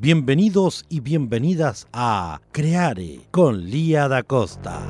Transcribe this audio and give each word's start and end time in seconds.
Bienvenidos 0.00 0.84
y 0.88 1.00
bienvenidas 1.00 1.86
a 1.92 2.40
Creare 2.50 3.20
con 3.30 3.66
Lía 3.70 4.08
da 4.08 4.22
Costa. 4.22 4.82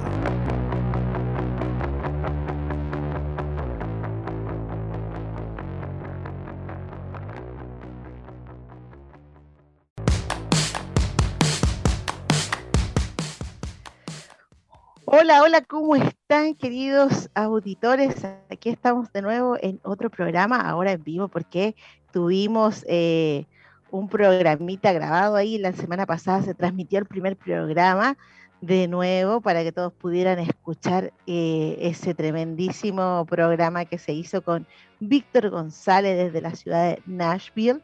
Hola, 15.04 15.42
hola, 15.42 15.60
¿cómo 15.62 15.96
están 15.96 16.54
queridos 16.54 17.28
auditores? 17.34 18.24
Aquí 18.50 18.70
estamos 18.70 19.12
de 19.12 19.20
nuevo 19.20 19.58
en 19.60 19.78
otro 19.82 20.08
programa, 20.08 20.56
ahora 20.56 20.92
en 20.92 21.02
vivo, 21.02 21.28
porque 21.28 21.74
tuvimos 22.12 22.84
eh, 22.88 23.46
un 23.92 24.08
programita 24.08 24.92
grabado 24.92 25.36
ahí. 25.36 25.58
La 25.58 25.72
semana 25.72 26.06
pasada 26.06 26.42
se 26.42 26.54
transmitió 26.54 26.98
el 26.98 27.06
primer 27.06 27.36
programa 27.36 28.16
de 28.62 28.86
nuevo 28.88 29.40
para 29.40 29.62
que 29.62 29.72
todos 29.72 29.92
pudieran 29.92 30.38
escuchar 30.38 31.12
eh, 31.26 31.76
ese 31.80 32.14
tremendísimo 32.14 33.26
programa 33.28 33.84
que 33.84 33.98
se 33.98 34.12
hizo 34.12 34.42
con 34.42 34.66
Víctor 35.00 35.50
González 35.50 36.16
desde 36.16 36.40
la 36.40 36.54
ciudad 36.54 36.90
de 36.90 37.02
Nashville. 37.06 37.80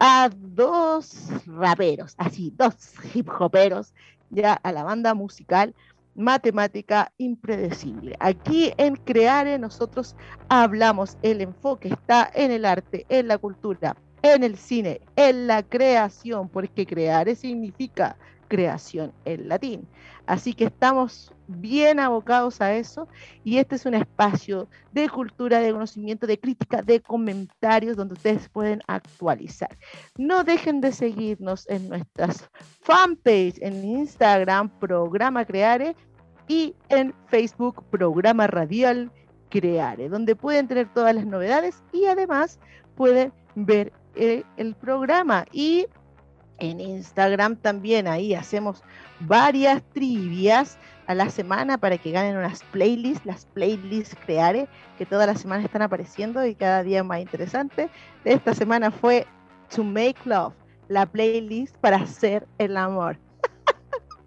a 0.06 0.28
dos 0.28 1.30
raperos, 1.46 2.14
así, 2.18 2.52
dos 2.58 2.92
hip 3.14 3.26
hoperos, 3.40 3.94
ya 4.28 4.52
a 4.52 4.70
la 4.70 4.82
banda 4.82 5.14
musical 5.14 5.74
Matemática 6.14 7.10
Impredecible. 7.16 8.14
Aquí 8.20 8.74
en 8.76 8.96
Creare 8.96 9.58
nosotros 9.58 10.14
hablamos, 10.50 11.16
el 11.22 11.40
enfoque 11.40 11.88
está 11.88 12.30
en 12.34 12.50
el 12.50 12.66
arte, 12.66 13.06
en 13.08 13.28
la 13.28 13.38
cultura, 13.38 13.96
en 14.20 14.44
el 14.44 14.58
cine, 14.58 15.00
en 15.16 15.46
la 15.46 15.62
creación, 15.62 16.50
porque 16.50 16.84
crear 16.84 17.34
significa 17.34 18.18
creación 18.48 19.12
en 19.24 19.48
latín. 19.48 19.86
Así 20.26 20.54
que 20.54 20.64
estamos 20.64 21.32
bien 21.46 22.00
abocados 22.00 22.60
a 22.60 22.74
eso 22.74 23.08
y 23.42 23.58
este 23.58 23.76
es 23.76 23.84
un 23.84 23.94
espacio 23.94 24.68
de 24.92 25.08
cultura, 25.08 25.60
de 25.60 25.72
conocimiento, 25.72 26.26
de 26.26 26.38
crítica, 26.38 26.80
de 26.82 27.00
comentarios 27.00 27.96
donde 27.96 28.14
ustedes 28.14 28.48
pueden 28.48 28.80
actualizar. 28.86 29.76
No 30.16 30.44
dejen 30.44 30.80
de 30.80 30.92
seguirnos 30.92 31.68
en 31.68 31.88
nuestras 31.88 32.48
fanpage, 32.80 33.58
en 33.60 33.84
Instagram, 33.84 34.70
Programa 34.78 35.44
Creare 35.44 35.94
y 36.48 36.74
en 36.88 37.14
Facebook, 37.28 37.84
Programa 37.90 38.46
Radial 38.46 39.10
Creare, 39.50 40.08
donde 40.08 40.34
pueden 40.34 40.68
tener 40.68 40.92
todas 40.92 41.14
las 41.14 41.26
novedades 41.26 41.82
y 41.92 42.06
además 42.06 42.58
pueden 42.96 43.32
ver 43.54 43.92
eh, 44.14 44.42
el 44.56 44.74
programa 44.74 45.44
y 45.52 45.86
en 46.58 46.80
Instagram 46.80 47.56
también 47.56 48.06
ahí 48.06 48.34
hacemos 48.34 48.82
varias 49.20 49.82
trivias 49.92 50.78
a 51.06 51.14
la 51.14 51.28
semana 51.30 51.78
para 51.78 51.98
que 51.98 52.10
ganen 52.10 52.36
unas 52.36 52.62
playlists, 52.64 53.26
las 53.26 53.46
playlists 53.46 54.16
creare, 54.24 54.68
que 54.98 55.06
todas 55.06 55.26
las 55.26 55.40
semanas 55.40 55.64
están 55.64 55.82
apareciendo 55.82 56.44
y 56.46 56.54
cada 56.54 56.82
día 56.82 57.04
más 57.04 57.20
interesante. 57.20 57.90
Esta 58.24 58.54
semana 58.54 58.90
fue 58.90 59.26
To 59.74 59.84
Make 59.84 60.16
Love, 60.24 60.54
la 60.88 61.06
playlist 61.06 61.76
para 61.78 61.98
hacer 61.98 62.46
el 62.58 62.76
amor. 62.76 63.18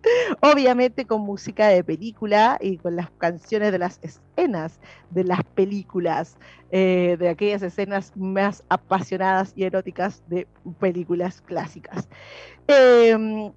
Obviamente 0.42 1.06
con 1.06 1.22
música 1.22 1.68
de 1.68 1.84
película 1.84 2.58
y 2.62 2.78
con 2.78 2.96
las 2.96 3.10
canciones 3.12 3.72
de 3.72 3.80
las 3.80 4.00
escenas 4.02 4.80
de 5.12 5.24
las 5.24 5.44
películas, 5.44 6.38
eh, 6.72 7.18
de 7.20 7.30
aquellas 7.30 7.62
escenas 7.62 8.16
más 8.16 8.64
apasionadas 8.70 9.54
y 9.56 9.64
eróticas 9.64 10.24
de 10.28 10.48
películas 10.80 11.42
clásicas. 11.42 12.08
Em, 12.68 13.52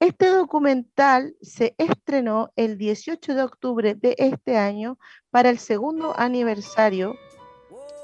Este 0.00 0.26
documental 0.26 1.36
se 1.42 1.74
estrenó 1.76 2.52
el 2.56 2.78
18 2.78 3.34
de 3.34 3.42
octubre 3.42 3.94
de 3.94 4.16
este 4.18 4.56
año 4.56 4.98
para 5.30 5.50
el 5.50 5.58
segundo 5.58 6.18
aniversario 6.18 7.16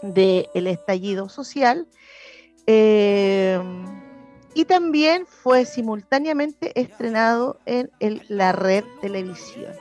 del 0.03 0.67
estallido 0.67 1.29
social 1.31 1.89
eh, 2.67 3.59
y 4.55 4.67
también 4.67 5.27
fue 5.27 5.65
simultáneamente 5.65 6.79
estrenado 6.79 7.59
en 7.65 7.91
la 8.29 8.53
red 8.53 8.85
televisión. 9.01 9.73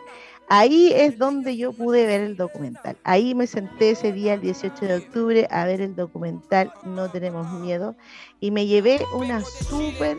Ahí 0.52 0.92
es 0.96 1.20
donde 1.20 1.58
yo 1.58 1.74
pude 1.74 2.08
ver 2.08 2.22
el 2.22 2.36
documental. 2.36 2.98
Ahí 3.04 3.36
me 3.36 3.46
senté 3.46 3.92
ese 3.92 4.12
día, 4.12 4.34
el 4.34 4.42
18 4.42 4.86
de 4.86 4.96
octubre, 4.96 5.48
a 5.52 5.66
ver 5.66 5.80
el 5.80 5.96
documental 5.96 6.74
No 6.84 7.10
tenemos 7.10 7.52
miedo 7.60 7.96
y 8.40 8.50
me 8.50 8.66
llevé 8.66 9.00
una 9.14 9.42
súper 9.42 10.18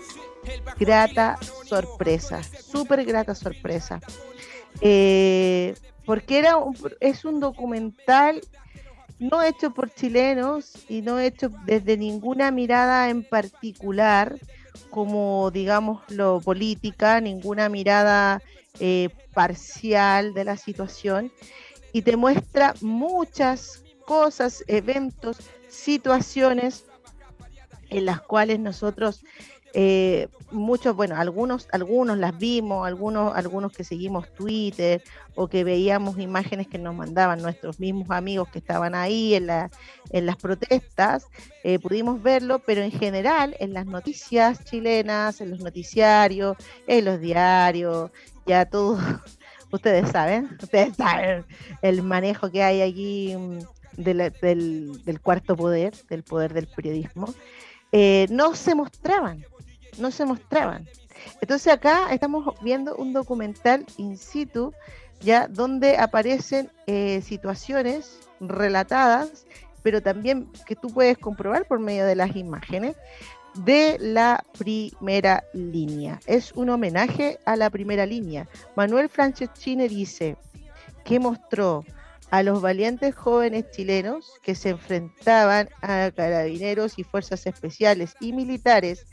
grata 0.79 1.37
sorpresa, 1.65 2.43
súper 2.43 3.05
grata 3.05 3.35
sorpresa. 3.35 4.01
Eh, 4.81 5.75
porque 6.07 6.39
era 6.39 6.55
es 7.01 7.25
un 7.25 7.41
documental 7.41 8.41
no 9.19 9.43
hecho 9.43 9.73
por 9.73 9.93
chilenos 9.93 10.73
y 10.89 11.03
no 11.03 11.19
hecho 11.19 11.51
desde 11.67 11.97
ninguna 11.97 12.51
mirada 12.51 13.11
en 13.11 13.23
particular, 13.23 14.39
como 14.91 15.51
digamos 15.51 16.03
lo 16.09 16.41
política, 16.41 17.21
ninguna 17.21 17.69
mirada 17.69 18.43
eh, 18.79 19.09
parcial 19.35 20.35
de 20.35 20.45
la 20.45 20.57
situación, 20.57 21.33
y 21.93 22.03
te 22.03 22.17
muestra 22.17 22.75
muchas 22.81 23.83
cosas, 24.05 24.65
eventos, 24.67 25.39
situaciones 25.69 26.85
en 27.91 28.07
las 28.07 28.21
cuales 28.21 28.61
nosotros 28.61 29.23
eh, 29.73 30.29
muchos, 30.51 30.97
bueno, 30.97 31.17
algunos, 31.17 31.69
algunos 31.73 32.19
las 32.19 32.37
vimos, 32.37 32.87
algunos, 32.87 33.37
algunos 33.37 33.73
que 33.73 33.85
seguimos 33.85 34.33
Twitter 34.35 35.03
o 35.35 35.49
que 35.49 35.65
veíamos 35.65 36.19
imágenes 36.19 36.67
que 36.67 36.79
nos 36.79 36.95
mandaban 36.95 37.41
nuestros 37.41 37.79
mismos 37.79 38.11
amigos 38.11 38.49
que 38.49 38.59
estaban 38.59 38.95
ahí 38.95 39.35
en, 39.35 39.47
la, 39.47 39.71
en 40.11 40.27
las 40.27 40.37
protestas, 40.37 41.27
eh, 41.63 41.79
pudimos 41.79 42.23
verlo, 42.23 42.59
pero 42.61 42.83
en 42.83 42.91
general 42.91 43.57
en 43.61 43.73
las 43.73 43.87
noticias 43.87 44.65
chilenas, 44.65 45.41
en 45.41 45.51
los 45.51 45.61
noticiarios, 45.61 46.57
en 46.87 47.05
los 47.05 47.21
diarios, 47.21 48.11
ya 48.47 48.65
todo, 48.67 48.99
ustedes 49.73 50.11
saben, 50.11 50.57
ustedes 50.61 50.97
saben 50.97 51.45
el 51.83 52.03
manejo 52.03 52.51
que 52.51 52.63
hay 52.63 52.83
allí 52.83 53.37
mm, 53.37 53.59
del, 53.97 54.33
del, 55.05 55.21
cuarto 55.21 55.57
poder, 55.57 55.95
del 56.09 56.25
poder 56.25 56.55
del 56.55 56.67
periodismo. 56.67 57.33
Eh, 57.93 58.27
no 58.31 58.55
se 58.55 58.75
mostraban, 58.75 59.45
no 60.01 60.11
se 60.11 60.25
mostraban. 60.25 60.89
Entonces 61.41 61.73
acá 61.73 62.13
estamos 62.13 62.55
viendo 62.63 62.97
un 62.97 63.13
documental 63.13 63.85
in 63.97 64.17
situ, 64.17 64.73
ya 65.21 65.49
donde 65.49 65.99
aparecen 65.99 66.71
eh, 66.87 67.23
situaciones 67.23 68.21
relatadas, 68.41 69.45
pero 69.83 70.03
también 70.03 70.49
que 70.67 70.77
tú 70.77 70.89
puedes 70.89 71.19
comprobar 71.19 71.67
por 71.67 71.79
medio 71.79 72.07
de 72.07 72.17
las 72.17 72.37
imágenes 72.37 72.97
de 73.55 73.97
la 74.01 74.45
primera 74.59 75.45
línea. 75.53 76.21
Es 76.27 76.53
un 76.53 76.71
homenaje 76.71 77.39
a 77.45 77.57
la 77.57 77.71
primera 77.71 78.07
línea. 78.07 78.49
Manuel 78.77 79.09
Franceschini 79.09 79.89
dice 79.89 80.37
que 81.05 81.19
mostró 81.19 81.85
a 82.31 82.43
los 82.43 82.63
valientes 82.63 83.15
jóvenes 83.15 83.71
chilenos 83.73 84.33
que 84.43 84.55
se 84.55 84.71
enfrentaban 84.71 85.69
a 85.83 86.11
carabineros 86.15 86.99
y 86.99 87.03
fuerzas 87.03 87.47
especiales 87.47 88.15
y 88.21 88.33
militares 88.33 89.07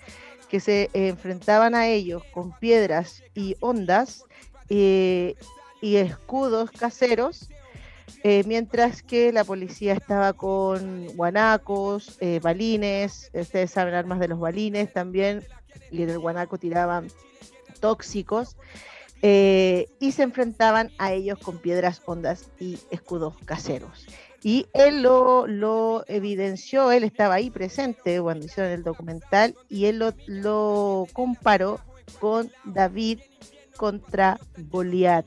que 0.49 0.59
se 0.59 0.89
enfrentaban 0.93 1.75
a 1.75 1.87
ellos 1.87 2.23
con 2.33 2.57
piedras 2.57 3.23
y 3.33 3.55
ondas 3.59 4.23
eh, 4.69 5.35
y 5.81 5.97
escudos 5.97 6.71
caseros, 6.71 7.49
eh, 8.23 8.43
mientras 8.45 9.03
que 9.03 9.31
la 9.31 9.43
policía 9.43 9.93
estaba 9.93 10.33
con 10.33 11.07
guanacos, 11.15 12.17
eh, 12.19 12.39
balines, 12.41 13.29
ustedes 13.33 13.71
saben 13.71 13.93
armas 13.93 14.19
de 14.19 14.29
los 14.29 14.39
balines 14.39 14.91
también, 14.91 15.43
y 15.91 16.03
en 16.03 16.09
el 16.09 16.19
guanaco 16.19 16.57
tiraban 16.57 17.07
tóxicos, 17.79 18.57
y 19.21 20.11
se 20.11 20.23
enfrentaban 20.23 20.91
a 20.99 21.11
ellos 21.11 21.39
con 21.39 21.57
piedras, 21.57 22.01
ondas 22.05 22.49
y 22.59 22.79
escudos 22.91 23.35
caseros. 23.45 24.05
Y 24.47 24.65
él 24.73 25.01
lo, 25.01 26.05
evidenció, 26.07 26.93
él 26.93 27.03
estaba 27.03 27.33
ahí 27.33 27.49
presente 27.49 28.21
cuando 28.21 28.45
hicieron 28.45 28.71
el 28.71 28.81
documental 28.81 29.53
y 29.67 29.87
él 29.87 30.01
lo, 30.25 31.05
comparó 31.11 31.81
con 32.21 32.49
David 32.63 33.19
contra 33.75 34.39
Goliat. 34.69 35.25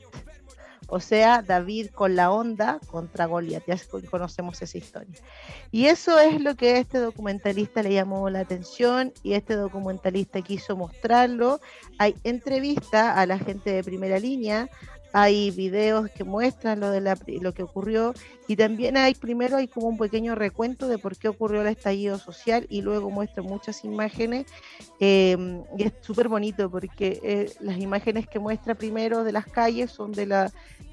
O 0.87 0.99
sea, 0.99 1.43
David 1.43 1.91
con 1.93 2.15
la 2.15 2.31
onda 2.31 2.79
contra 2.87 3.27
Goliat. 3.27 3.63
Ya 3.67 3.77
conocemos 4.09 4.59
esa 4.59 4.79
historia. 4.79 5.15
Y 5.69 5.85
eso 5.85 6.19
es 6.19 6.41
lo 6.41 6.55
que 6.55 6.73
a 6.73 6.77
este 6.79 6.97
documentalista 6.97 7.83
le 7.83 7.93
llamó 7.93 8.27
la 8.31 8.39
atención 8.39 9.13
y 9.21 9.33
este 9.33 9.53
documentalista 9.53 10.41
quiso 10.41 10.75
mostrarlo. 10.75 11.61
Hay 11.99 12.15
entrevista 12.23 13.13
a 13.13 13.27
la 13.27 13.37
gente 13.37 13.69
de 13.69 13.83
primera 13.83 14.17
línea, 14.17 14.67
hay 15.13 15.51
videos 15.51 16.09
que 16.11 16.23
muestran 16.23 16.79
lo 16.79 16.89
de 16.89 17.01
lo 17.41 17.53
que 17.53 17.63
ocurrió 17.63 18.13
y 18.47 18.55
también 18.55 18.97
hay 18.97 19.13
primero 19.13 19.57
hay 19.57 19.67
como 19.67 19.87
un 19.87 19.97
pequeño 19.97 20.35
recuento 20.35 20.87
de 20.87 20.97
por 20.97 21.17
qué 21.17 21.27
ocurrió 21.27 21.61
el 21.61 21.67
estallido 21.67 22.17
social 22.17 22.65
y 22.69 22.81
luego 22.81 23.09
muestra 23.09 23.43
muchas 23.43 23.83
imágenes 23.83 24.45
em, 24.99 25.63
y 25.77 25.83
es 25.83 25.93
súper 26.01 26.27
bonito 26.27 26.69
porque 26.69 27.19
eh, 27.23 27.51
las 27.59 27.77
imágenes 27.77 28.27
que 28.27 28.39
muestra 28.39 28.75
primero 28.75 29.23
de 29.23 29.31
las 29.31 29.45
calles 29.45 29.91
son 29.91 30.11
de 30.11 30.25
la 30.25 30.51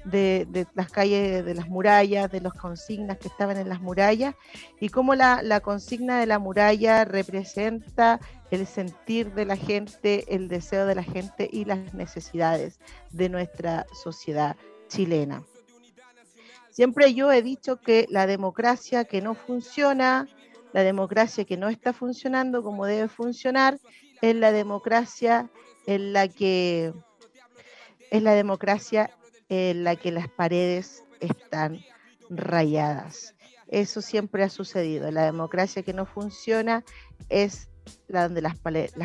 de, 0.09 0.67
las 0.73 0.91
calles 0.91 1.45
de 1.45 1.53
las 1.53 1.67
murallas, 1.67 2.31
de 2.31 2.41
las 2.41 2.53
consignas 2.53 3.17
que 3.17 3.27
estaban 3.27 3.57
en 3.57 3.69
las 3.69 3.81
murallas 3.81 4.35
y 4.79 4.89
cómo 4.89 5.15
la, 5.15 5.41
la 5.43 5.59
consigna 5.59 6.19
de 6.19 6.25
la 6.25 6.39
muralla 6.39 7.05
representa 7.05 8.19
el 8.51 8.65
sentir 8.65 9.33
de 9.33 9.45
la 9.45 9.55
gente, 9.55 10.25
el 10.33 10.47
deseo 10.47 10.85
de 10.85 10.95
la 10.95 11.03
gente 11.03 11.49
y 11.51 11.65
las 11.65 11.93
necesidades 11.93 12.79
de 13.11 13.29
nuestra 13.29 13.85
sociedad 13.93 14.55
chilena. 14.87 15.43
Siempre 16.71 17.13
yo 17.13 17.31
he 17.31 17.41
dicho 17.41 17.81
que 17.81 18.05
la 18.09 18.25
democracia 18.25 19.03
que 19.03 19.21
no 19.21 19.33
funciona, 19.33 20.27
la 20.71 20.83
democracia 20.83 21.45
que 21.45 21.57
no 21.57 21.69
está 21.69 21.93
funcionando 21.93 22.63
como 22.63 22.85
debe 22.85 23.09
funcionar, 23.09 23.79
es 24.21 24.35
la 24.35 24.51
democracia 24.51 25.49
en 25.85 26.13
la 26.13 26.27
que 26.27 26.93
es 28.11 28.23
la 28.23 28.33
democracia 28.33 29.11
en 29.49 29.83
la 29.83 29.95
que 29.95 30.11
las 30.11 30.29
paredes 30.29 31.03
están 31.19 31.79
rayadas. 32.29 33.35
Eso 33.67 34.01
siempre 34.01 34.43
ha 34.43 34.49
sucedido. 34.49 35.11
La 35.11 35.25
democracia 35.25 35.83
que 35.83 35.93
no 35.93 36.05
funciona 36.05 36.83
es 37.29 37.69
la 38.07 38.23
donde 38.23 38.41
las, 38.41 38.57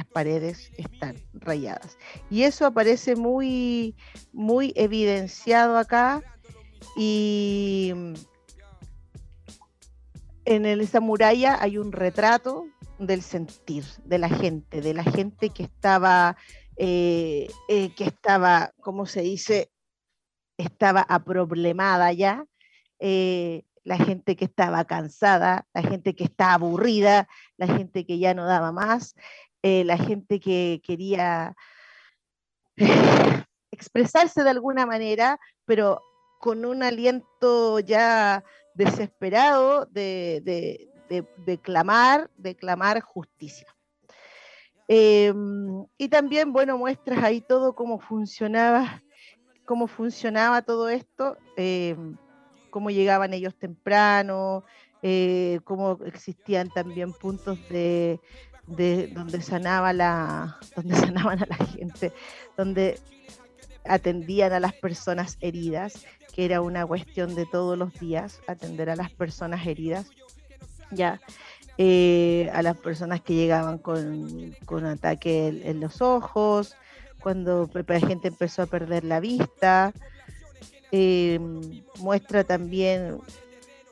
paredes 0.06 0.70
están 0.76 1.16
rayadas. 1.32 1.98
Y 2.30 2.42
eso 2.42 2.66
aparece 2.66 3.16
muy, 3.16 3.96
muy 4.32 4.72
evidenciado 4.76 5.78
acá 5.78 6.22
y 6.96 7.92
en 10.44 10.66
esa 10.66 11.00
muralla 11.00 11.56
hay 11.60 11.78
un 11.78 11.92
retrato 11.92 12.66
del 12.98 13.22
sentir 13.22 13.84
de 14.04 14.18
la 14.18 14.28
gente, 14.28 14.80
de 14.80 14.94
la 14.94 15.04
gente 15.04 15.50
que 15.50 15.64
estaba, 15.64 16.36
eh, 16.76 17.48
eh, 17.68 17.94
que 17.94 18.04
estaba, 18.04 18.72
¿cómo 18.80 19.06
se 19.06 19.22
dice? 19.22 19.70
Estaba 20.56 21.00
aproblemada 21.00 22.12
ya. 22.12 22.46
Eh, 22.98 23.64
la 23.84 23.98
gente 23.98 24.34
que 24.34 24.46
estaba 24.46 24.84
cansada, 24.84 25.66
la 25.74 25.82
gente 25.82 26.14
que 26.16 26.24
está 26.24 26.54
aburrida, 26.54 27.28
la 27.56 27.66
gente 27.66 28.06
que 28.06 28.18
ya 28.18 28.34
no 28.34 28.46
daba 28.46 28.72
más, 28.72 29.14
eh, 29.62 29.84
la 29.84 29.98
gente 29.98 30.40
que 30.40 30.80
quería 30.84 31.54
expresarse 33.70 34.42
de 34.42 34.50
alguna 34.50 34.86
manera, 34.86 35.38
pero 35.66 36.00
con 36.40 36.64
un 36.64 36.82
aliento 36.82 37.80
ya 37.80 38.44
desesperado 38.74 39.86
de, 39.86 40.90
clamar, 41.62 42.30
de 42.36 42.56
clamar 42.56 43.00
justicia. 43.00 43.66
Em, 44.88 45.86
y 45.96 46.08
también, 46.08 46.52
bueno, 46.52 46.76
muestras 46.76 47.22
ahí 47.24 47.40
todo 47.40 47.74
cómo 47.74 47.98
funcionaba, 47.98 49.02
cómo 49.64 49.86
funcionaba 49.86 50.62
todo 50.62 50.88
esto. 50.88 51.36
Em, 51.56 52.16
cómo 52.74 52.90
llegaban 52.90 53.32
ellos 53.32 53.54
temprano, 53.54 54.64
eh, 55.00 55.60
cómo 55.62 56.00
existían 56.06 56.70
también 56.70 57.12
puntos 57.12 57.56
de, 57.68 58.18
donde 58.66 59.42
sanaba 59.42 59.92
la, 59.92 60.58
donde 60.74 60.96
sanaban 60.96 61.40
a 61.40 61.46
la 61.46 61.66
gente, 61.66 62.12
donde 62.56 62.98
atendían 63.84 64.52
a 64.52 64.58
las 64.58 64.72
personas 64.72 65.38
heridas, 65.40 66.04
que 66.34 66.46
era 66.46 66.62
una 66.62 66.84
cuestión 66.84 67.36
de 67.36 67.46
todos 67.46 67.78
los 67.78 67.94
días, 68.00 68.40
atender 68.48 68.90
a 68.90 68.96
las 68.96 69.12
personas 69.12 69.64
heridas, 69.68 70.10
ya, 70.90 71.20
eh, 71.78 72.50
a 72.52 72.62
las 72.62 72.76
personas 72.76 73.20
que 73.20 73.34
llegaban 73.34 73.78
con 73.78 74.84
ataque 74.84 75.62
en, 75.62 75.78
los 75.78 76.02
ojos, 76.02 76.74
cuando 77.24 77.70
la 77.72 78.00
gente 78.00 78.28
empezó 78.28 78.62
a 78.62 78.66
perder 78.66 79.02
la 79.02 79.18
vista, 79.18 79.94
eh, 80.92 81.40
muestra 81.98 82.44
también 82.44 83.18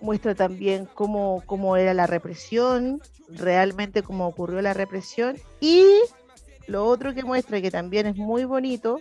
muestra 0.03 0.35
también 0.35 0.87
cómo, 0.93 1.43
cómo 1.47 1.77
era 1.79 1.95
la 1.95 2.07
represión, 2.07 3.01
realmente 3.29 4.03
cómo 4.03 4.27
ocurrió 4.27 4.61
la 4.61 4.75
represión 4.75 5.39
y 5.61 5.85
lo 6.67 6.85
otro 6.87 7.15
que 7.15 7.23
muestra, 7.23 7.63
que 7.63 7.71
también 7.71 8.07
es 8.07 8.17
muy 8.17 8.45
bonito, 8.45 9.01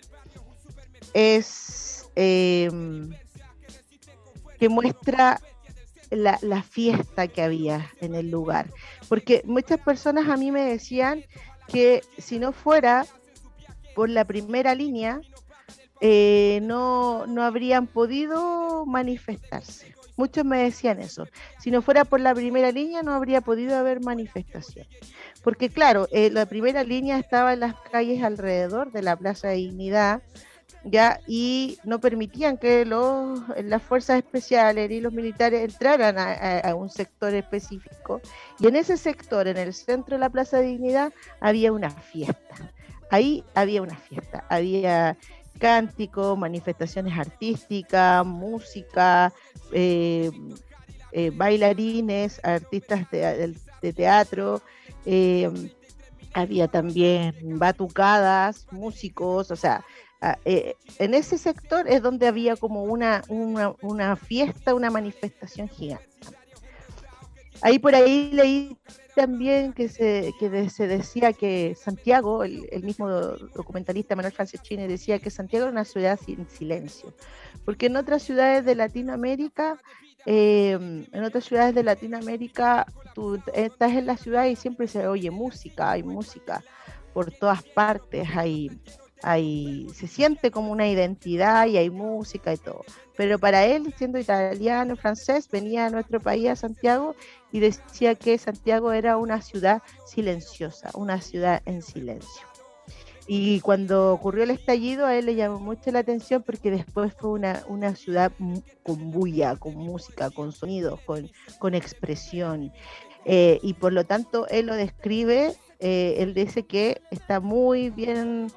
es 1.14 2.10
em, 2.16 3.12
que 4.60 4.70
muestra 4.70 5.42
la, 6.10 6.38
la, 6.42 6.62
fiesta 6.62 7.28
que 7.28 7.42
había 7.42 7.92
en 8.00 8.16
el 8.16 8.30
lugar. 8.30 8.70
Porque 9.10 9.42
muchas 9.46 9.80
personas 9.80 10.30
a 10.30 10.38
mí 10.38 10.52
me 10.52 10.64
decían 10.64 11.24
que 11.68 12.02
si 12.18 12.38
no 12.38 12.52
fuera 12.52 13.06
por 13.96 14.10
la 14.10 14.26
primera 14.26 14.76
línea, 14.76 15.22
eh, 16.02 16.60
no, 16.64 17.28
no 17.28 17.44
habrían 17.44 17.88
podido 17.88 18.86
manifestarse. 18.86 19.94
Muchos 20.18 20.46
me 20.46 20.64
decían 20.64 21.00
eso. 21.00 21.28
Si 21.60 21.72
no 21.72 21.82
fuera 21.82 22.06
por 22.06 22.20
la 22.20 22.36
primera 22.36 22.72
línea, 22.72 23.02
no 23.02 23.14
habría 23.14 23.42
podido 23.42 23.78
haber 23.78 24.02
manifestación. 24.02 24.86
Porque 25.44 25.70
claro, 25.70 26.08
eh, 26.12 26.30
la 26.30 26.46
primera 26.46 26.84
línea 26.84 27.18
estaba 27.18 27.54
en 27.54 27.62
las 27.62 27.76
calles 27.92 28.24
alrededor 28.24 28.92
de 28.92 29.02
la 29.02 29.16
Plaza 29.16 29.48
de 29.50 29.56
Dignidad, 29.56 30.22
ya 30.84 31.20
y 31.28 31.78
no 31.84 32.00
permitían 32.00 32.58
que 32.58 32.86
los, 32.86 33.40
las 33.64 33.82
fuerzas 33.82 34.18
especiales 34.18 34.90
y 34.90 35.00
los 35.00 35.14
militares 35.14 35.64
entraran 35.64 36.18
a, 36.18 36.76
un 36.76 36.90
sector 36.90 37.34
específico. 37.34 38.22
Y 38.60 38.68
en 38.68 38.76
ese 38.76 38.98
sector, 38.98 39.48
en 39.48 39.58
el 39.58 39.74
centro 39.74 40.16
de 40.16 40.20
la 40.20 40.30
Plaza 40.30 40.58
de 40.58 40.68
Dignidad, 40.68 41.14
había 41.40 41.72
una 41.72 41.92
fiesta. 41.92 42.72
Ahí 43.12 43.44
había 43.56 43.82
una 43.82 43.98
fiesta, 43.98 44.46
había 44.48 45.18
cántico, 45.60 46.38
manifestaciones 46.38 47.18
artísticas, 47.20 48.26
música, 48.26 49.34
eh, 49.74 50.32
eh, 51.12 51.30
bailarines, 51.36 52.40
artistas 52.42 53.12
de, 53.12 53.94
teatro, 53.94 54.62
eh, 55.06 55.52
había 56.34 56.70
también 56.70 57.36
batucadas, 57.60 58.66
músicos, 58.72 59.52
o 59.52 59.58
sea, 59.58 59.84
en 60.46 61.14
ese 61.14 61.38
sector 61.38 61.90
es 61.90 62.02
donde 62.02 62.28
había 62.28 62.56
como 62.56 62.84
una, 62.84 63.24
una, 63.28 63.74
una 63.82 64.16
fiesta, 64.16 64.74
una 64.74 64.90
manifestación 64.90 65.68
gigante. 65.68 66.08
Ahí 67.62 67.78
por 67.78 67.94
ahí 67.94 68.32
leí 68.32 68.78
también 69.16 69.74
que 69.74 69.90
se, 69.90 70.34
que 70.40 70.70
se 70.70 70.88
decía 70.88 71.34
que 71.34 71.76
Santiago, 71.76 72.44
el, 72.44 72.84
mismo 72.84 73.10
documentalista 73.10 74.16
Manuel 74.16 74.34
Chine 74.62 74.88
decía 74.88 75.20
que 75.20 75.30
Santiago 75.30 75.66
era 75.66 75.72
una 75.72 75.86
ciudad 75.86 76.20
sin 76.24 76.48
silencio, 76.50 77.14
porque 77.66 77.88
en 77.88 77.98
otras 77.98 78.24
ciudades 78.24 78.66
de 78.66 78.76
Latinoamérica, 78.76 79.78
em, 80.26 81.06
en 81.12 81.24
otras 81.24 81.46
ciudades 81.46 81.76
de 81.76 81.84
Latinoamérica, 81.84 82.86
tú 83.14 83.40
estás 83.54 83.92
en 83.92 84.06
la 84.06 84.18
ciudad 84.18 84.46
y 84.46 84.56
siempre 84.56 84.88
se 84.88 85.08
oye 85.08 85.32
música, 85.32 85.92
hay 85.92 86.04
música 86.04 86.64
por 87.14 87.32
todas 87.32 87.64
partes, 87.64 88.28
hay 88.36 88.70
hay, 89.24 89.88
se 89.94 90.08
siente 90.08 90.52
como 90.52 90.72
una 90.72 90.88
identidad 90.88 91.68
y 91.68 91.78
hay 91.78 91.90
música 91.90 92.54
y 92.54 92.58
todo. 92.58 92.84
Pero 93.16 93.40
para 93.40 93.66
él, 93.66 93.94
siendo 93.98 94.20
italiano, 94.20 94.96
francés, 94.96 95.48
venía 95.52 95.86
a 95.86 95.90
nuestro 95.90 96.20
país, 96.20 96.50
a 96.50 96.56
Santiago, 96.56 97.16
y 97.52 97.60
decía 97.60 98.16
que 98.16 98.38
Santiago 98.38 98.94
era 98.94 99.18
una 99.18 99.42
ciudad 99.42 99.82
silenciosa, 100.06 100.90
una 100.94 101.22
ciudad 101.22 101.62
en 101.66 101.82
silencio. 101.82 102.52
Y 103.28 103.60
cuando 103.62 104.12
ocurrió 104.12 104.44
el 104.44 104.52
estallido, 104.52 105.06
a 105.06 105.16
él 105.16 105.28
le 105.28 105.36
llamó 105.36 105.60
mucho 105.60 105.92
la 105.92 106.00
atención 106.00 106.44
porque 106.44 106.72
después 106.72 107.14
fue 107.14 107.30
una, 107.30 107.64
una 107.68 107.96
ciudad 107.96 108.32
con 108.84 109.12
bulla, 109.12 109.56
con 109.56 109.76
música, 109.76 110.32
con 110.32 110.52
sonidos, 110.52 111.00
con, 111.02 111.30
con 111.60 111.74
expresión. 111.74 112.74
Eh, 113.26 113.60
y 113.62 113.76
por 113.76 113.94
lo 113.94 114.04
tanto, 114.06 114.48
él 114.48 114.66
lo 114.66 114.76
describe, 114.76 115.54
eh, 115.80 116.16
él 116.18 116.34
dice 116.34 116.64
que 116.64 117.02
está 117.12 117.40
muy 117.40 117.90
bien 117.90 118.52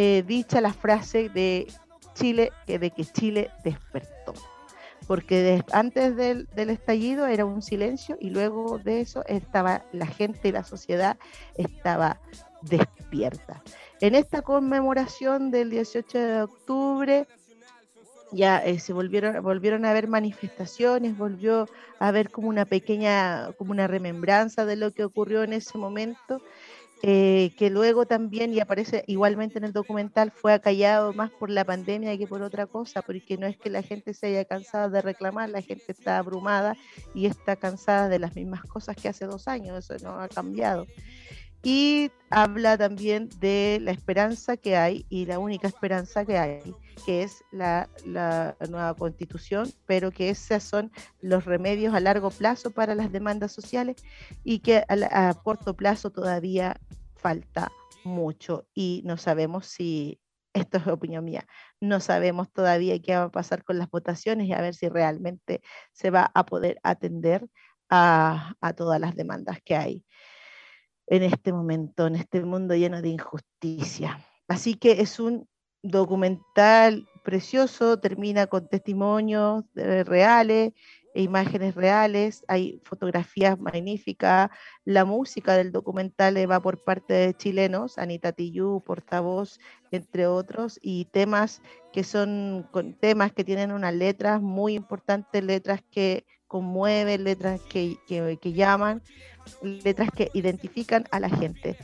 eh, 0.00 0.22
dicha 0.24 0.60
la 0.60 0.72
frase 0.72 1.28
de 1.28 1.66
Chile, 2.14 2.52
de 2.68 2.90
que 2.92 3.04
Chile 3.04 3.50
despertó. 3.64 4.32
Porque 5.08 5.60
antes 5.72 6.14
del, 6.14 6.46
estallido 6.54 7.26
era 7.26 7.44
un 7.44 7.62
silencio 7.62 8.16
y 8.20 8.30
luego 8.30 8.78
de 8.78 9.00
eso 9.00 9.24
estaba 9.26 9.82
la 9.90 10.06
gente 10.06 10.46
y 10.46 10.52
la 10.52 10.62
sociedad 10.62 11.18
estaba 11.56 12.20
despierta. 12.62 13.60
En 14.00 14.14
esta 14.14 14.42
conmemoración 14.42 15.50
del 15.50 15.68
18 15.70 16.16
de 16.16 16.42
octubre 16.42 17.26
ya 18.30 18.58
eh, 18.58 18.78
se 18.78 18.92
volvieron, 18.92 19.42
volvieron 19.42 19.84
a 19.84 19.90
haber 19.90 20.06
manifestaciones, 20.06 21.18
volvió 21.18 21.68
a 21.98 22.06
haber 22.06 22.30
como 22.30 22.50
una 22.50 22.66
pequeña, 22.66 23.50
como 23.58 23.72
una 23.72 23.88
remembranza 23.88 24.64
de 24.64 24.76
lo 24.76 24.92
que 24.92 25.02
ocurrió 25.02 25.42
en 25.42 25.54
ese 25.54 25.76
momento 25.76 26.40
eh, 27.02 27.52
que 27.56 27.70
luego 27.70 28.06
también, 28.06 28.52
y 28.52 28.60
aparece 28.60 29.04
igualmente 29.06 29.58
en 29.58 29.64
el 29.64 29.72
documental, 29.72 30.32
fue 30.32 30.52
acallado 30.52 31.12
más 31.12 31.30
por 31.30 31.48
la 31.48 31.64
pandemia 31.64 32.18
que 32.18 32.26
por 32.26 32.42
otra 32.42 32.66
cosa, 32.66 33.02
porque 33.02 33.38
no 33.38 33.46
es 33.46 33.56
que 33.56 33.70
la 33.70 33.82
gente 33.82 34.14
se 34.14 34.28
haya 34.28 34.44
cansado 34.44 34.90
de 34.90 35.00
reclamar, 35.00 35.48
la 35.48 35.62
gente 35.62 35.84
está 35.88 36.18
abrumada 36.18 36.76
y 37.14 37.26
está 37.26 37.56
cansada 37.56 38.08
de 38.08 38.18
las 38.18 38.34
mismas 38.34 38.62
cosas 38.62 38.96
que 38.96 39.08
hace 39.08 39.26
dos 39.26 39.46
años, 39.46 39.90
eso 39.90 40.04
no 40.04 40.20
ha 40.20 40.28
cambiado. 40.28 40.86
Y 41.62 42.10
habla 42.30 42.78
también 42.78 43.28
de 43.40 43.78
la 43.82 43.90
esperanza 43.90 44.56
que 44.56 44.76
hay 44.76 45.06
y 45.08 45.26
la 45.26 45.38
única 45.38 45.66
esperanza 45.66 46.24
que 46.24 46.38
hay, 46.38 46.74
que 47.04 47.22
es 47.22 47.42
la, 47.50 47.88
nueva 48.04 48.94
constitución, 48.94 49.72
pero 49.86 50.10
que 50.10 50.30
esos 50.30 50.62
son 50.62 50.92
los 51.20 51.44
remedios 51.44 51.94
a 51.94 52.00
largo 52.00 52.30
plazo 52.30 52.70
para 52.70 52.94
las 52.94 53.10
demandas 53.10 53.52
sociales 53.52 53.96
y 54.44 54.60
que 54.60 54.84
a, 54.88 55.34
corto 55.42 55.74
plazo 55.74 56.10
todavía 56.10 56.80
falta 57.16 57.72
mucho 58.04 58.66
y 58.74 59.02
no 59.04 59.16
sabemos 59.16 59.66
si, 59.66 60.20
esto 60.52 60.78
es 60.78 60.86
opinión 60.86 61.24
mía, 61.24 61.46
no 61.80 61.98
sabemos 62.00 62.52
todavía 62.52 63.00
qué 63.00 63.16
va 63.16 63.24
a 63.24 63.30
pasar 63.30 63.64
con 63.64 63.78
las 63.78 63.90
votaciones 63.90 64.46
y 64.46 64.52
a 64.52 64.60
ver 64.60 64.74
si 64.74 64.88
realmente 64.88 65.60
se 65.92 66.10
va 66.10 66.30
a 66.34 66.46
poder 66.46 66.78
atender 66.82 67.48
a 67.90 68.74
todas 68.76 69.00
las 69.00 69.16
demandas 69.16 69.60
que 69.64 69.74
hay 69.74 70.04
en 71.10 71.22
este 71.22 71.52
momento, 71.52 72.06
en 72.06 72.16
este 72.16 72.44
mundo 72.44 72.74
lleno 72.74 73.02
de 73.02 73.08
injusticia. 73.08 74.24
Así 74.46 74.74
que 74.74 75.00
es 75.00 75.18
un 75.20 75.48
documental 75.82 77.08
precioso, 77.22 77.98
termina 77.98 78.46
con 78.46 78.68
testimonios 78.68 79.64
reales, 79.74 80.72
e 81.14 81.22
imágenes 81.22 81.74
reales, 81.74 82.44
hay 82.46 82.80
fotografías 82.84 83.58
magníficas, 83.58 84.50
la 84.84 85.04
música 85.04 85.56
del 85.56 85.72
documental 85.72 86.36
va 86.48 86.60
por 86.60 86.84
parte 86.84 87.12
de 87.12 87.34
chilenos, 87.34 87.98
Anita 87.98 88.30
Tillú, 88.30 88.82
portavoz, 88.84 89.58
entre 89.90 90.26
otros, 90.26 90.78
y 90.80 91.06
temas 91.06 91.60
que 91.92 92.04
son 92.04 92.68
temas 93.00 93.32
que 93.32 93.42
tienen 93.42 93.72
unas 93.72 93.94
letras 93.94 94.40
muy 94.40 94.74
importantes, 94.74 95.42
letras 95.42 95.82
que 95.90 96.24
conmueven, 96.46 97.24
letras 97.24 97.60
que, 97.62 97.96
que 98.06 98.52
llaman, 98.52 99.02
letras 99.62 100.10
que 100.14 100.30
identifican 100.34 101.04
a 101.10 101.20
la 101.20 101.28
gente. 101.28 101.76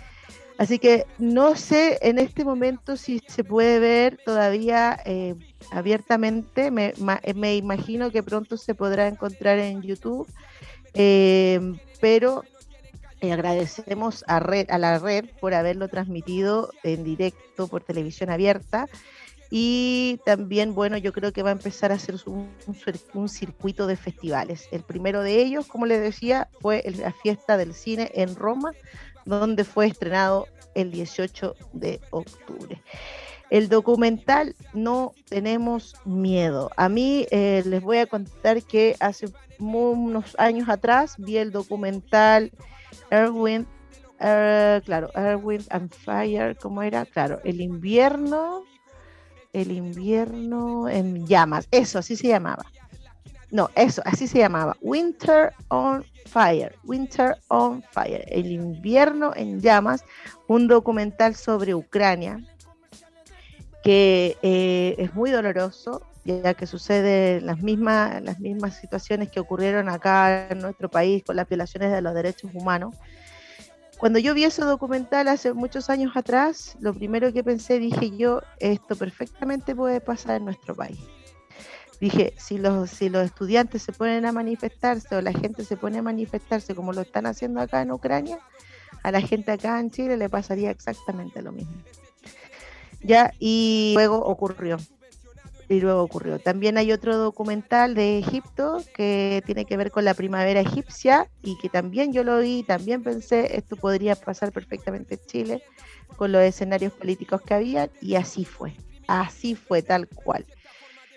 Así 0.57 0.79
que 0.79 1.07
no 1.19 1.57
sé 1.57 1.99
en 2.03 2.19
este 2.19 2.45
momento 2.45 2.97
si 2.97 3.21
se 3.27 3.43
puede 3.43 3.81
ver 3.81 4.19
todavía 4.25 5.01
eh, 5.05 5.35
abiertamente. 5.73 6.71
Me, 6.71 6.95
me, 7.35 7.57
imagino 7.57 8.11
que 8.11 8.23
pronto 8.23 8.57
se 8.57 8.75
podrá 8.75 9.09
encontrar 9.09 9.59
en 9.59 9.83
YouTube, 9.83 10.29
eh, 10.95 11.61
pero 12.01 12.45
eh, 13.21 13.33
agradecemos 13.33 14.25
a, 14.29 14.39
red, 14.39 14.71
a 14.71 14.79
la 14.79 14.99
red 14.99 15.25
por 15.41 15.55
haberlo 15.55 15.89
transmitido 15.89 16.71
en 16.85 17.03
directo 17.03 17.67
por 17.67 17.83
televisión 17.83 18.31
abierta. 18.31 18.87
Y 19.57 20.19
también, 20.25 20.75
bueno, 20.75 20.97
yo 20.97 21.13
creo 21.13 21.33
que 21.33 21.45
va 21.45 21.51
a 21.51 21.53
empezar 21.53 21.93
a 21.93 21.95
hacer 21.95 22.17
un, 22.27 23.29
circuito 23.29 23.87
de 23.87 23.95
festivales. 23.95 24.67
El 24.73 24.83
primero 24.83 25.23
de 25.23 25.41
ellos, 25.41 25.69
como 25.69 25.87
les 25.87 26.01
decía, 26.01 26.49
fue 26.61 26.83
la 26.99 27.13
fiesta 27.13 27.57
del 27.57 27.73
cine 27.73 28.11
en 28.17 28.35
Roma, 28.35 28.73
donde 29.25 29.63
fue 29.63 29.87
estrenado 29.87 30.49
el 30.75 30.91
18 30.91 31.55
de 31.73 32.01
octubre. 32.11 32.83
El 33.49 33.69
documental 33.69 34.57
No 34.73 35.13
tenemos 35.29 35.95
miedo. 36.05 36.73
A 36.77 36.89
mí 36.89 37.29
eh, 37.31 37.63
les 37.65 37.81
voy 37.81 37.99
a 37.99 38.07
contar 38.07 38.61
que 38.65 38.97
hace 38.99 39.29
unos 39.61 40.35
años 40.37 40.69
atrás 40.69 41.15
vi 41.17 41.37
el 41.37 41.53
documental 41.53 42.51
Erwin, 43.09 43.69
uh, 44.19 44.81
claro, 44.85 45.13
Erwin 45.15 45.63
and 45.71 45.95
Fire, 45.95 46.57
¿cómo 46.57 46.83
era? 46.83 47.07
Claro, 47.07 47.41
el 47.45 47.61
invierno 47.61 48.65
el 49.55 49.73
invierno 49.73 50.89
en 50.89 51.27
llamas, 51.27 51.67
eso, 51.71 51.99
así 51.99 52.17
se 52.17 52.29
llamaba. 52.29 52.67
No, 53.51 53.71
eso, 53.77 54.03
así 54.05 54.27
se 54.27 54.39
llamaba. 54.39 54.77
Winter 54.81 55.53
on 55.69 56.05
Fire. 56.27 56.75
Winter 56.83 57.37
on 57.49 57.85
Fire. 57.93 58.25
El 58.27 58.51
invierno 58.51 59.33
en 59.37 59.61
llamas. 59.61 60.05
Un 60.49 60.67
documental 60.67 61.37
sobre 61.37 61.73
Ucrania 61.73 62.41
que 63.85 64.39
eh, 64.43 64.97
es 64.99 65.15
muy 65.15 65.31
doloroso, 65.31 66.03
ya 66.25 66.55
que 66.55 66.67
sucede 66.67 67.43
las 67.43 67.63
mismas, 67.63 68.23
las 68.23 68.41
mismas 68.41 68.77
situaciones 68.77 69.31
que 69.31 69.41
ocurrieron 69.41 69.91
acá 69.91 70.49
en 70.49 70.59
nuestro 70.59 70.89
país 70.89 71.23
con 71.23 71.37
las 71.37 71.47
violaciones 71.47 71.93
de 71.93 72.01
los 72.01 72.15
derechos 72.15 72.51
humanos. 72.55 72.97
Cuando 74.05 74.19
yo 74.19 74.35
vi 74.35 74.45
ese 74.45 74.63
documental 74.63 75.29
hace 75.29 75.55
muchos 75.55 75.89
años 75.89 76.15
atrás, 76.15 76.77
lo 76.79 76.93
primero 76.93 77.33
que 77.33 77.43
pensé, 77.43 77.79
dije 77.79 78.15
yo, 78.15 78.43
esto 78.61 78.97
perfectamente 78.97 79.75
puede 79.75 80.03
pasar 80.03 80.37
en 80.37 80.45
nuestro 80.45 80.75
país. 80.75 80.99
Dije, 82.03 82.35
si 82.37 82.59
los, 82.59 82.91
si 82.91 83.09
los 83.09 83.25
estudiantes 83.25 83.81
se 83.83 83.93
ponen 83.93 84.27
a 84.27 84.33
manifestarse 84.33 85.17
o 85.17 85.23
la 85.23 85.33
gente 85.33 85.65
se 85.65 85.79
pone 85.79 85.97
a 85.97 86.03
manifestarse 86.03 86.75
como 86.75 86.93
lo 86.93 87.01
están 87.01 87.25
haciendo 87.25 87.63
acá 87.63 87.81
en 87.81 87.93
Ucrania, 87.93 88.39
a 89.03 89.11
la 89.11 89.23
gente 89.23 89.53
acá 89.53 89.81
en 89.81 89.91
Chile 89.91 90.19
le 90.19 90.29
pasaría 90.29 90.71
exactamente 90.71 91.41
lo 91.41 91.53
mismo. 91.53 91.73
Ya, 93.03 93.33
y 93.39 93.93
luego 93.95 94.19
ocurrió. 94.19 94.77
Y 95.69 95.81
luego 95.81 96.03
ocurrió. 96.03 96.39
También 96.39 96.77
hay 96.77 96.93
otro 96.93 97.17
documental 97.17 97.95
de 97.95 98.19
Egipto 98.19 98.83
que 98.95 99.43
tiene 99.47 99.65
que 99.65 99.77
ver 99.77 99.91
con 99.91 100.05
la 100.05 100.15
primavera 100.15 100.61
egipcia 100.61 101.29
y 101.43 101.57
que 101.59 101.69
también 101.69 102.13
yo 102.13 102.23
lo 102.23 102.39
vi, 102.39 102.63
también 102.63 103.03
pensé, 103.03 103.57
esto 103.57 103.77
podría 103.77 104.15
pasar 104.15 104.53
perfectamente 104.53 105.15
en 105.15 105.21
Chile 105.27 105.63
con 106.17 106.33
los 106.33 106.43
escenarios 106.43 106.93
políticos 106.93 107.41
que 107.43 107.55
había 107.55 107.91
y 108.01 108.17
así 108.17 108.45
fue, 108.45 108.75
así 109.07 109.55
fue 109.55 109.83
tal 109.83 110.07
cual. 110.09 110.45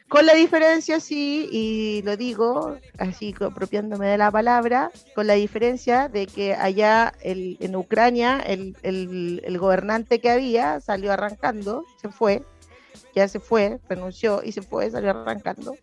Con 0.07 0.25
la 0.25 0.33
diferencia, 0.35 1.01
sí, 1.01 1.49
y 1.51 2.01
lo 2.03 2.15
digo 2.15 2.77
así 2.97 3.35
apropiándome 3.41 4.07
de 4.07 4.17
la 4.17 4.31
palabra, 4.31 4.89
con 5.13 5.27
la 5.27 5.33
diferencia 5.33 6.07
de 6.07 6.27
que 6.27 6.53
allá 6.53 7.11
en 7.19 7.75
Ucrania 7.75 8.39
el, 8.39 8.77
el, 8.83 9.57
gobernante 9.57 10.19
que 10.19 10.29
había 10.29 10.79
salió 10.79 11.11
arrancando, 11.11 11.83
se 12.01 12.07
fue, 12.07 12.41
ya 13.15 13.27
se 13.27 13.39
fue, 13.39 13.79
renunció 13.89 14.41
y 14.43 14.51
se 14.51 14.61
fue, 14.61 14.89
salió 14.89 15.11
arrancando. 15.11 15.75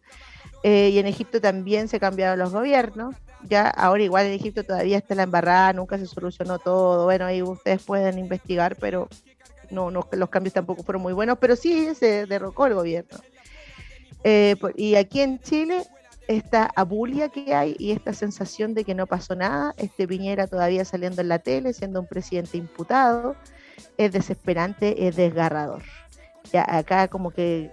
Eh, 0.63 0.91
y 0.91 0.99
en 0.99 1.07
Egipto 1.07 1.41
también 1.41 1.89
se 1.89 2.01
cambiaron 2.01 2.39
los 2.39 2.53
gobiernos. 2.53 3.15
Ya 3.43 3.69
ahora 3.69 4.03
igual 4.03 4.27
en 4.27 4.33
Egipto 4.33 4.65
todavía 4.65 4.97
está 4.97 5.15
la 5.15 5.25
embarrada, 5.25 5.73
nunca 5.75 5.99
se 5.99 6.07
solucionó 6.07 6.59
todo. 6.59 7.05
Bueno, 7.05 7.27
ahí 7.27 7.43
ustedes 7.43 7.83
pueden 7.83 8.19
investigar, 8.19 8.77
pero 8.77 9.09
no, 9.71 9.91
no 9.91 10.09
los 10.13 10.29
cambios 10.31 10.55
tampoco 10.55 10.83
fueron 10.83 11.03
muy 11.03 11.13
buenos, 11.13 11.39
pero 11.39 11.55
sí 11.55 11.95
se 11.95 12.25
derrocó 12.27 12.67
el 12.67 12.75
gobierno. 12.75 13.19
Eh, 14.23 14.57
y 14.75 14.95
aquí 14.95 15.21
en 15.21 15.39
Chile, 15.39 15.85
esta 16.29 16.71
abulia 16.75 17.29
que 17.29 17.55
hay 17.55 17.77
y 17.79 17.93
esta 17.93 18.15
sensación 18.15 18.73
de 18.73 18.85
que 18.85 18.95
no 18.95 19.07
pasó 19.07 19.37
nada, 19.37 19.75
este 19.77 20.09
Piñera 20.09 20.47
todavía 20.47 20.87
saliendo 20.87 21.21
en 21.21 21.29
la 21.29 21.41
tele, 21.41 21.75
siendo 21.75 22.01
un 22.01 22.07
presidente 22.07 22.57
imputado, 22.57 23.37
es 23.99 24.13
desesperante, 24.13 25.07
es 25.07 25.17
desgarrador. 25.17 25.83
Ya 26.53 26.65
acá 26.69 27.09
como 27.09 27.31
que 27.31 27.73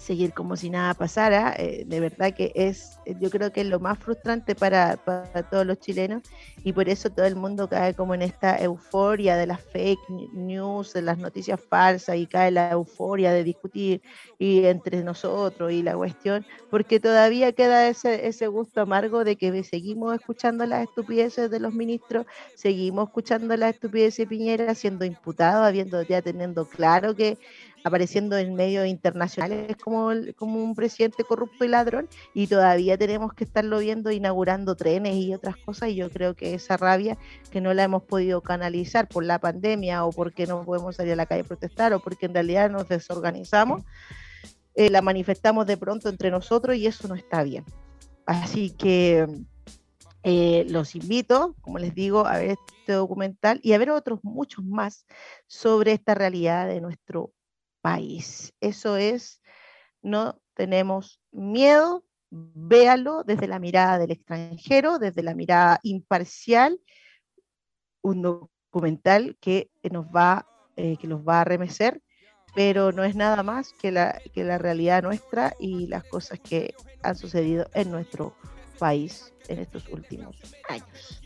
seguir 0.00 0.32
como 0.32 0.56
si 0.56 0.70
nada 0.70 0.94
pasara, 0.94 1.54
eh, 1.58 1.84
de 1.86 2.00
verdad 2.00 2.32
que 2.34 2.52
es, 2.54 2.98
yo 3.20 3.28
creo 3.28 3.52
que 3.52 3.60
es 3.60 3.66
lo 3.66 3.80
más 3.80 3.98
frustrante 3.98 4.54
para, 4.54 4.96
para, 4.96 5.42
todos 5.50 5.66
los 5.66 5.78
chilenos 5.78 6.22
y 6.64 6.72
por 6.72 6.88
eso 6.88 7.10
todo 7.10 7.26
el 7.26 7.36
mundo 7.36 7.68
cae 7.68 7.94
como 7.94 8.14
en 8.14 8.22
esta 8.22 8.56
euforia 8.58 9.36
de 9.36 9.46
las 9.46 9.60
fake 9.60 10.00
news, 10.32 10.94
de 10.94 11.02
las 11.02 11.18
noticias 11.18 11.60
falsas 11.60 12.16
y 12.16 12.26
cae 12.26 12.50
la 12.50 12.70
euforia 12.70 13.30
de 13.32 13.44
discutir 13.44 14.00
y 14.38 14.64
entre 14.64 15.04
nosotros 15.04 15.70
y 15.70 15.82
la 15.82 15.94
cuestión, 15.94 16.46
porque 16.70 16.98
todavía 16.98 17.52
queda 17.52 17.86
ese, 17.86 18.26
ese 18.26 18.46
gusto 18.46 18.80
amargo 18.80 19.22
de 19.22 19.36
que 19.36 19.62
seguimos 19.64 20.14
escuchando 20.14 20.64
las 20.64 20.84
estupideces 20.84 21.50
de 21.50 21.60
los 21.60 21.74
ministros, 21.74 22.24
seguimos 22.54 23.08
escuchando 23.08 23.54
las 23.56 23.74
estupideces 23.74 24.16
de 24.16 24.26
Piñera 24.26 24.74
siendo 24.74 25.04
imputado, 25.04 25.62
habiendo 25.62 26.02
ya 26.02 26.22
teniendo 26.22 26.66
claro 26.66 27.14
que 27.14 27.38
apareciendo 27.84 28.36
en 28.36 28.54
medios 28.54 28.86
internacionales 28.86 29.76
como, 29.76 30.08
un 30.08 30.74
presidente 30.74 31.24
corrupto 31.24 31.64
y 31.64 31.68
ladrón 31.68 32.08
y 32.34 32.46
todavía 32.46 32.98
tenemos 32.98 33.32
que 33.32 33.44
estarlo 33.44 33.78
viendo 33.78 34.10
inaugurando 34.10 34.74
trenes 34.74 35.16
y 35.16 35.34
otras 35.34 35.56
cosas 35.56 35.90
y 35.90 35.96
yo 35.96 36.10
creo 36.10 36.34
que 36.34 36.54
esa 36.54 36.76
rabia 36.76 37.16
que 37.50 37.60
no 37.60 37.72
la 37.74 37.84
hemos 37.84 38.02
podido 38.02 38.40
canalizar 38.42 39.08
por 39.08 39.24
la 39.24 39.38
pandemia 39.38 40.04
o 40.04 40.12
porque 40.12 40.46
no 40.46 40.64
podemos 40.64 40.96
salir 40.96 41.12
a 41.12 41.16
la 41.16 41.26
calle 41.26 41.42
a 41.42 41.44
protestar 41.44 41.92
o 41.92 42.00
porque 42.00 42.26
en 42.26 42.34
realidad 42.34 42.70
nos 42.70 42.88
desorganizamos, 42.88 43.82
eh, 44.74 44.90
la 44.90 45.02
manifestamos 45.02 45.66
de 45.66 45.76
pronto 45.76 46.08
entre 46.08 46.30
nosotros 46.30 46.76
y 46.76 46.86
eso 46.86 47.08
no 47.08 47.14
está 47.14 47.42
bien. 47.42 47.64
Así 48.26 48.70
que 48.70 49.26
eh, 50.22 50.66
los 50.68 50.94
invito, 50.94 51.56
como 51.62 51.78
les 51.78 51.94
digo, 51.94 52.26
a 52.26 52.38
ver 52.38 52.56
este 52.78 52.92
documental 52.92 53.58
y 53.62 53.72
a 53.72 53.78
ver 53.78 53.90
otros 53.90 54.20
muchos 54.22 54.64
más 54.64 55.06
sobre 55.46 55.92
esta 55.92 56.14
realidad 56.14 56.68
de 56.68 56.80
nuestro 56.80 57.32
país. 57.80 58.52
Eso 58.60 58.96
es, 58.96 59.40
no 60.02 60.40
tenemos 60.54 61.20
miedo, 61.32 62.04
véalo 62.30 63.24
desde 63.24 63.48
la 63.48 63.58
mirada 63.58 63.98
del 63.98 64.12
extranjero, 64.12 64.98
desde 64.98 65.22
la 65.22 65.34
mirada 65.34 65.80
imparcial, 65.82 66.80
un 68.02 68.22
documental 68.22 69.36
que 69.40 69.70
nos 69.90 70.06
va, 70.06 70.46
eh, 70.76 70.96
que 70.96 71.08
va 71.08 71.40
a 71.40 71.44
remecer, 71.44 72.02
pero 72.54 72.92
no 72.92 73.04
es 73.04 73.14
nada 73.14 73.42
más 73.42 73.72
que 73.72 73.90
la, 73.90 74.20
que 74.32 74.44
la 74.44 74.58
realidad 74.58 75.02
nuestra 75.02 75.54
y 75.58 75.86
las 75.86 76.04
cosas 76.04 76.40
que 76.40 76.74
han 77.02 77.16
sucedido 77.16 77.66
en 77.74 77.90
nuestro 77.90 78.34
país 78.78 79.32
en 79.48 79.58
estos 79.58 79.88
últimos 79.88 80.36
años. 80.68 81.22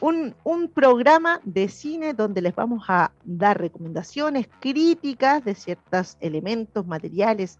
Un, 0.00 0.34
un, 0.44 0.68
programa 0.68 1.40
de 1.44 1.68
cine 1.68 2.14
donde 2.14 2.40
les 2.40 2.54
vamos 2.54 2.84
a 2.88 3.12
dar 3.24 3.60
recomendaciones, 3.60 4.48
críticas 4.60 5.44
de 5.44 5.54
ciertos 5.54 6.16
elementos, 6.20 6.86
materiales, 6.86 7.58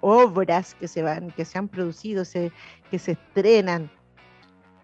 obras 0.00 0.74
que 0.74 0.86
se 0.86 1.02
van, 1.02 1.30
que 1.30 1.46
se 1.46 1.58
han 1.58 1.68
producido, 1.68 2.24
se, 2.24 2.52
que 2.90 2.98
se 2.98 3.12
estrenan, 3.12 3.90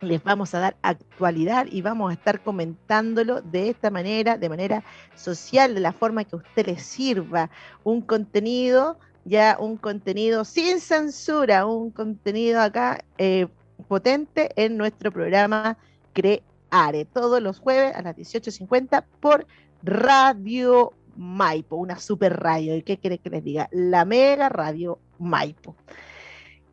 les 0.00 0.22
vamos 0.22 0.54
a 0.54 0.60
dar 0.60 0.76
actualidad 0.82 1.66
y 1.70 1.82
vamos 1.82 2.10
a 2.10 2.14
estar 2.14 2.42
comentándolo 2.42 3.40
de 3.40 3.70
esta 3.70 3.90
manera, 3.90 4.36
de 4.36 4.48
manera 4.48 4.84
social, 5.14 5.74
de 5.74 5.80
la 5.80 5.92
forma 5.92 6.24
que 6.24 6.36
a 6.36 6.38
usted 6.38 6.66
le 6.66 6.78
sirva. 6.78 7.50
Un 7.82 8.00
contenido, 8.00 8.98
ya 9.24 9.56
un 9.58 9.76
contenido 9.76 10.44
sin 10.44 10.80
censura, 10.80 11.66
un 11.66 11.90
contenido 11.90 12.60
acá 12.60 13.04
eh, 13.18 13.46
potente 13.88 14.50
en 14.56 14.76
nuestro 14.76 15.10
programa 15.12 15.78
Creare, 16.12 17.04
todos 17.06 17.40
los 17.42 17.58
jueves 17.58 17.94
a 17.94 18.02
las 18.02 18.16
18.50 18.16 19.04
por 19.20 19.46
Radio 19.82 20.92
Maipo, 21.16 21.76
una 21.76 21.98
super 21.98 22.38
radio. 22.40 22.76
¿Y 22.76 22.82
qué 22.82 22.98
quiere 22.98 23.18
que 23.18 23.30
les 23.30 23.44
diga? 23.44 23.68
La 23.72 24.04
mega 24.04 24.48
radio 24.48 24.98
Maipo. 25.18 25.76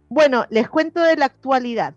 Bueno, 0.09 0.45
les 0.49 0.67
cuento 0.69 1.01
de 1.01 1.15
la 1.15 1.25
actualidad. 1.25 1.95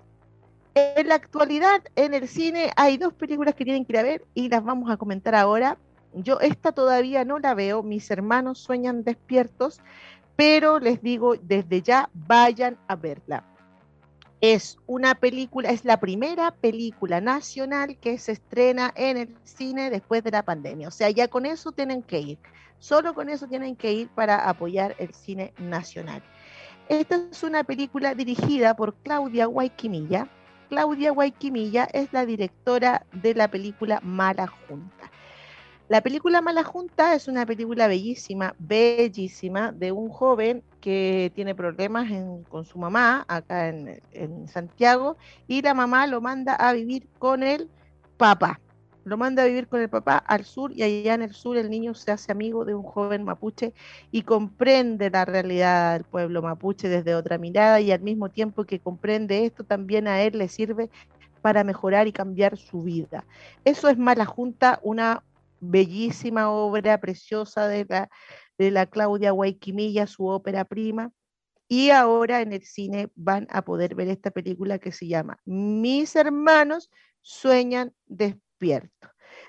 En 0.75 1.07
la 1.07 1.15
actualidad, 1.15 1.83
en 1.95 2.15
el 2.15 2.27
cine, 2.27 2.73
hay 2.77 2.97
dos 2.97 3.13
películas 3.13 3.55
que 3.55 3.65
tienen 3.65 3.85
que 3.85 3.93
ir 3.93 3.99
a 3.99 4.03
ver 4.03 4.25
y 4.35 4.49
las 4.49 4.65
vamos 4.65 4.91
a 4.91 4.97
comentar 4.97 5.37
ahora. 5.37 5.79
Yo 6.13 6.41
esta 6.41 6.73
todavía 6.73 7.25
no 7.25 7.39
la 7.39 7.55
veo, 7.55 7.85
mis 7.85 8.11
hermanos 8.11 8.59
sueñan 8.59 9.05
despiertos, 9.05 9.81
pero 10.35 10.81
les 10.81 11.01
digo 11.01 11.37
desde 11.37 11.81
ya, 11.81 12.11
vayan 12.13 12.77
a 12.89 12.97
verla. 12.97 13.45
Es 14.41 14.77
una 14.87 15.15
película, 15.15 15.71
es 15.71 15.85
la 15.85 16.01
primera 16.01 16.51
película 16.51 17.21
nacional 17.21 17.97
que 17.99 18.19
se 18.19 18.33
estrena 18.33 18.93
en 18.97 19.17
el 19.17 19.37
cine 19.45 19.91
después 19.91 20.25
de 20.25 20.33
la 20.33 20.43
pandemia. 20.43 20.89
O 20.89 20.91
sea, 20.91 21.09
ya 21.09 21.29
con 21.29 21.47
eso 21.47 21.71
tienen 21.71 22.03
que 22.03 22.19
ir. 22.19 22.39
Solo 22.81 23.15
con 23.15 23.29
eso 23.29 23.47
tienen 23.47 23.77
que 23.77 23.93
ir 23.93 24.09
para 24.09 24.49
apoyar 24.49 24.97
el 24.99 25.15
cine 25.15 25.55
nacional. 25.57 26.23
Esta 26.89 27.17
es 27.31 27.43
una 27.45 27.63
película 27.65 28.15
dirigida 28.15 28.75
por 28.75 28.95
Claudia 28.97 29.47
Guayquimilla, 29.47 30.29
Claudia 30.69 31.13
Guayquimilla 31.13 31.85
es 31.93 32.13
la 32.13 32.27
directora 32.27 33.07
de 33.13 33.35
la 33.35 33.49
película 33.49 34.01
Mala 34.03 34.47
Junta. 34.47 35.11
La 35.89 36.01
película 36.01 36.41
Mala 36.41 36.65
Junta 36.65 37.15
es 37.15 37.29
una 37.29 37.45
película 37.45 37.87
bellísima, 37.89 38.55
bellísima, 38.59 39.71
de 39.71 39.93
un 39.93 40.09
joven 40.09 40.63
que 40.81 41.31
tiene 41.35 41.55
problemas 41.55 42.09
con 42.49 42.65
su 42.65 42.79
mamá 42.79 43.25
acá 43.29 43.69
en, 43.69 44.49
Santiago 44.49 45.17
y 45.47 45.61
la 45.61 45.75
mamá 45.75 46.07
lo 46.07 46.23
manda 46.23 46.55
a 46.55 46.73
vivir 46.73 47.07
con 47.19 47.43
el 47.43 47.69
papá. 48.17 48.61
Lo 49.05 49.17
manda 49.17 49.43
a 49.43 49.47
vivir 49.47 49.69
con 49.69 49.81
el 49.81 49.89
papá 49.89 50.17
al 50.17 50.45
sur 50.45 50.73
y 50.73 50.83
allá 50.83 51.15
en 51.15 51.23
el 51.23 51.35
sur 51.35 51.57
el 51.57 51.71
niño 51.71 51.95
se 51.95 52.11
hace 52.11 52.33
amigo 52.33 52.65
de 52.65 52.75
un 52.75 52.83
joven 52.83 53.25
mapuche 53.25 53.75
y 54.11 54.23
comprende 54.23 55.11
la 55.11 55.25
realidad 55.25 55.95
del 55.95 56.05
pueblo 56.05 56.43
mapuche 56.43 56.89
desde 56.89 57.15
otra 57.15 57.39
mirada 57.39 57.81
y 57.81 57.93
al 57.93 58.01
mismo 58.01 58.31
tiempo 58.31 58.65
que 58.65 58.81
comprende 58.81 59.45
esto 59.45 59.65
también 59.65 60.09
a 60.09 60.23
él 60.23 60.39
le 60.39 60.49
sirve 60.49 60.91
para 61.43 61.63
mejorar 61.63 62.07
y 62.07 62.13
cambiar 62.13 62.57
su 62.57 62.83
vida. 62.83 63.27
Eso 63.67 63.89
es 63.91 63.99
Mala 63.99 64.25
Junta, 64.25 64.81
una 64.83 65.23
bellísima 65.61 66.51
obra 66.51 66.99
preciosa 66.99 67.69
de 67.69 67.85
la, 67.87 68.09
de 68.57 68.71
la 68.71 68.87
Claudia 68.87 69.33
Guayquimilla, 69.33 70.07
su 70.07 70.27
ópera 70.27 70.65
prima. 70.65 71.13
Y 71.69 71.91
ahora 71.91 72.41
en 72.41 72.53
el 72.53 72.63
cine 72.63 73.11
van 73.15 73.47
a 73.51 73.63
poder 73.63 73.95
ver 73.95 74.09
esta 74.09 74.31
película 74.31 74.79
que 74.79 74.93
se 74.93 75.07
llama 75.07 75.39
Mis 75.45 76.17
hermanos 76.17 76.91
sueñan 77.21 77.93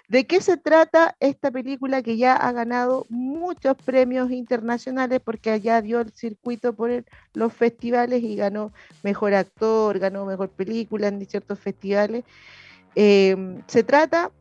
¿De 0.07 0.27
qué 0.27 0.41
se 0.41 0.57
trata 0.57 1.15
esta 1.19 1.51
película 1.51 2.01
que 2.01 2.17
ya 2.17 2.35
ha 2.35 2.51
ganado 2.51 3.05
muchos 3.09 3.75
premios 3.77 4.31
internacionales 4.31 5.19
porque 5.23 5.51
allá 5.51 5.81
dio 5.81 5.99
el 6.01 6.11
circuito 6.11 6.73
por 6.73 7.05
los 7.33 7.53
festivales 7.53 8.23
y 8.23 8.35
ganó 8.35 8.71
mejor 9.03 9.33
actor, 9.33 9.99
ganó 9.99 10.25
mejor 10.25 10.49
película 10.49 11.07
en 11.07 11.25
ciertos 11.25 11.59
festivales? 11.59 12.23
Em, 12.95 13.61
se 13.67 13.83
trata 13.83 14.31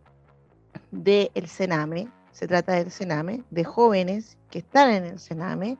del 0.90 1.48
Sename, 1.48 2.08
se 2.32 2.46
trata 2.46 2.74
del 2.74 2.90
Sename, 2.90 3.42
de 3.50 3.64
jóvenes 3.64 4.36
que 4.50 4.58
están 4.58 4.92
en 4.92 5.04
el 5.04 5.18
Sename 5.18 5.78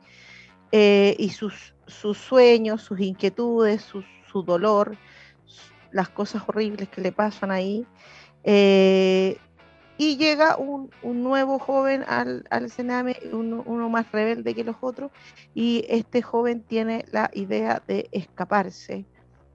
eh, 0.71 1.15
y 1.19 1.29
sus, 1.29 1.73
sueños, 1.87 2.81
sus 2.81 2.99
inquietudes, 2.99 3.83
su 3.83 4.43
dolor, 4.43 4.97
las 5.95 6.09
cosas 6.09 6.43
horribles 6.45 6.89
que 6.89 6.99
le 6.99 7.13
pasan 7.13 7.51
ahí. 7.51 7.87
Eh, 8.45 9.37
y 9.97 10.17
llega 10.17 10.57
un, 10.57 10.91
nuevo 11.03 11.57
joven 11.57 12.03
al, 12.07 12.45
al 12.49 12.69
Sename, 12.69 13.17
uno, 13.31 13.89
más 13.89 14.11
rebelde 14.11 14.53
que 14.53 14.63
los 14.63 14.75
otros, 14.81 15.11
y 15.53 15.85
este 15.89 16.21
joven 16.21 16.61
tiene 16.61 17.05
la 17.11 17.31
idea 17.33 17.81
de 17.87 18.07
escaparse, 18.11 19.05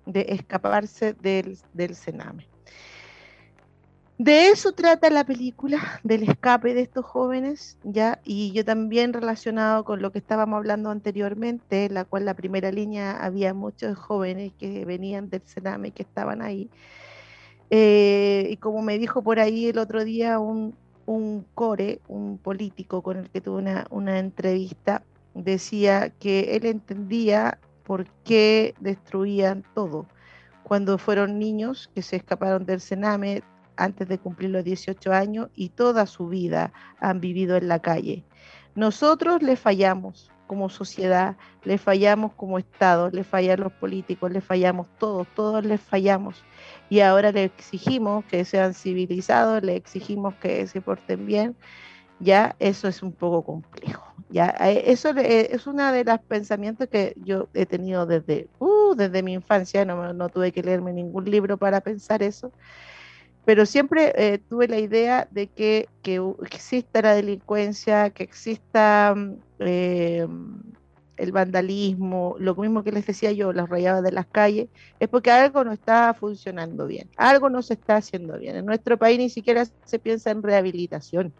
de 0.06 0.26
escaparse 0.28 1.12
del, 1.14 1.58
del 1.72 1.94
Sename. 1.94 2.46
De 4.16 4.48
eso 4.48 4.72
trata 4.72 5.08
la 5.08 5.24
película, 5.24 6.00
del 6.02 6.24
escape 6.24 6.74
de 6.74 6.82
estos 6.82 7.04
jóvenes, 7.04 7.78
ya, 7.84 8.20
y 8.24 8.52
yo 8.52 8.64
también 8.64 9.12
relacionado 9.12 9.84
con 9.84 10.02
lo 10.02 10.10
que 10.10 10.18
estábamos 10.18 10.58
hablando 10.58 10.90
anteriormente, 10.90 11.86
en 11.86 11.94
la 11.94 12.04
cual 12.04 12.24
la 12.24 12.34
primera 12.34 12.70
línea 12.70 13.12
había 13.12 13.54
muchos 13.54 13.96
jóvenes 13.96 14.52
que 14.58 14.84
venían 14.84 15.30
del 15.30 15.42
Sename, 15.46 15.92
que 15.92 16.02
estaban 16.02 16.42
ahí. 16.42 16.70
Eh, 17.70 18.48
y 18.50 18.56
como 18.56 18.82
me 18.82 18.98
dijo 18.98 19.22
por 19.22 19.38
ahí 19.38 19.66
el 19.66 19.78
otro 19.78 20.04
día 20.04 20.38
un, 20.38 20.74
core, 21.54 22.00
un 22.08 22.38
político 22.38 23.02
con 23.02 23.16
el 23.16 23.30
que 23.30 23.40
tuve 23.40 23.58
una, 23.58 23.86
una 23.90 24.18
entrevista, 24.18 25.02
decía 25.34 26.10
que 26.10 26.56
él 26.56 26.66
entendía 26.66 27.58
por 27.84 28.06
qué 28.24 28.74
destruían 28.80 29.64
todo 29.74 30.06
cuando 30.70 30.98
fueron 30.98 31.40
niños 31.40 31.90
que 31.96 32.02
se 32.02 32.14
escaparon 32.14 32.64
del 32.64 32.80
Sename, 32.80 33.42
antes 33.76 34.06
de 34.06 34.18
cumplir 34.18 34.50
los 34.50 34.62
18 34.62 35.12
años 35.12 35.48
y 35.56 35.70
toda 35.70 36.06
su 36.06 36.28
vida 36.28 36.72
han 37.00 37.20
vivido 37.20 37.56
en 37.56 37.66
la 37.66 37.80
calle. 37.80 38.22
Nosotros 38.76 39.42
le 39.42 39.56
fallamos 39.56 40.30
como 40.50 40.68
sociedad, 40.68 41.36
le 41.62 41.78
fallamos 41.78 42.32
como 42.32 42.58
Estado, 42.58 43.08
le 43.12 43.22
fallan 43.22 43.60
los 43.60 43.70
políticos, 43.70 44.32
le 44.32 44.40
fallamos 44.40 44.88
todos, 44.98 45.28
todos 45.36 45.64
les 45.64 45.80
fallamos. 45.80 46.42
Y 46.88 46.98
ahora 46.98 47.30
le 47.30 47.44
exigimos 47.44 48.24
que 48.24 48.44
sean 48.44 48.74
civilizados, 48.74 49.62
le 49.62 49.76
exigimos 49.76 50.34
que 50.42 50.66
se 50.66 50.80
porten 50.80 51.24
bien. 51.24 51.54
Ya 52.18 52.56
eso 52.58 52.88
es 52.88 53.00
un 53.00 53.12
poco 53.12 53.44
complejo. 53.44 54.04
Ya 54.28 54.52
eh, 54.58 54.82
eso 54.86 55.10
es 55.10 55.68
uno 55.68 55.92
de 55.92 56.02
los 56.02 56.18
pensamientos 56.18 56.88
que 56.88 57.14
yo 57.24 57.46
he 57.54 57.64
tenido 57.64 58.04
desde, 58.04 58.48
uh, 58.58 58.96
desde 58.96 59.22
mi 59.22 59.34
infancia. 59.34 59.84
No, 59.84 60.12
no 60.12 60.30
tuve 60.30 60.50
que 60.50 60.64
leerme 60.64 60.92
ningún 60.92 61.30
libro 61.30 61.58
para 61.58 61.80
pensar 61.80 62.24
eso 62.24 62.50
pero 63.44 63.66
siempre 63.66 64.12
eh, 64.16 64.38
tuve 64.38 64.68
la 64.68 64.78
idea 64.78 65.28
de 65.30 65.48
que, 65.48 65.88
exista 66.50 67.02
la 67.02 67.14
delincuencia, 67.14 68.10
que 68.10 68.22
exista 68.22 69.14
mm, 69.16 69.34
eh, 69.60 70.26
el 71.16 71.32
vandalismo, 71.32 72.36
lo 72.38 72.54
mismo 72.54 72.82
que 72.82 72.92
les 72.92 73.06
decía 73.06 73.32
yo, 73.32 73.52
las 73.52 73.68
rayadas 73.68 74.02
de 74.02 74.12
las 74.12 74.26
calles, 74.26 74.68
es 74.98 75.08
porque 75.08 75.30
algo 75.30 75.64
no 75.64 75.72
está 75.72 76.14
funcionando 76.14 76.86
bien, 76.86 77.08
algo 77.16 77.50
no 77.50 77.62
se 77.62 77.74
está 77.74 77.96
haciendo 77.96 78.38
bien. 78.38 78.56
En 78.56 78.66
nuestro 78.66 78.98
país 78.98 79.18
ni 79.18 79.28
siquiera 79.28 79.64
se 79.84 79.98
piensa 79.98 80.30
en 80.30 80.42
rehabilitación. 80.42 81.34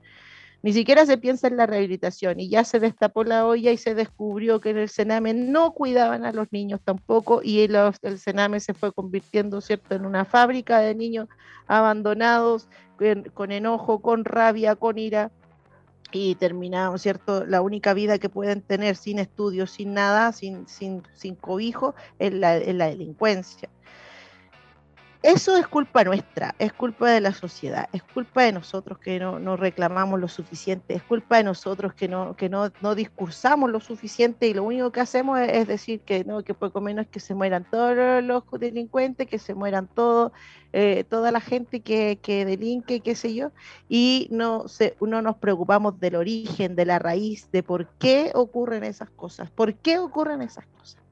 Ni 0.62 0.74
siquiera 0.74 1.06
se 1.06 1.16
piensa 1.16 1.48
en 1.48 1.56
la 1.56 1.66
rehabilitación 1.66 2.38
y 2.38 2.50
ya 2.50 2.64
se 2.64 2.80
destapó 2.80 3.24
la 3.24 3.46
olla 3.46 3.72
y 3.72 3.78
se 3.78 3.94
descubrió 3.94 4.60
que 4.60 4.70
en 4.70 4.78
el 4.78 4.88
Sename 4.90 5.32
no 5.32 5.72
cuidaban 5.72 6.26
a 6.26 6.32
los 6.32 6.52
niños 6.52 6.80
tampoco 6.84 7.40
y 7.42 7.60
el, 7.60 7.76
el 8.02 8.18
Sename 8.18 8.60
se 8.60 8.74
fue 8.74 8.92
convirtiendo, 8.92 9.62
¿cierto?, 9.62 9.94
en 9.94 10.04
una 10.04 10.26
fábrica 10.26 10.80
de 10.80 10.94
niños 10.94 11.28
abandonados, 11.66 12.68
con, 13.32 13.52
enojo, 13.52 14.02
con 14.02 14.24
rabia, 14.26 14.76
con 14.76 14.98
ira 14.98 15.30
y 16.12 16.34
terminaron, 16.34 16.98
¿cierto? 16.98 17.46
La 17.46 17.62
única 17.62 17.94
vida 17.94 18.18
que 18.18 18.28
pueden 18.28 18.60
tener 18.60 18.96
sin 18.96 19.18
estudios, 19.18 19.70
sin 19.70 19.94
nada, 19.94 20.32
sin, 20.32 20.66
sin, 20.68 21.02
sin 21.14 21.36
cobijo, 21.36 21.94
es 22.18 22.34
la, 22.34 22.56
es 22.56 22.74
la 22.74 22.88
delincuencia. 22.88 23.70
Eso 25.22 25.54
es 25.58 25.66
culpa 25.68 26.02
nuestra, 26.02 26.54
es 26.58 26.72
culpa 26.72 27.10
de 27.10 27.20
la 27.20 27.34
sociedad, 27.34 27.90
es 27.92 28.02
culpa 28.02 28.44
de 28.44 28.52
nosotros 28.52 28.98
que 28.98 29.20
no, 29.20 29.54
reclamamos 29.58 30.18
lo 30.18 30.28
suficiente, 30.28 30.94
es 30.94 31.02
culpa 31.02 31.36
de 31.36 31.44
nosotros 31.44 31.92
que 31.92 32.08
no, 32.08 32.34
que 32.36 32.48
no, 32.48 32.70
discursamos 32.94 33.70
lo 33.70 33.80
suficiente 33.80 34.48
y 34.48 34.54
lo 34.54 34.64
único 34.64 34.90
que 34.92 35.00
hacemos 35.00 35.38
es, 35.38 35.68
decir 35.68 36.00
que 36.00 36.24
no, 36.24 36.42
que 36.42 36.54
poco 36.54 36.80
menos 36.80 37.06
que 37.06 37.20
se 37.20 37.34
mueran 37.34 37.66
todos 37.70 38.24
los 38.24 38.44
delincuentes, 38.58 39.28
que 39.28 39.38
se 39.38 39.52
mueran 39.52 39.88
todos, 39.88 40.32
eh, 40.72 41.04
toda 41.04 41.30
la 41.32 41.42
gente 41.42 41.80
que, 41.80 42.18
que 42.22 42.46
delinque, 42.46 43.00
qué 43.00 43.14
sé 43.14 43.34
yo, 43.34 43.50
y 43.90 44.26
no, 44.30 44.68
se, 44.68 44.96
no 45.02 45.20
nos 45.20 45.36
preocupamos 45.36 46.00
del 46.00 46.14
origen, 46.14 46.76
de 46.76 46.86
la 46.86 46.98
raíz, 46.98 47.50
de 47.52 47.62
por 47.62 47.88
qué 47.98 48.30
ocurren 48.34 48.84
esas 48.84 49.10
cosas, 49.10 49.50
por 49.50 49.74
qué 49.74 49.98
ocurren 49.98 50.40
esas 50.40 50.66
cosas. 50.66 51.09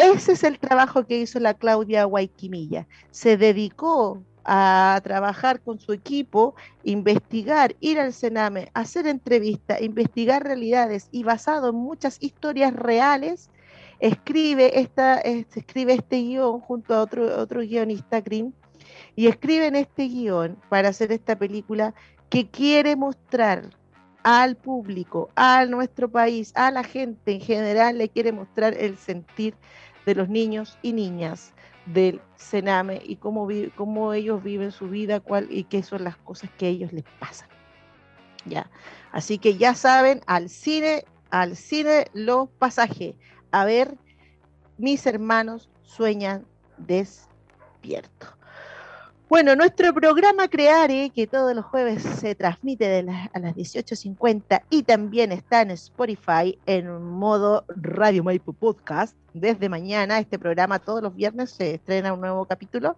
Ese 0.00 0.32
es 0.32 0.44
el 0.44 0.58
trabajo 0.58 1.04
que 1.06 1.18
hizo 1.18 1.38
la 1.40 1.52
Claudia 1.52 2.04
Guayquimilla. 2.04 2.86
Se 3.10 3.36
dedicó 3.36 4.22
a 4.46 4.98
trabajar 5.04 5.60
con 5.60 5.78
su 5.78 5.92
equipo, 5.92 6.54
investigar, 6.84 7.76
ir 7.80 8.00
al 8.00 8.14
Sename, 8.14 8.70
hacer 8.72 9.06
entrevistas, 9.06 9.82
investigar 9.82 10.42
realidades 10.42 11.10
y 11.12 11.22
basado 11.22 11.68
en 11.68 11.74
muchas 11.74 12.16
historias 12.22 12.72
reales, 12.72 13.50
escribe, 13.98 14.72
escribe 14.74 15.92
este 15.92 16.16
guion 16.16 16.60
junto 16.60 16.94
a 16.94 17.02
otro, 17.02 17.38
otro 17.38 17.60
guionista, 17.60 18.22
Grimm, 18.22 18.52
y 19.16 19.26
escriben 19.26 19.76
este 19.76 20.08
guion 20.08 20.56
para 20.70 20.88
hacer 20.88 21.12
esta 21.12 21.36
película 21.36 21.92
que 22.30 22.48
quiere 22.48 22.96
mostrar 22.96 23.68
al 24.22 24.56
público, 24.56 25.30
a 25.34 25.66
nuestro 25.66 26.10
país, 26.10 26.52
a 26.54 26.70
la 26.70 26.84
gente 26.84 27.32
en 27.32 27.40
general, 27.40 27.98
le 27.98 28.08
quiere 28.08 28.32
mostrar 28.32 28.74
el 28.78 28.96
sentir 28.96 29.54
de 30.10 30.16
los 30.16 30.28
niños 30.28 30.76
y 30.82 30.92
niñas 30.92 31.52
del 31.86 32.20
Sename 32.34 33.00
y 33.04 33.16
cómo, 33.16 33.46
cómo 33.76 34.12
ellos 34.12 34.42
viven 34.42 34.72
su 34.72 34.88
vida 34.88 35.20
cuál, 35.20 35.46
y 35.50 35.64
qué 35.64 35.84
son 35.84 36.02
las 36.02 36.16
cosas 36.16 36.50
que 36.58 36.66
a 36.66 36.68
ellos 36.68 36.92
les 36.92 37.04
pasan. 37.20 37.48
¿Ya? 38.44 38.68
Así 39.12 39.38
que 39.38 39.56
ya 39.56 39.74
saben, 39.74 40.20
al 40.26 40.48
cine, 40.48 41.04
al 41.30 41.56
cine 41.56 42.06
los 42.12 42.48
pasajes. 42.48 43.14
A 43.52 43.64
ver, 43.64 43.96
mis 44.78 45.06
hermanos 45.06 45.70
sueñan 45.82 46.44
despierto. 46.78 48.39
Bueno, 49.30 49.54
nuestro 49.54 49.94
programa 49.94 50.48
Creare, 50.48 51.08
que 51.14 51.28
todos 51.28 51.54
los 51.54 51.64
jueves 51.64 52.02
se 52.02 52.34
transmite 52.34 52.98
a 53.32 53.38
las 53.38 53.54
18.50 53.54 54.62
y 54.70 54.82
también 54.82 55.30
está 55.30 55.62
en 55.62 55.70
Spotify 55.70 56.58
en 56.66 57.00
modo 57.00 57.64
Radio 57.68 58.24
Maipo 58.24 58.52
Podcast. 58.52 59.16
Desde 59.32 59.68
mañana, 59.68 60.18
este 60.18 60.36
programa 60.36 60.80
todos 60.80 61.00
los 61.00 61.14
viernes 61.14 61.50
se 61.50 61.74
estrena 61.74 62.12
un 62.12 62.20
nuevo 62.20 62.44
capítulo. 62.44 62.96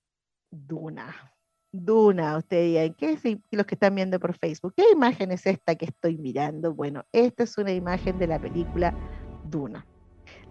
Duna. 0.50 1.35
Duna, 1.72 2.38
ustedes 2.38 2.92
¿qué 2.96 3.12
es 3.12 3.22
los 3.50 3.66
que 3.66 3.74
están 3.74 3.94
viendo 3.94 4.18
por 4.18 4.36
Facebook? 4.38 4.74
¿Qué 4.76 4.84
imagen 4.92 5.32
es 5.32 5.46
esta 5.46 5.74
que 5.74 5.86
estoy 5.86 6.16
mirando? 6.16 6.74
Bueno, 6.74 7.04
esta 7.12 7.44
es 7.44 7.58
una 7.58 7.72
imagen 7.72 8.18
de 8.18 8.26
la 8.26 8.38
película 8.38 8.94
Duna. 9.42 9.86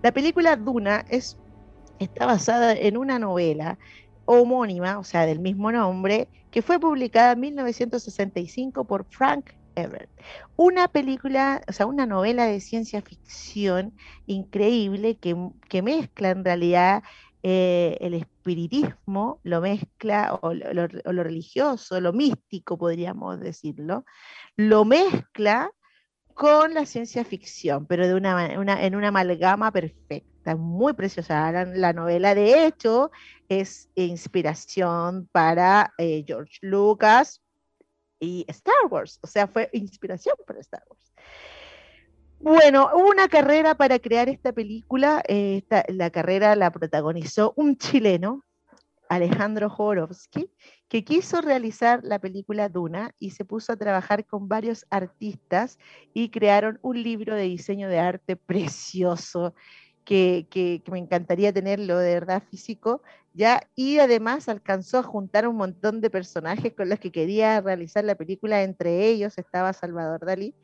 La 0.02 0.12
película 0.12 0.56
Duna 0.56 1.06
es, 1.10 1.38
está 2.00 2.26
basada 2.26 2.74
en 2.74 2.98
una 2.98 3.20
novela 3.20 3.78
homónima, 4.26 5.00
o 5.00 5.04
sea, 5.04 5.26
del 5.26 5.40
mismo 5.40 5.72
nombre, 5.72 6.30
que 6.52 6.62
fue 6.62 6.80
publicada 6.80 7.34
en 7.34 7.40
1965 7.42 8.86
por 8.86 9.06
Frank 9.10 9.52
Everett. 9.76 10.10
Una 10.56 10.88
película, 10.88 11.62
o 11.68 11.74
sea, 11.74 11.86
una 11.86 12.06
novela 12.06 12.46
de 12.46 12.60
ciencia 12.60 13.02
ficción 13.02 13.96
increíble 14.26 15.18
que, 15.18 15.36
que 15.70 15.82
mezcla 15.82 16.30
en 16.30 16.44
realidad 16.44 17.04
eh, 17.48 18.00
el 18.02 18.16
espiritismo 18.16 19.40
lo 19.44 19.62
mezcla, 19.62 20.34
o 20.42 20.52
lo, 20.52 21.24
religioso, 21.24 22.02
lo 22.02 22.12
místico, 22.12 22.76
podríamos 22.76 23.40
decirlo, 23.40 24.04
lo 24.56 24.84
mezcla 24.84 25.70
con 26.34 26.74
la 26.74 26.88
ciencia 26.88 27.24
ficción, 27.24 27.86
pero 27.86 28.08
de 28.08 28.16
una, 28.16 28.52
en 28.52 28.96
una 28.96 29.08
amalgama 29.10 29.72
perfecta, 29.72 30.56
muy 30.56 30.94
preciosa. 30.94 31.52
La, 31.52 31.94
novela, 31.94 32.34
de 32.34 32.66
hecho, 32.66 33.12
es 33.48 33.92
inspiración 33.94 35.30
para 35.32 35.94
eh, 36.00 36.24
George 36.26 36.58
Lucas 36.62 37.44
y 38.20 38.44
Star 38.48 38.88
Wars, 38.90 39.20
o 39.22 39.28
sea, 39.28 39.46
fue 39.46 39.70
inspiración 39.72 40.36
para 40.48 40.62
Star 40.62 40.84
Wars. 40.90 41.14
Bueno, 42.40 42.90
una 42.96 43.28
carrera 43.28 43.76
para 43.76 44.00
crear 44.00 44.30
esta 44.30 44.52
película. 44.52 45.24
Eh, 45.28 45.64
la 45.88 46.10
carrera 46.10 46.56
la 46.56 46.72
protagonizó 46.72 47.54
un 47.56 47.78
chileno, 47.78 48.44
Alejandro 49.10 49.70
Jodorowsky, 49.70 50.50
que 50.88 51.04
quiso 51.04 51.42
realizar 51.42 52.02
la 52.04 52.20
película 52.20 52.70
Duna 52.70 53.14
y 53.20 53.32
se 53.32 53.46
puso 53.46 53.74
a 53.74 53.78
trabajar 53.78 54.26
con 54.26 54.48
varios 54.48 54.86
artistas 54.90 55.78
y 56.14 56.30
crearon 56.30 56.80
un 56.82 57.02
libro 57.02 57.36
de 57.36 57.44
diseño 57.44 57.88
de 57.90 58.00
arte 58.00 58.36
precioso 58.36 59.54
que, 60.06 60.48
que, 60.50 60.84
me 60.92 61.00
encantaría 61.00 61.52
tenerlo 61.52 61.98
de 61.98 62.14
verdad 62.14 62.44
físico, 62.50 63.02
ya, 63.34 63.68
y 63.76 63.98
además 63.98 64.48
alcanzó 64.48 65.00
a 65.00 65.04
juntar 65.04 65.48
un 65.48 65.58
montón 65.58 66.00
de 66.00 66.10
personajes 66.10 66.74
con 66.74 66.90
los 66.90 67.00
que 67.00 67.12
quería 67.12 67.60
realizar 67.60 68.06
la 68.06 68.16
película, 68.16 68.62
entre 68.64 69.08
ellos 69.08 69.38
estaba 69.38 69.74
Salvador 69.74 70.26
Dalí, 70.26 70.56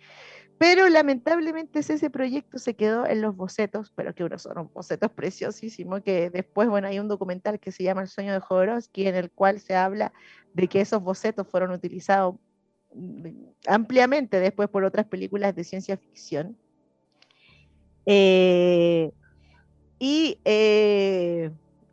pero 0.62 0.88
lamentablemente 0.90 1.80
ese 1.80 2.12
proyecto 2.12 2.60
se 2.60 2.76
quedó 2.76 3.08
en 3.08 3.20
los 3.20 3.36
bocetos, 3.36 3.92
pero 3.96 4.14
que 4.14 4.24
uno 4.24 4.38
son 4.38 4.70
bocetos 4.72 5.10
preciosísimos, 5.16 6.04
que 6.04 6.30
después, 6.30 6.70
bueno, 6.70 6.88
hay 6.88 7.00
un 7.00 7.08
documental 7.08 7.60
que 7.60 7.72
se 7.72 7.82
llama 7.82 8.04
El 8.04 8.08
sueño 8.08 8.32
de 8.32 8.42
Jodorowsky, 8.42 9.08
en 9.08 9.16
el 9.16 9.32
cual 9.32 9.60
se 9.60 9.76
habla 9.76 10.14
de 10.54 10.68
que 10.68 10.82
esos 10.82 11.02
bocetos 11.02 11.48
fueron 11.48 11.72
utilizados 11.72 12.36
mm, 12.94 13.30
ampliamente 13.66 14.40
después 14.40 14.70
por 14.70 14.84
otras 14.84 15.08
películas 15.08 15.56
de 15.56 15.64
ciencia 15.64 15.98
ficción. 15.98 16.56
Eh, 18.06 19.12
y 19.98 20.38
eh, 20.46 21.50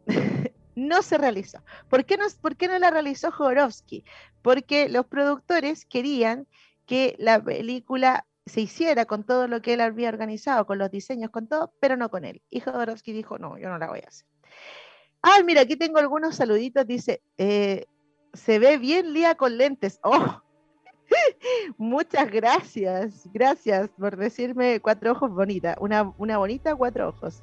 no 0.75 1.01
se 1.01 1.17
realizó. 1.17 1.63
¿Por 1.89 2.05
qué 2.05 2.19
no, 2.19 2.27
¿Por 2.43 2.55
qué 2.55 2.69
no 2.69 2.79
la 2.79 2.91
realizó 2.91 3.33
Jodorowsky? 3.33 4.05
Porque 4.43 4.91
los 4.91 5.07
productores 5.07 5.87
querían 5.87 6.47
que 6.85 7.17
la 7.19 7.43
película 7.43 8.27
se 8.49 8.61
hiciera 8.61 9.05
con 9.05 9.25
todo 9.25 9.49
lo 9.49 9.63
que 9.63 9.75
él 9.75 9.81
había 9.81 10.09
organizado, 10.09 10.67
con 10.67 10.79
los 10.79 10.91
diseños, 10.91 11.31
con 11.31 11.47
todo, 11.47 11.73
pero 11.81 11.97
no 11.97 12.11
con 12.11 12.25
él. 12.25 12.43
Y 12.51 12.61
Jodorowsky 12.61 13.13
dijo, 13.13 13.39
no, 13.39 13.59
yo 13.59 13.69
no 13.69 13.79
la 13.79 13.89
voy 13.89 14.01
a 14.01 14.09
hacer. 14.09 14.27
Ah, 15.23 15.43
mira, 15.45 15.63
aquí 15.63 15.77
tengo 15.77 15.99
algunos 15.99 16.37
saluditos, 16.37 16.87
dice, 16.87 17.23
eh, 17.39 17.87
se 18.33 18.59
ve 18.59 18.79
bien 18.79 19.13
Lía 19.13 19.35
con 19.35 19.57
lentes. 19.57 20.01
Oh, 20.11 20.43
muchas 21.79 22.31
gracias, 22.31 23.27
gracias 23.33 23.89
por 23.99 24.19
decirme 24.19 24.79
cuatro 24.81 25.13
ojos 25.13 25.33
bonita, 25.33 25.75
una, 25.81 26.13
una 26.19 26.37
bonita 26.37 26.77
cuatro 26.77 27.09
ojos. 27.09 27.43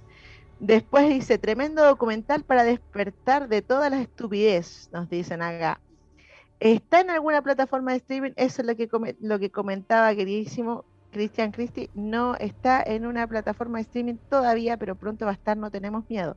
Después 0.60 1.10
dice, 1.10 1.40
tremendo 1.40 1.84
documental 1.84 2.44
para 2.44 2.64
despertar 2.64 3.48
de 3.50 3.64
toda 3.64 3.90
la 3.90 4.02
estupidez, 4.02 4.90
nos 4.94 5.10
dicen 5.10 5.42
acá. 5.42 5.82
¿Está 6.60 7.02
en 7.02 7.10
alguna 7.10 7.42
plataforma 7.42 7.92
de 7.92 7.98
streaming? 7.98 8.32
Eso 8.36 8.62
es 8.62 8.68
lo 8.68 8.76
que, 8.76 9.16
lo 9.20 9.40
que 9.40 9.52
comentaba, 9.52 10.16
queridísimo 10.16 10.86
Cristian 11.16 11.54
Cristi 11.54 11.90
no 11.94 12.36
está 12.36 12.84
en 12.84 13.06
una 13.06 13.26
plataforma 13.26 13.78
de 13.78 13.84
streaming 13.84 14.18
todavía, 14.30 14.76
pero 14.76 14.98
pronto 14.98 15.24
va 15.24 15.32
a 15.32 15.36
estar, 15.36 15.56
no 15.56 15.72
tenemos 15.72 16.04
miedo. 16.10 16.36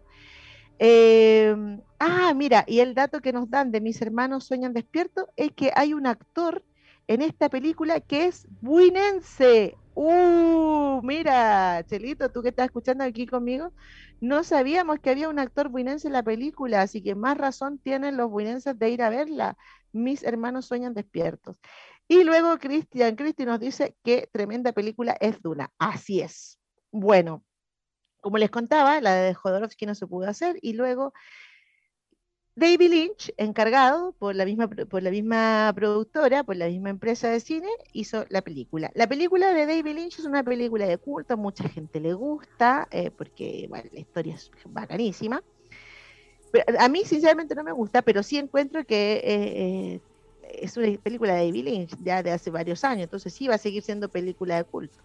Em, 0.79 1.81
ah, 1.99 2.33
mira, 2.37 2.63
y 2.65 2.79
el 2.79 2.95
dato 2.95 3.21
que 3.21 3.33
nos 3.33 3.51
dan 3.51 3.73
de 3.73 3.81
mis 3.81 4.01
hermanos 4.01 4.45
sueñan 4.45 4.73
despiertos 4.73 5.27
es 5.35 5.51
que 5.51 5.73
hay 5.75 5.95
un 5.95 6.07
actor 6.07 6.63
en 7.09 7.23
esta 7.23 7.49
película 7.49 7.99
que 7.99 8.27
es 8.27 8.47
buinense. 8.61 9.77
Uh, 9.95 11.01
mira, 11.03 11.85
Chelito, 11.85 12.31
tú 12.31 12.41
que 12.43 12.51
estás 12.51 12.67
escuchando 12.67 13.03
aquí 13.03 13.27
conmigo, 13.27 13.73
no 14.21 14.45
sabíamos 14.45 15.01
que 15.01 15.11
había 15.11 15.29
un 15.29 15.41
actor 15.41 15.71
buinense 15.71 16.07
en 16.07 16.13
la 16.13 16.23
película, 16.23 16.83
así 16.83 17.03
que 17.03 17.17
más 17.17 17.37
razón 17.37 17.79
tienen 17.79 18.17
los 18.17 18.31
buinenses 18.31 18.79
de 18.79 18.91
ir 18.91 19.03
a 19.03 19.11
verla. 19.11 19.57
Mis 19.93 20.23
hermanos 20.23 20.67
sueñan 20.67 20.95
despiertos. 20.95 21.57
Y 22.09 22.25
luego 22.25 22.59
Cristian, 22.59 23.17
Cristian 23.17 23.49
nos 23.49 23.61
dice 23.61 23.95
que 24.03 24.29
tremenda 24.33 24.73
película 24.73 25.17
es 25.21 25.41
Duna. 25.43 25.71
Así 25.79 26.21
es. 26.21 26.59
Bueno, 26.91 27.45
como 28.21 28.39
les 28.39 28.51
contaba, 28.51 29.01
la 29.01 29.15
de 29.15 29.35
Jodorowsky 29.35 29.87
no 29.87 29.95
se 29.95 30.07
pudo 30.07 30.29
hacer 30.29 30.59
y 30.63 30.73
luego 30.73 31.13
David 32.59 32.91
Lynch, 32.91 33.33
encargado 33.37 34.13
por 34.19 34.35
la 34.35 34.45
misma, 34.45 34.69
por 34.69 35.01
la 35.01 35.11
misma 35.11 35.73
productora, 35.77 36.43
por 36.43 36.57
la 36.57 36.67
misma 36.67 36.91
empresa 36.91 37.29
de 37.29 37.39
cine, 37.39 37.69
hizo 37.93 38.25
la 38.31 38.43
película. 38.43 38.91
La 38.95 39.07
película 39.07 39.53
de 39.53 39.65
David 39.65 39.95
Lynch 39.95 40.19
es 40.19 40.25
una 40.25 40.43
película 40.43 40.85
de 40.85 40.99
culto, 40.99 41.37
mucha 41.37 41.69
gente 41.69 42.01
le 42.01 42.15
gusta, 42.15 42.89
eh, 42.91 43.13
porque 43.13 43.69
la 43.71 44.01
historia 44.01 44.35
es 44.35 44.51
bacanísima. 44.65 45.41
a 46.81 46.89
mí, 46.89 47.05
sinceramente, 47.05 47.55
no 47.55 47.63
me 47.63 47.71
gusta, 47.71 48.03
pero 48.03 48.25
sí 48.25 48.39
encuentro 48.39 48.85
que 48.85 49.13
eh, 49.13 49.23
eh, 49.25 50.01
es 50.53 50.77
una 50.77 50.97
película 50.99 51.35
de 51.35 51.47
David 51.47 51.65
Lynch 51.65 51.97
ya 52.03 52.23
de 52.23 52.31
hace 52.31 52.51
varios 52.51 52.85
años, 52.85 53.05
entonces 53.05 53.33
sí 53.33 53.49
va 53.49 53.55
a 53.55 53.59
seguir 53.59 53.83
siendo 53.83 54.09
película 54.09 54.57
de 54.57 54.65
culto. 54.65 54.99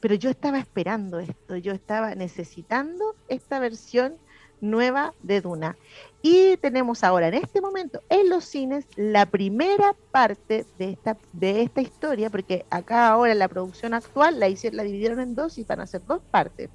Pero 0.00 0.14
yo 0.14 0.30
estaba 0.30 0.58
esperando 0.58 1.18
esto, 1.18 1.56
yo 1.56 1.72
estaba 1.72 2.14
necesitando 2.14 3.16
esta 3.28 3.58
versión 3.58 4.16
nueva 4.60 5.14
de 5.22 5.40
Duna. 5.40 5.76
Y 6.22 6.56
tenemos 6.58 7.04
ahora 7.04 7.28
en 7.28 7.34
este 7.34 7.60
momento 7.60 8.02
en 8.08 8.28
los 8.28 8.44
cines 8.44 8.86
la 8.96 9.26
primera 9.26 9.94
parte 10.10 10.66
de 10.78 10.90
esta, 10.90 11.16
de 11.32 11.62
esta 11.62 11.80
historia, 11.80 12.30
porque 12.30 12.64
acá 12.70 13.08
ahora 13.08 13.34
la 13.34 13.48
producción 13.48 13.94
actual 13.94 14.40
la, 14.40 14.48
hicieron, 14.48 14.76
la 14.76 14.82
dividieron 14.82 15.20
en 15.20 15.34
dos 15.34 15.58
y 15.58 15.64
van 15.64 15.80
a 15.80 15.86
ser 15.86 16.02
dos 16.06 16.20
partes. 16.30 16.70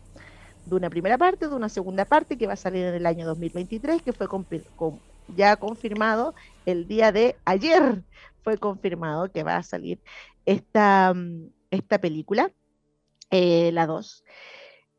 De 0.65 0.75
una 0.75 0.89
primera 0.89 1.17
parte, 1.17 1.47
de 1.47 1.55
una 1.55 1.67
segunda 1.67 2.05
parte 2.05 2.37
que 2.37 2.47
va 2.47 2.53
a 2.53 2.57
salir 2.57 2.85
en 2.85 2.95
el 2.95 3.05
año 3.05 3.25
2023, 3.25 4.01
que 4.01 4.13
fue 4.13 4.27
ya 5.35 5.55
confirmado 5.57 6.33
el 6.65 6.87
día 6.87 7.11
de 7.11 7.35
ayer, 7.45 8.03
fue 8.43 8.57
confirmado 8.57 9.31
que 9.31 9.43
va 9.43 9.57
a 9.57 9.63
salir 9.63 9.99
esta, 10.45 11.13
mm, 11.13 11.49
esta 11.71 11.99
película, 11.99 12.51
eh, 13.31 13.71
la 13.71 13.87
2. 13.87 14.23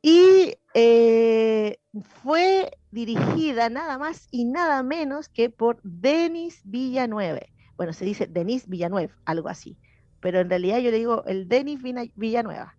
Y 0.03 0.57
eh, 0.75 1.79
fue 2.23 2.77
dirigida 2.91 3.71
nada 3.71 3.99
más 3.99 4.29
y 4.31 4.45
nada 4.45 4.83
menos 4.83 5.29
que 5.29 5.51
por 5.51 5.81
Denis 5.83 6.61
Villanueva. 6.65 7.41
Bueno, 7.77 7.93
se 7.93 8.05
dice 8.05 8.27
Denis 8.27 8.69
Villanueva, 8.69 9.15
algo 9.25 9.49
así, 9.49 9.79
pero 10.21 10.41
en 10.41 10.51
realidad 10.51 10.79
yo 10.79 10.91
le 10.91 10.99
digo 10.99 11.25
el 11.27 11.49
Denis 11.49 11.81
Villanueva. 12.15 12.77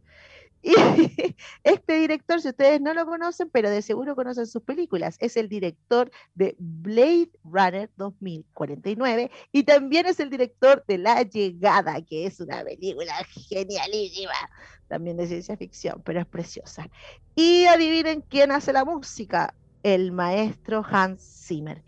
Y 0.66 0.74
este 1.64 2.00
director, 2.00 2.42
si 2.42 2.50
ustedes 2.50 2.82
no 2.82 2.96
lo 2.96 3.06
conocen, 3.06 3.52
pero 3.52 3.70
de 3.70 3.84
seguro 3.84 4.16
conocen 4.16 4.48
sus 4.48 4.64
películas, 4.64 5.16
es 5.20 5.38
el 5.38 5.48
director 5.48 6.10
de 6.34 6.56
Blade 6.58 7.30
Runner 7.44 7.92
2049 7.98 9.30
y 9.52 9.64
también 9.64 10.08
es 10.08 10.20
el 10.20 10.32
director 10.32 10.84
de 10.88 10.98
La 10.98 11.22
Llegada, 11.22 12.02
que 12.02 12.26
es 12.26 12.40
una 12.40 12.64
película 12.64 13.14
genialísima, 13.48 14.34
también 14.88 15.18
de 15.18 15.28
ciencia 15.28 15.56
ficción, 15.56 16.02
pero 16.04 16.20
es 16.20 16.26
preciosa. 16.26 16.90
Y 17.36 17.66
adivinen 17.66 18.22
quién 18.22 18.52
hace 18.52 18.74
la 18.74 18.86
música, 18.86 19.54
el 19.84 20.12
maestro 20.12 20.84
Hans 20.84 21.22
Zimmer. 21.46 21.84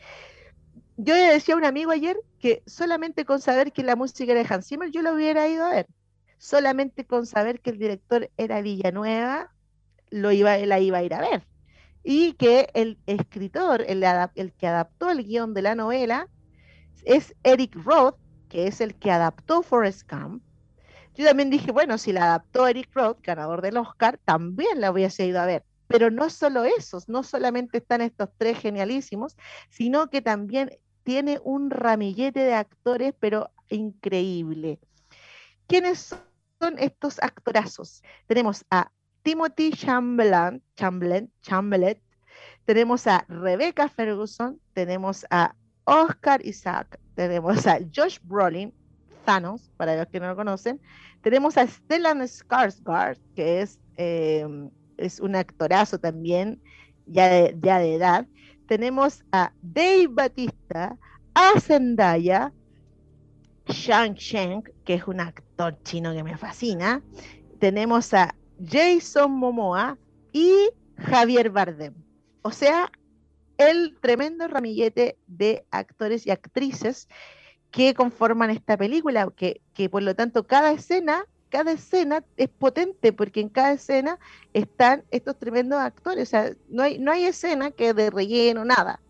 Yo 0.98 1.16
le 1.16 1.34
decía 1.34 1.56
a 1.56 1.58
un 1.58 1.66
amigo 1.66 1.90
ayer 1.90 2.20
que 2.40 2.62
solamente 2.68 3.26
con 3.26 3.42
saber 3.42 3.72
que 3.72 3.82
la 3.82 3.96
música 3.96 4.34
era 4.34 4.44
de 4.44 4.54
Hans 4.54 4.68
Zimmer, 4.68 4.92
yo 4.92 5.02
lo 5.02 5.16
hubiera 5.16 5.48
ido 5.48 5.66
a 5.66 5.72
ver 5.72 5.88
solamente 6.38 7.06
con 7.06 7.26
saber 7.26 7.62
que 7.62 7.71
el 7.71 7.80
director 7.80 8.30
era 8.38 8.62
Villanueva, 8.62 9.52
lo 10.10 10.32
iba, 10.32 10.58
la 10.58 10.80
iba 10.80 11.00
a 11.00 11.04
ir 11.04 11.13
a 11.13 11.21
ver. 11.21 11.47
Y 12.04 12.34
que 12.34 12.69
el 12.73 12.97
escritor, 13.06 13.84
el, 13.88 14.02
que 14.54 14.67
adaptó 14.67 15.10
el 15.10 15.23
guion 15.23 15.54
de 15.54 15.62
la 15.62 15.76
novela, 15.76 16.30
es 17.04 17.36
Eric 17.43 17.76
Roth, 17.76 18.17
que 18.50 18.67
es 18.67 18.82
el 18.82 18.95
que 18.95 19.12
adaptó 19.12 19.62
Forrest 19.62 20.10
Gump. 20.10 20.43
Yo 21.15 21.26
también 21.26 21.50
dije, 21.50 21.71
bueno, 21.71 21.97
si 21.97 22.13
la 22.13 22.26
adaptó 22.26 22.67
Eric 22.67 22.89
Roth, 22.93 23.19
ganador 23.23 23.62
del 23.62 23.78
Oscar, 23.78 24.19
también 24.23 24.80
la 24.80 24.91
hubiese 24.91 25.26
ido 25.26 25.41
a 25.41 25.45
ver. 25.45 25.65
Pero 25.88 26.12
no 26.12 26.30
solo 26.30 26.63
esos, 26.63 27.10
no 27.10 27.23
solamente 27.23 27.80
están 27.80 28.02
estos 28.02 28.30
tres 28.38 28.60
genialísimos, 28.60 29.36
sino 29.69 30.10
que 30.10 30.21
también 30.21 30.71
tiene 31.04 31.39
un 31.43 31.69
ramillete 31.71 32.41
de 32.41 32.54
actores, 32.54 33.13
pero 33.19 33.50
increíble. 33.69 34.80
¿Quiénes 35.67 36.15
son 36.60 36.78
estos 36.80 37.17
actorazos? 37.22 38.04
Tenemos 38.28 38.65
a 38.72 38.91
Timothy 39.24 39.72
Chamberlain, 39.72 40.62
Chamberlain, 40.76 41.32
Chamberlain, 41.41 42.02
tenemos 42.65 43.08
a 43.08 43.26
Rebecca 43.28 43.89
Ferguson, 43.89 44.60
tenemos 44.74 45.26
a 45.30 45.56
Oscar 45.86 46.46
Isaac, 46.46 47.00
tenemos 47.15 47.65
a 47.67 47.80
Josh 47.93 48.20
Brolin, 48.24 48.74
Thanos, 49.26 49.70
para 49.78 49.96
los 49.96 50.08
que 50.08 50.20
no 50.20 50.28
lo 50.28 50.36
conocen, 50.36 50.80
tenemos 51.22 51.58
a 51.58 51.67
Stellan 51.67 52.22
Skarsgård, 52.22 53.17
que 53.36 53.62
es, 53.62 53.80
em, 53.98 54.70
es 54.98 55.20
un 55.20 55.36
actorazo 55.36 56.00
también, 56.00 56.62
ya 57.06 57.28
de, 57.28 57.58
ya 57.62 57.80
de 57.80 57.96
edad, 57.96 58.28
tenemos 58.67 59.24
a 59.32 59.52
Dave 59.62 60.08
Batista, 60.10 60.98
a 61.34 61.60
Zendaya, 61.60 62.54
Shang 63.69 64.15
Sheng, 64.15 64.63
que 64.86 64.95
es 64.95 65.08
un 65.08 65.19
actor 65.19 65.77
chino 65.84 66.13
que 66.13 66.23
me 66.23 66.38
fascina. 66.38 67.01
Tenemos 67.60 68.13
a 68.13 68.36
Jason 68.65 69.32
Momoa 69.32 69.97
y 70.32 70.69
Javier 70.97 71.49
Bardem. 71.49 71.93
O 72.41 72.51
sea, 72.51 72.91
el 73.58 73.97
tremendo 73.99 74.47
ramillete 74.47 75.17
de 75.27 75.65
actores 75.71 76.25
y 76.27 76.32
actrices 76.32 77.08
que 77.71 77.93
conforman 77.93 78.49
esta 78.49 78.77
película, 78.77 79.30
que, 79.36 79.62
que 79.73 79.89
por 79.89 80.03
lo 80.03 80.15
tanto 80.15 80.47
cada 80.47 80.71
escena, 80.71 81.25
cada 81.49 81.71
escena 81.71 82.23
es 82.38 82.49
potente, 82.49 83.13
porque 83.13 83.41
en 83.41 83.49
cada 83.49 83.73
escena 83.73 84.19
están 84.53 85.03
estos 85.12 85.38
tremendos 85.38 85.80
actores. 85.80 86.30
O 86.30 86.32
sea, 86.32 86.53
no 86.69 86.84
hay, 86.84 86.99
no 86.99 87.12
hay 87.12 87.25
escena 87.25 87.71
que 87.71 87.93
de 87.93 88.10
relleno, 88.10 88.63
nada 88.63 89.01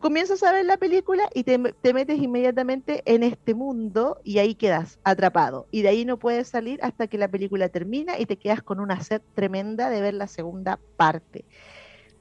comienzas 0.00 0.42
a 0.42 0.52
ver 0.52 0.64
la 0.64 0.76
película 0.76 1.28
y 1.34 1.44
te, 1.44 1.58
metes 1.58 2.18
inmediatamente 2.18 3.02
en 3.04 3.22
este 3.22 3.54
mundo 3.54 4.20
y 4.24 4.38
ahí 4.38 4.54
quedas 4.54 4.98
atrapado. 5.04 5.66
Y 5.70 5.82
de 5.82 5.88
ahí 5.88 6.04
no 6.04 6.18
puedes 6.18 6.48
salir 6.48 6.78
hasta 6.82 7.06
que 7.06 7.18
la 7.18 7.28
película 7.28 7.68
termina 7.68 8.18
y 8.18 8.26
te 8.26 8.36
quedas 8.36 8.62
con 8.62 8.80
una 8.80 9.00
sed 9.02 9.22
tremenda 9.34 9.90
de 9.90 10.00
ver 10.00 10.14
la 10.14 10.26
segunda 10.26 10.78
parte. 10.96 11.44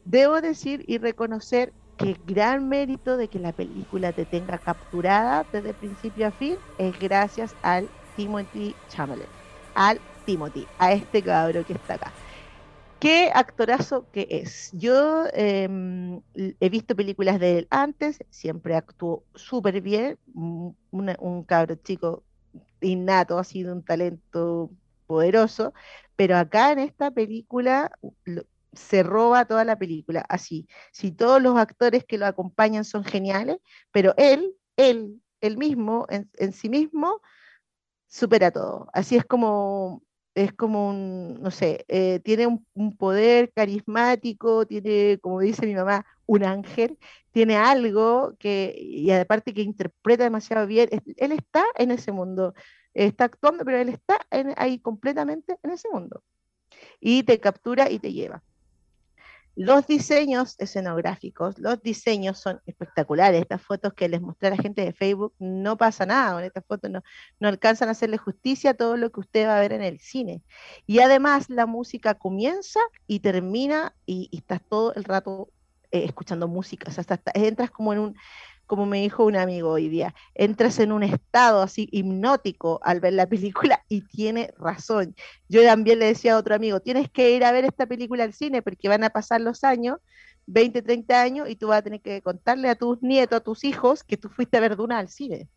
Debo 0.06 0.42
decir 0.42 0.84
y 0.88 0.98
reconocer 0.98 1.74
que 1.98 2.18
gran 2.28 2.68
mérito 2.68 3.18
de 3.18 3.28
que 3.28 3.40
la 3.40 3.54
película 3.54 4.12
te 4.12 4.26
tenga 4.26 4.58
capturada 4.58 5.46
desde 5.52 5.74
principio 5.74 6.28
a 6.28 6.32
fin 6.32 6.58
es 6.78 6.98
gracias 7.00 7.56
al 7.62 7.88
Timothy 8.16 8.76
Chalamet, 8.90 9.28
al 9.74 10.00
Timothy, 10.26 10.68
a 10.78 10.92
este 10.94 11.22
cabro 11.22 11.66
que 11.66 11.74
está 11.74 11.96
acá. 11.96 12.12
Qué 13.00 13.32
actorazo 13.34 14.10
que 14.12 14.28
es. 14.30 14.72
Yo 14.74 15.26
em, 15.34 16.22
he 16.34 16.70
visto 16.70 16.96
películas 16.96 17.40
de 17.40 17.60
él 17.60 17.68
antes, 17.70 18.20
siempre 18.30 18.76
actuó 18.76 19.24
súper 19.36 19.82
bien, 19.82 20.18
un 20.34 21.44
cabro 21.48 21.76
chico 21.76 22.24
innato, 22.82 23.38
ha 23.38 23.44
sido 23.44 23.74
un 23.74 23.84
talento 23.84 24.72
poderoso, 25.08 25.74
pero 26.16 26.38
acá 26.38 26.72
en 26.72 26.80
esta 26.80 27.12
película 27.12 27.92
se 28.74 29.04
roba 29.04 29.46
toda 29.46 29.64
la 29.66 29.78
película, 29.78 30.26
así. 30.30 30.68
Si 30.92 31.12
todos 31.12 31.42
los 31.42 31.58
actores 31.58 32.04
que 32.06 32.18
lo 32.18 32.26
acompañan 32.26 32.86
son 32.86 33.04
geniales, 33.04 33.58
pero 33.92 34.14
él, 34.18 34.56
él, 34.78 35.22
él 35.42 35.58
mismo, 35.58 36.06
en, 36.10 36.30
en 36.36 36.54
sí 36.54 36.70
mismo, 36.70 37.22
supera 38.08 38.52
todo. 38.52 38.88
Así 38.94 39.16
es 39.16 39.26
como 39.26 40.04
es 40.36 40.54
como 40.54 40.90
un, 40.90 41.42
no 41.42 41.50
sé, 41.50 41.86
eh, 41.88 42.20
tiene 42.24 42.48
un, 42.48 42.98
poder 42.98 43.52
carismático, 43.54 44.66
tiene, 44.68 45.18
como 45.22 45.40
dice 45.40 45.66
mi 45.66 45.74
mamá, 45.74 46.06
un 46.26 46.44
ángel, 46.44 47.00
tiene 47.32 47.56
algo 47.58 48.36
que, 48.38 48.76
y 48.78 49.10
aparte 49.12 49.54
que 49.54 49.62
interpreta 49.62 50.26
demasiado 50.26 50.68
bien, 50.68 50.90
él 51.18 51.32
está 51.32 51.66
en 51.78 51.92
ese 51.92 52.12
mundo, 52.12 52.54
está 52.94 53.26
actuando, 53.26 53.64
pero 53.66 53.78
él 53.80 53.90
está 53.90 54.20
ahí 54.58 54.80
completamente 54.80 55.58
en 55.64 55.72
ese 55.72 55.90
mundo. 55.90 56.22
Y 57.00 57.24
te 57.24 57.40
captura 57.40 57.90
y 57.90 58.00
te 58.00 58.12
lleva. 58.14 58.44
Los 59.56 59.88
diseños 59.88 60.56
escenográficos, 60.60 61.58
los 61.60 61.82
diseños 61.82 62.40
son 62.40 62.62
espectaculares. 62.66 63.42
Estas 63.42 63.62
fotos 63.62 63.94
que 63.94 64.10
les 64.10 64.22
mostré 64.22 64.50
a 64.50 64.52
la 64.52 64.62
gente 64.62 64.84
de 64.84 64.92
Facebook, 64.92 65.34
no 65.40 65.78
pasa 65.78 66.06
nada 66.06 66.34
con 66.34 66.44
estas 66.44 66.66
fotos, 66.66 66.92
no, 66.92 67.02
no 67.40 67.48
alcanzan 67.48 67.88
a 67.88 67.92
hacerle 67.94 68.18
justicia 68.18 68.72
a 68.72 68.74
todo 68.74 68.98
lo 68.98 69.12
que 69.12 69.22
usted 69.22 69.48
va 69.48 69.58
a 69.58 69.62
ver 69.62 69.72
en 69.72 69.82
el 69.82 70.00
cine. 70.00 70.44
Y 70.86 71.00
además 71.00 71.50
la 71.50 71.66
música 71.66 72.16
comienza 72.16 72.82
y 73.08 73.22
termina 73.22 73.96
y, 74.06 74.30
estás 74.32 74.62
todo 74.68 74.94
el 74.94 75.06
rato 75.06 75.50
eh, 75.92 76.04
escuchando 76.04 76.50
música. 76.50 76.90
O 76.90 76.94
sea, 76.94 77.06
entras 77.34 77.72
como 77.72 77.94
en 77.94 78.00
un, 78.00 78.16
como 78.66 78.86
me 78.86 79.02
dijo 79.02 79.26
un 79.26 79.36
amigo 79.36 79.72
hoy 79.72 79.90
día, 79.90 80.14
entras 80.34 80.80
en 80.80 80.92
un 80.92 81.04
estado 81.04 81.62
así 81.62 81.88
hipnótico 81.92 82.80
al 82.84 83.00
ver 83.00 83.14
la 83.14 83.28
película 83.30 83.84
y 83.90 84.02
tiene 84.02 84.54
razón. 84.58 85.16
Yo 85.50 85.64
también 85.64 86.00
le 86.00 86.08
decía 86.08 86.34
a 86.34 86.38
otro 86.38 86.56
amigo, 86.56 86.80
tienes 86.80 87.10
que 87.10 87.32
ir 87.32 87.44
a 87.44 87.52
ver 87.52 87.66
esta 87.66 87.86
película 87.86 88.24
al 88.24 88.34
cine 88.34 88.62
porque 88.62 88.90
van 88.90 89.04
a 89.04 89.10
pasar 89.10 89.42
los 89.42 89.64
años, 89.64 89.98
20, 90.48 90.82
30 90.82 91.22
años, 91.22 91.50
y 91.50 91.56
tú 91.56 91.68
vas 91.68 91.80
a 91.80 91.84
tener 91.84 92.02
que 92.02 92.22
contarle 92.22 92.70
a 92.70 92.76
tus 92.76 93.02
nietos, 93.02 93.38
a 93.38 93.44
tus 93.44 93.64
hijos, 93.64 94.04
que 94.04 94.18
tú 94.18 94.30
fuiste 94.30 94.58
a 94.58 94.62
ver 94.62 94.76
Duna 94.76 95.00
al 95.00 95.10
cine. 95.10 95.50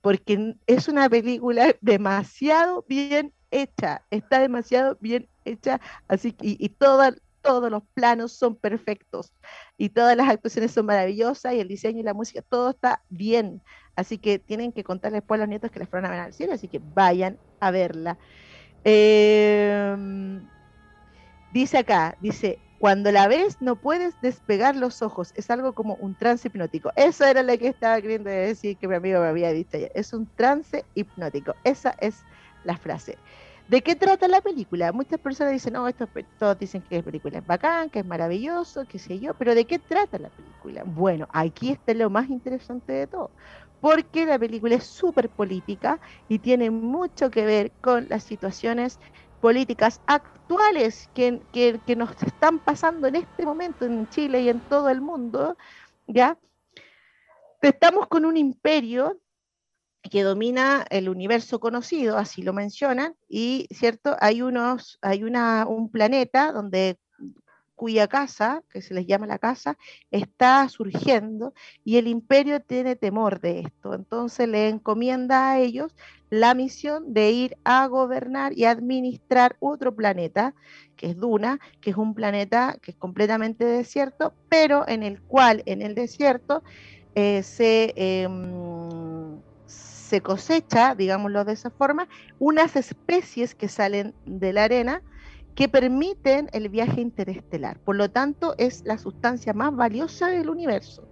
Porque 0.00 0.54
es 0.66 0.88
una 0.88 1.08
película 1.08 1.74
demasiado 1.80 2.84
bien 2.88 3.32
hecha, 3.50 4.04
está 4.10 4.38
demasiado 4.40 4.98
bien 5.00 5.28
hecha, 5.44 5.80
así 6.08 6.36
y, 6.40 6.64
y 6.64 6.68
toda, 6.68 7.14
todos 7.46 7.70
los 7.70 7.84
planos 7.94 8.32
son 8.32 8.56
perfectos 8.56 9.32
y 9.78 9.90
todas 9.90 10.16
las 10.16 10.28
actuaciones 10.28 10.72
son 10.72 10.86
maravillosas 10.86 11.54
y 11.54 11.60
el 11.60 11.68
diseño 11.68 12.00
y 12.00 12.02
la 12.02 12.12
música, 12.12 12.42
todo 12.42 12.70
está 12.70 13.02
bien. 13.08 13.62
Así 13.94 14.18
que 14.18 14.38
tienen 14.40 14.72
que 14.72 14.82
contarles 14.82 15.22
después 15.22 15.38
a 15.38 15.42
los 15.42 15.48
nietos 15.48 15.70
que 15.70 15.78
les 15.78 15.88
fueron 15.88 16.06
a 16.06 16.10
ver 16.10 16.20
al 16.20 16.32
cine, 16.32 16.54
así 16.54 16.66
que 16.66 16.80
vayan 16.82 17.38
a 17.60 17.70
verla. 17.70 18.18
Em, 18.84 20.46
dice 21.52 21.78
acá, 21.78 22.16
dice, 22.20 22.58
cuando 22.78 23.12
la 23.12 23.28
ves 23.28 23.58
no 23.60 23.76
puedes 23.76 24.20
despegar 24.20 24.74
los 24.74 25.00
ojos, 25.00 25.32
es 25.36 25.48
algo 25.50 25.72
como 25.72 25.94
un 25.94 26.16
trance 26.16 26.48
hipnótico. 26.48 26.92
Eso 26.96 27.24
era 27.24 27.42
lo 27.42 27.56
que 27.58 27.68
estaba 27.68 28.00
queriendo 28.00 28.28
decir 28.28 28.76
que 28.76 28.88
mi 28.88 28.96
amigo 28.96 29.20
me 29.20 29.28
había 29.28 29.52
dicho 29.52 29.76
ayer. 29.76 29.92
Es 29.94 30.12
un 30.12 30.26
trance 30.26 30.84
hipnótico. 30.94 31.54
Esa 31.64 31.94
es 32.00 32.24
la 32.64 32.76
frase. 32.76 33.16
¿De 33.68 33.82
qué 33.82 33.96
trata 33.96 34.28
la 34.28 34.40
película? 34.40 34.92
Muchas 34.92 35.18
personas 35.18 35.52
dicen, 35.52 35.72
no, 35.72 35.88
esto, 35.88 36.08
todos 36.38 36.58
dicen 36.58 36.82
que 36.82 36.98
la 36.98 37.02
película 37.02 37.38
es 37.38 37.46
bacán, 37.46 37.90
que 37.90 37.98
es 38.00 38.06
maravilloso, 38.06 38.86
qué 38.86 38.98
sé 39.00 39.18
yo, 39.18 39.34
pero 39.34 39.56
¿de 39.56 39.66
qué 39.66 39.80
trata 39.80 40.18
la 40.20 40.30
película? 40.30 40.84
Bueno, 40.84 41.26
aquí 41.32 41.70
está 41.72 41.92
lo 41.94 42.08
más 42.08 42.30
interesante 42.30 42.92
de 42.92 43.06
todo, 43.08 43.34
porque 43.80 44.24
la 44.24 44.38
película 44.38 44.76
es 44.76 44.84
súper 44.84 45.28
política 45.30 46.00
y 46.28 46.38
tiene 46.38 46.70
mucho 46.70 47.30
que 47.30 47.44
ver 47.44 47.72
con 47.80 48.08
las 48.08 48.22
situaciones 48.22 49.00
políticas 49.40 50.00
actuales 50.06 51.10
que, 51.12 51.42
que, 51.52 51.80
que 51.84 51.96
nos 51.96 52.10
están 52.22 52.60
pasando 52.60 53.08
en 53.08 53.16
este 53.16 53.44
momento 53.44 53.84
en 53.84 54.08
Chile 54.08 54.42
y 54.42 54.48
en 54.48 54.60
todo 54.60 54.90
el 54.90 55.00
mundo, 55.00 55.56
¿ya? 56.06 56.38
Estamos 57.62 58.06
con 58.06 58.24
un 58.24 58.36
imperio 58.36 59.20
que 60.08 60.22
domina 60.22 60.84
el 60.90 61.08
universo 61.08 61.60
conocido, 61.60 62.16
así 62.16 62.42
lo 62.42 62.52
mencionan, 62.52 63.14
y 63.28 63.66
cierto, 63.70 64.16
hay 64.20 64.42
unos, 64.42 64.98
hay 65.02 65.24
una, 65.24 65.66
un 65.66 65.90
planeta 65.90 66.52
donde 66.52 66.98
cuya 67.76 68.08
casa, 68.08 68.64
que 68.70 68.82
se 68.82 68.94
les 68.94 69.06
llama 69.06 69.26
la 69.26 69.38
casa, 69.38 69.76
está 70.10 70.68
surgiendo 70.68 71.52
y 71.84 71.98
el 71.98 72.08
imperio 72.08 72.60
tiene 72.60 72.96
temor 72.96 73.40
de 73.40 73.60
esto. 73.60 73.94
Entonces 73.94 74.48
le 74.48 74.68
encomienda 74.68 75.52
a 75.52 75.60
ellos 75.60 75.94
la 76.30 76.54
misión 76.54 77.12
de 77.12 77.30
ir 77.30 77.56
a 77.64 77.86
gobernar 77.86 78.52
y 78.56 78.64
administrar 78.64 79.56
otro 79.60 79.94
planeta, 79.94 80.54
que 80.96 81.10
es 81.10 81.16
Duna, 81.16 81.60
que 81.80 81.90
es 81.90 81.96
un 81.96 82.14
planeta 82.14 82.78
que 82.82 82.92
es 82.92 82.96
completamente 82.96 83.64
desierto, 83.64 84.32
pero 84.48 84.88
en 84.88 85.02
el 85.02 85.20
cual 85.20 85.62
en 85.66 85.82
el 85.82 85.94
desierto 85.94 86.64
eh, 87.14 87.42
se, 87.42 87.92
em, 87.96 88.95
se 90.06 90.20
cosecha, 90.20 90.94
digámoslo 90.94 91.44
de 91.44 91.52
esa 91.52 91.70
forma, 91.70 92.08
unas 92.38 92.76
especies 92.76 93.54
que 93.56 93.68
salen 93.68 94.14
de 94.24 94.52
la 94.52 94.64
arena, 94.64 95.02
que 95.56 95.68
permiten 95.68 96.48
el 96.52 96.68
viaje 96.68 97.00
interestelar. 97.00 97.80
Por 97.80 97.96
lo 97.96 98.08
tanto, 98.10 98.54
es 98.58 98.84
la 98.84 98.98
sustancia 98.98 99.52
más 99.52 99.74
valiosa 99.74 100.28
del 100.28 100.48
universo. 100.48 101.08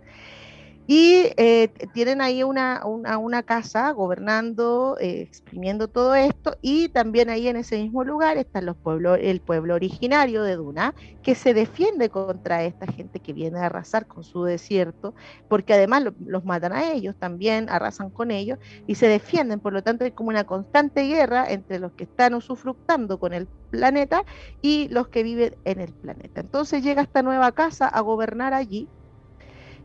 Y 0.87 1.33
eh, 1.39 1.73
tienen 1.95 2.21
ahí 2.21 2.43
una, 2.43 2.83
una, 2.85 3.43
casa 3.43 3.91
gobernando, 3.93 4.99
eh, 5.01 5.23
exprimiendo 5.23 5.89
todo 5.89 6.15
esto, 6.15 6.57
y 6.61 6.91
también 6.91 7.31
ahí 7.31 7.49
en 7.49 7.57
ese 7.57 7.79
mismo 7.79 8.05
lugar 8.05 8.37
está 8.37 8.61
los 8.61 8.77
pueblos, 8.77 9.19
el 9.23 9.41
pueblo 9.41 9.75
originario 9.75 10.43
de 10.43 10.57
Duna, 10.57 10.95
que 11.23 11.35
se 11.35 11.55
defiende 11.55 12.11
contra 12.11 12.65
esta 12.65 12.87
gente 12.87 13.21
que 13.21 13.33
viene 13.33 13.61
a 13.61 13.67
arrasar 13.67 14.07
con 14.07 14.25
su 14.25 14.45
desierto, 14.45 15.15
porque 15.49 15.73
además 15.73 16.05
los 16.27 16.45
matan 16.45 16.75
a 16.75 16.93
ellos, 16.93 17.17
también 17.19 17.71
arrasan 17.71 18.11
con 18.11 18.31
ellos, 18.31 18.59
y 18.87 18.97
se 18.97 19.09
defienden, 19.09 19.61
por 19.61 19.73
lo 19.73 19.83
tanto 19.83 20.05
hay 20.05 20.13
como 20.13 20.29
una 20.29 20.45
constante 20.45 21.07
guerra 21.07 21.47
entre 21.49 21.79
los 21.79 21.93
que 21.93 22.05
están 22.05 22.35
usufructando 22.35 23.19
con 23.19 23.33
el 23.33 23.49
planeta 23.71 24.25
y 24.61 24.89
los 24.89 25.09
que 25.09 25.23
viven 25.23 25.57
en 25.65 25.81
el 25.81 25.93
planeta. 25.93 26.41
Entonces 26.41 26.83
llega 26.83 27.03
esta 27.03 27.23
nueva 27.23 27.53
casa 27.53 27.89
a 27.89 28.01
gobernar 28.01 28.55
allí, 28.55 28.89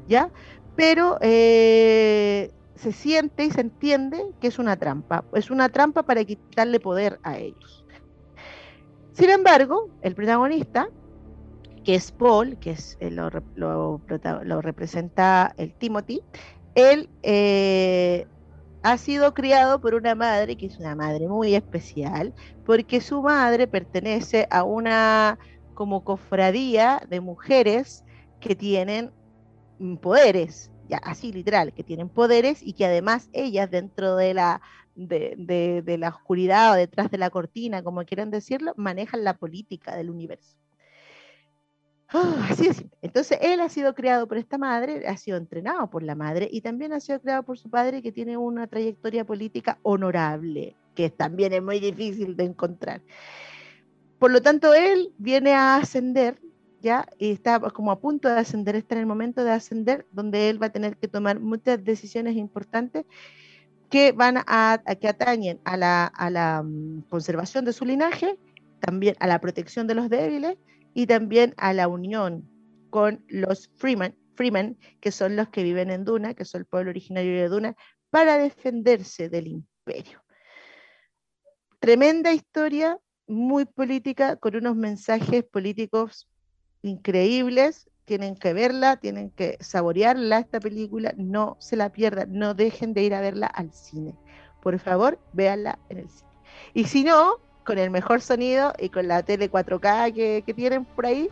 ¿ya? 0.07 0.31
Pero 0.79 1.17
eh, 1.19 2.51
se 2.75 2.93
siente 2.93 3.43
y 3.43 3.51
se 3.51 3.59
entiende 3.59 4.31
que 4.39 4.47
es 4.47 4.59
una 4.59 4.77
trampa, 4.77 5.25
es 5.33 5.51
una 5.51 5.67
trampa 5.67 6.03
para 6.03 6.23
quitarle 6.23 6.79
poder 6.79 7.19
a 7.23 7.37
ellos. 7.37 7.83
Sin 9.11 9.29
embargo, 9.29 9.89
el 10.03 10.15
protagonista, 10.15 10.87
que 11.83 11.95
es 11.95 12.13
Paul, 12.13 12.57
que 12.59 12.71
es, 12.71 12.95
eh, 13.01 13.11
lo, 13.11 14.61
representa 14.61 15.53
el 15.57 15.73
Timothy, 15.73 16.21
él 16.75 17.09
eh, 17.23 18.25
ha 18.81 18.97
sido 18.97 19.33
criado 19.33 19.81
por 19.81 19.95
una 19.95 20.15
madre 20.15 20.55
que 20.55 20.67
es 20.67 20.79
una 20.79 20.95
madre 20.95 21.27
muy 21.27 21.55
especial, 21.55 22.33
porque 22.65 23.01
su 23.01 23.21
madre 23.21 23.67
pertenece 23.67 24.47
a 24.49 24.63
una 24.63 25.39
como 25.73 26.05
cofradía 26.05 27.01
de 27.09 27.19
mujeres 27.19 28.05
que 28.39 28.55
tienen 28.55 29.11
poderes, 30.01 30.71
ya 30.87 30.97
así 30.97 31.31
literal, 31.31 31.73
que 31.73 31.83
tienen 31.83 32.09
poderes 32.09 32.61
y 32.61 32.73
que 32.73 32.85
además 32.85 33.29
ellas 33.33 33.69
dentro 33.69 34.15
de 34.15 34.33
la, 34.33 34.61
de, 34.95 35.97
la 35.99 36.09
oscuridad 36.09 36.73
o 36.73 36.75
detrás 36.75 37.09
de 37.11 37.17
la 37.17 37.29
cortina, 37.29 37.83
como 37.83 38.03
quieran 38.05 38.31
decirlo, 38.31 38.73
manejan 38.75 39.23
la 39.23 39.35
política 39.35 39.95
del 39.95 40.09
universo. 40.09 40.57
Ah, 42.11 42.47
así 42.49 42.67
es. 42.67 42.83
Entonces, 43.01 43.37
él 43.41 43.59
ha 43.59 43.69
sido 43.69 43.93
creado 43.93 44.27
por 44.27 44.37
esta 44.37 44.57
madre, 44.57 45.07
ha 45.07 45.15
sido 45.15 45.37
entrenado 45.37 45.89
por 45.89 46.01
la 46.01 46.15
madre 46.15 46.49
y 46.51 46.61
también 46.61 46.91
ha 46.91 46.99
sido 46.99 47.21
creado 47.21 47.43
por 47.43 47.59
su 47.59 47.69
padre 47.69 48.01
que 48.01 48.11
tiene 48.11 48.35
una 48.35 48.65
trayectoria 48.65 49.25
política 49.25 49.77
honorable, 49.83 50.75
que 50.95 51.11
también 51.11 51.53
es 51.53 51.61
muy 51.61 51.79
difícil 51.79 52.35
de 52.35 52.45
encontrar. 52.45 53.01
Por 54.17 54.31
lo 54.31 54.41
tanto, 54.41 54.73
él 54.73 55.13
viene 55.17 55.53
a 55.53 55.77
ascender 55.77 56.41
¿ya? 56.81 57.07
Y 57.17 57.31
está 57.31 57.59
como 57.59 57.91
a 57.91 57.99
punto 57.99 58.27
de 58.27 58.39
ascender, 58.39 58.75
está 58.75 58.95
en 58.95 59.01
el 59.01 59.05
momento 59.05 59.43
de 59.43 59.51
ascender, 59.51 60.05
donde 60.11 60.49
él 60.49 60.61
va 60.61 60.67
a 60.67 60.71
tener 60.71 60.97
que 60.97 61.07
tomar 61.07 61.39
muchas 61.39 61.83
decisiones 61.83 62.35
importantes 62.35 63.05
que 63.89 64.11
van 64.11 64.37
a, 64.37 64.81
que 64.99 65.07
atañen 65.07 65.59
a 65.65 65.75
la, 65.77 66.05
a 66.05 66.29
la 66.29 66.63
mm, 66.63 67.03
conservación 67.09 67.65
de 67.65 67.73
su 67.73 67.85
linaje, 67.85 68.37
también 68.79 69.15
a 69.19 69.27
la 69.27 69.41
protección 69.41 69.87
de 69.87 69.95
los 69.95 70.09
débiles 70.09 70.57
y 70.93 71.07
también 71.07 71.53
a 71.57 71.73
la 71.73 71.87
unión 71.87 72.47
con 72.89 73.23
los 73.27 73.69
Freeman, 73.75 74.15
Freeman, 74.35 74.77
que 74.99 75.11
son 75.11 75.35
los 75.35 75.49
que 75.49 75.63
viven 75.63 75.89
en 75.89 76.05
Duna, 76.05 76.33
que 76.33 76.45
son 76.45 76.61
el 76.61 76.65
pueblo 76.65 76.91
originario 76.91 77.33
de 77.33 77.49
Duna, 77.49 77.75
para 78.09 78.37
defenderse 78.37 79.29
del 79.29 79.47
imperio. 79.47 80.23
Tremenda 81.79 82.33
historia, 82.33 82.97
muy 83.27 83.65
política, 83.65 84.35
con 84.37 84.55
unos 84.55 84.75
mensajes 84.75 85.43
políticos 85.43 86.27
increíbles, 86.81 87.89
tienen 88.05 88.35
que 88.35 88.53
verla, 88.53 88.97
tienen 88.97 89.29
que 89.29 89.57
saborearla 89.59 90.39
esta 90.39 90.59
película, 90.59 91.13
no 91.15 91.57
se 91.59 91.75
la 91.75 91.91
pierdan, 91.91 92.31
no 92.31 92.55
dejen 92.55 92.93
de 92.93 93.03
ir 93.03 93.13
a 93.13 93.21
verla 93.21 93.47
al 93.47 93.71
cine. 93.71 94.15
Por 94.61 94.79
favor, 94.79 95.19
véanla 95.33 95.77
en 95.89 95.99
el 95.99 96.09
cine. 96.09 96.29
Y 96.73 96.85
si 96.85 97.03
no, 97.03 97.35
con 97.63 97.77
el 97.77 97.91
mejor 97.91 98.21
sonido 98.21 98.73
y 98.79 98.89
con 98.89 99.07
la 99.07 99.21
tele 99.21 99.51
4K 99.51 100.43
que, 100.43 100.53
tienen 100.55 100.85
por 100.85 101.05
ahí, 101.05 101.29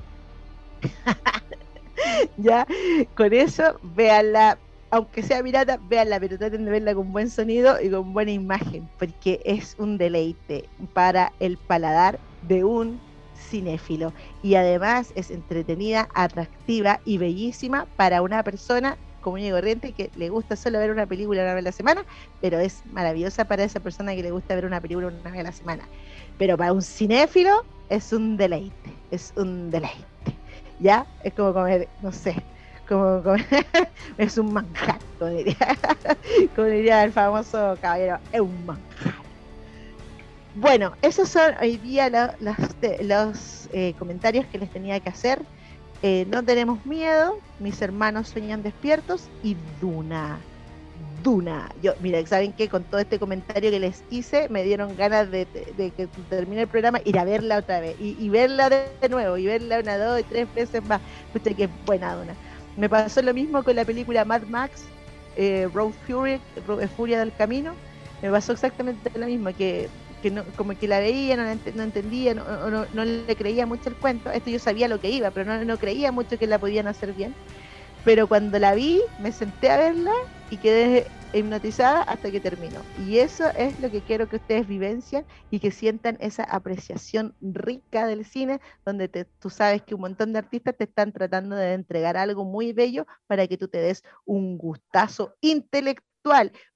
ya, 2.37 2.67
con 3.15 3.33
eso, 3.33 3.79
véanla, 3.81 4.59
aunque 4.91 5.23
sea 5.23 5.41
mirada, 5.41 5.79
véanla, 5.89 6.19
pero 6.19 6.37
traten 6.37 6.63
de 6.63 6.69
verla 6.69 6.93
con 6.93 7.11
buen 7.11 7.31
sonido 7.31 7.81
y 7.81 7.89
con 7.89 8.13
buena 8.13 8.31
imagen, 8.31 8.87
porque 8.99 9.41
es 9.45 9.75
un 9.79 9.97
deleite 9.97 10.69
para 10.93 11.33
el 11.39 11.57
paladar 11.57 12.19
de 12.43 12.63
un 12.63 13.06
cinéfilo 13.37 14.13
y 14.43 14.55
además 14.55 15.11
es 15.15 15.31
entretenida, 15.31 16.09
atractiva 16.13 16.99
y 17.05 17.17
bellísima 17.17 17.87
para 17.95 18.21
una 18.21 18.43
persona 18.43 18.97
común 19.21 19.41
y 19.41 19.51
corriente 19.51 19.91
que 19.91 20.09
le 20.15 20.29
gusta 20.29 20.55
solo 20.55 20.79
ver 20.79 20.91
una 20.91 21.05
película 21.05 21.41
una 21.41 21.53
vez 21.53 21.61
a 21.61 21.65
la 21.65 21.71
semana, 21.71 22.05
pero 22.41 22.59
es 22.59 22.85
maravillosa 22.93 23.45
para 23.45 23.63
esa 23.63 23.79
persona 23.79 24.15
que 24.15 24.23
le 24.23 24.31
gusta 24.31 24.55
ver 24.55 24.65
una 24.65 24.79
película 24.79 25.07
una 25.07 25.31
vez 25.31 25.41
a 25.41 25.43
la 25.43 25.51
semana. 25.51 25.83
Pero 26.37 26.57
para 26.57 26.71
un 26.71 26.81
cinéfilo 26.81 27.65
es 27.89 28.13
un 28.13 28.37
deleite, 28.37 28.93
es 29.11 29.33
un 29.35 29.69
deleite. 29.69 30.05
¿Ya? 30.79 31.05
Es 31.23 31.33
como 31.33 31.53
comer, 31.53 31.89
no 32.01 32.11
sé, 32.11 32.35
como, 32.87 33.21
es 34.17 34.37
un 34.37 34.53
manjar, 34.53 34.99
como 35.19 35.31
diría, 35.31 35.77
como 36.55 36.67
diría 36.67 37.03
el 37.03 37.11
famoso 37.11 37.77
caballero, 37.81 38.19
es 38.31 38.41
un 38.41 38.65
manjar. 38.65 39.06
Bueno, 40.59 40.93
esos 41.03 41.29
son 41.29 41.53
hoy 41.61 41.77
día 41.77 42.09
los 42.39 43.69
eh, 43.71 43.93
comentarios 43.99 44.43
que 44.47 44.57
les 44.57 44.71
tenía 44.71 44.99
que 44.99 45.09
hacer. 45.09 45.43
Eh, 46.01 46.25
no 46.31 46.43
tenemos 46.43 46.83
miedo, 46.83 47.37
mis 47.59 47.79
hermanos 47.79 48.29
sueñan 48.29 48.63
despiertos 48.63 49.27
y 49.43 49.55
Duna. 49.79 50.39
Duna. 51.21 51.69
Yo, 51.83 51.93
mira, 52.01 52.25
¿saben 52.25 52.53
qué? 52.53 52.69
Con 52.69 52.83
todo 52.85 52.99
este 52.99 53.19
comentario 53.19 53.69
que 53.69 53.79
les 53.79 54.03
hice, 54.09 54.49
me 54.49 54.63
dieron 54.63 54.95
ganas 54.95 55.29
de, 55.29 55.45
que 55.75 56.07
termine 56.27 56.61
el 56.63 56.67
programa, 56.67 57.01
ir 57.05 57.19
a 57.19 57.23
verla 57.23 57.59
otra 57.59 57.79
vez 57.79 57.95
y, 57.99 58.27
verla 58.29 58.71
de, 58.71 59.09
nuevo 59.09 59.37
y 59.37 59.45
verla 59.45 59.79
una, 59.79 59.99
dos 59.99 60.23
tres 60.27 60.51
veces 60.55 60.83
más. 60.85 61.01
Usted 61.35 61.55
que 61.55 61.69
buena 61.85 62.15
Duna. 62.15 62.33
Me 62.77 62.89
pasó 62.89 63.21
lo 63.21 63.33
mismo 63.35 63.61
con 63.63 63.75
la 63.75 63.85
película 63.85 64.25
Mad 64.25 64.41
Max, 64.47 64.85
eh, 65.35 65.69
Road 65.71 65.91
Fury, 66.07 66.41
Furia 66.95 67.19
del 67.19 67.31
Camino. 67.35 67.75
Me 68.23 68.31
pasó 68.31 68.53
exactamente 68.53 69.11
lo 69.15 69.27
mismo, 69.27 69.53
que 69.55 69.87
que 70.21 70.31
no, 70.31 70.43
como 70.55 70.77
que 70.77 70.87
la 70.87 70.99
veía, 70.99 71.35
no, 71.35 71.43
no 71.43 71.83
entendía, 71.83 72.33
no, 72.33 72.85
no, 72.93 73.05
le 73.05 73.35
creía 73.35 73.65
mucho 73.65 73.89
el 73.89 73.95
cuento. 73.95 74.31
Esto 74.31 74.49
yo 74.49 74.59
sabía 74.59 74.87
lo 74.87 74.99
que 74.99 75.09
iba, 75.09 75.31
pero 75.31 75.63
no, 75.63 75.77
creía 75.77 76.11
mucho 76.11 76.37
que 76.37 76.47
la 76.47 76.59
podían 76.59 76.87
hacer 76.87 77.13
bien. 77.13 77.33
Pero 78.03 78.27
cuando 78.27 78.57
la 78.59 78.73
vi, 78.73 79.01
me 79.19 79.31
senté 79.31 79.69
a 79.69 79.77
verla 79.77 80.13
y 80.49 80.57
quedé 80.57 81.05
hipnotizada 81.33 82.03
hasta 82.03 82.31
que 82.31 82.39
terminó. 82.39 82.79
Y 83.05 83.17
eso 83.17 83.49
es 83.57 83.79
lo 83.81 83.91
que 83.91 84.01
quiero 84.01 84.29
que 84.29 84.37
ustedes 84.37 84.67
vivencian 84.67 85.25
y 85.51 85.59
que 85.59 85.71
sientan 85.71 86.17
esa 86.21 86.43
apreciación 86.43 87.35
rica 87.41 88.07
del 88.07 88.23
cine, 88.25 88.61
donde 88.85 89.09
tú 89.09 89.49
sabes 89.49 89.81
que 89.81 89.95
un 89.95 90.01
montón 90.01 90.31
de 90.31 90.39
artistas 90.39 90.77
te 90.77 90.85
están 90.85 91.11
tratando 91.11 91.55
de 91.55 91.73
entregar 91.73 92.15
algo 92.15 92.45
muy 92.45 92.71
bello 92.71 93.05
para 93.27 93.45
que 93.47 93.57
tú 93.57 93.67
te 93.67 93.79
des 93.79 94.03
un 94.25 94.57
gustazo 94.57 95.35
intelectual 95.41 96.07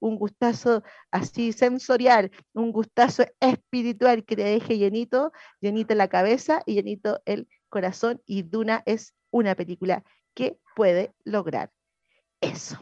un 0.00 0.16
gustazo 0.16 0.82
así 1.10 1.52
sensorial, 1.52 2.30
un 2.52 2.72
gustazo 2.72 3.24
espiritual 3.40 4.24
que 4.24 4.36
te 4.36 4.44
deje 4.44 4.78
llenito, 4.78 5.32
llenito 5.60 5.94
la 5.94 6.08
cabeza 6.08 6.62
y 6.66 6.74
llenito 6.74 7.20
el 7.24 7.48
corazón. 7.68 8.20
Y 8.26 8.42
Duna 8.42 8.82
es 8.86 9.14
una 9.30 9.54
película 9.54 10.04
que 10.34 10.58
puede 10.74 11.12
lograr 11.24 11.70
eso. 12.40 12.78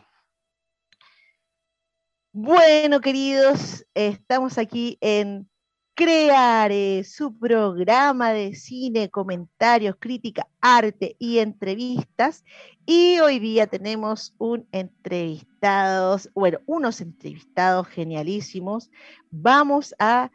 Bueno, 2.32 3.00
queridos, 3.00 3.84
estamos 3.94 4.56
aquí 4.56 4.98
en 5.00 5.49
Creare, 5.94 7.04
su 7.04 7.36
programa 7.38 8.30
de 8.30 8.54
cine, 8.54 9.10
comentarios, 9.10 9.96
crítica, 9.98 10.46
arte 10.60 11.16
y 11.18 11.38
entrevistas. 11.38 12.44
Y 12.86 13.18
hoy 13.20 13.38
día 13.38 13.66
tenemos 13.66 14.34
un 14.38 14.66
entrevistados, 14.72 16.30
bueno, 16.34 16.58
unos 16.66 17.00
entrevistados 17.00 17.88
genialísimos. 17.88 18.90
Vamos 19.30 19.94
a 19.98 20.30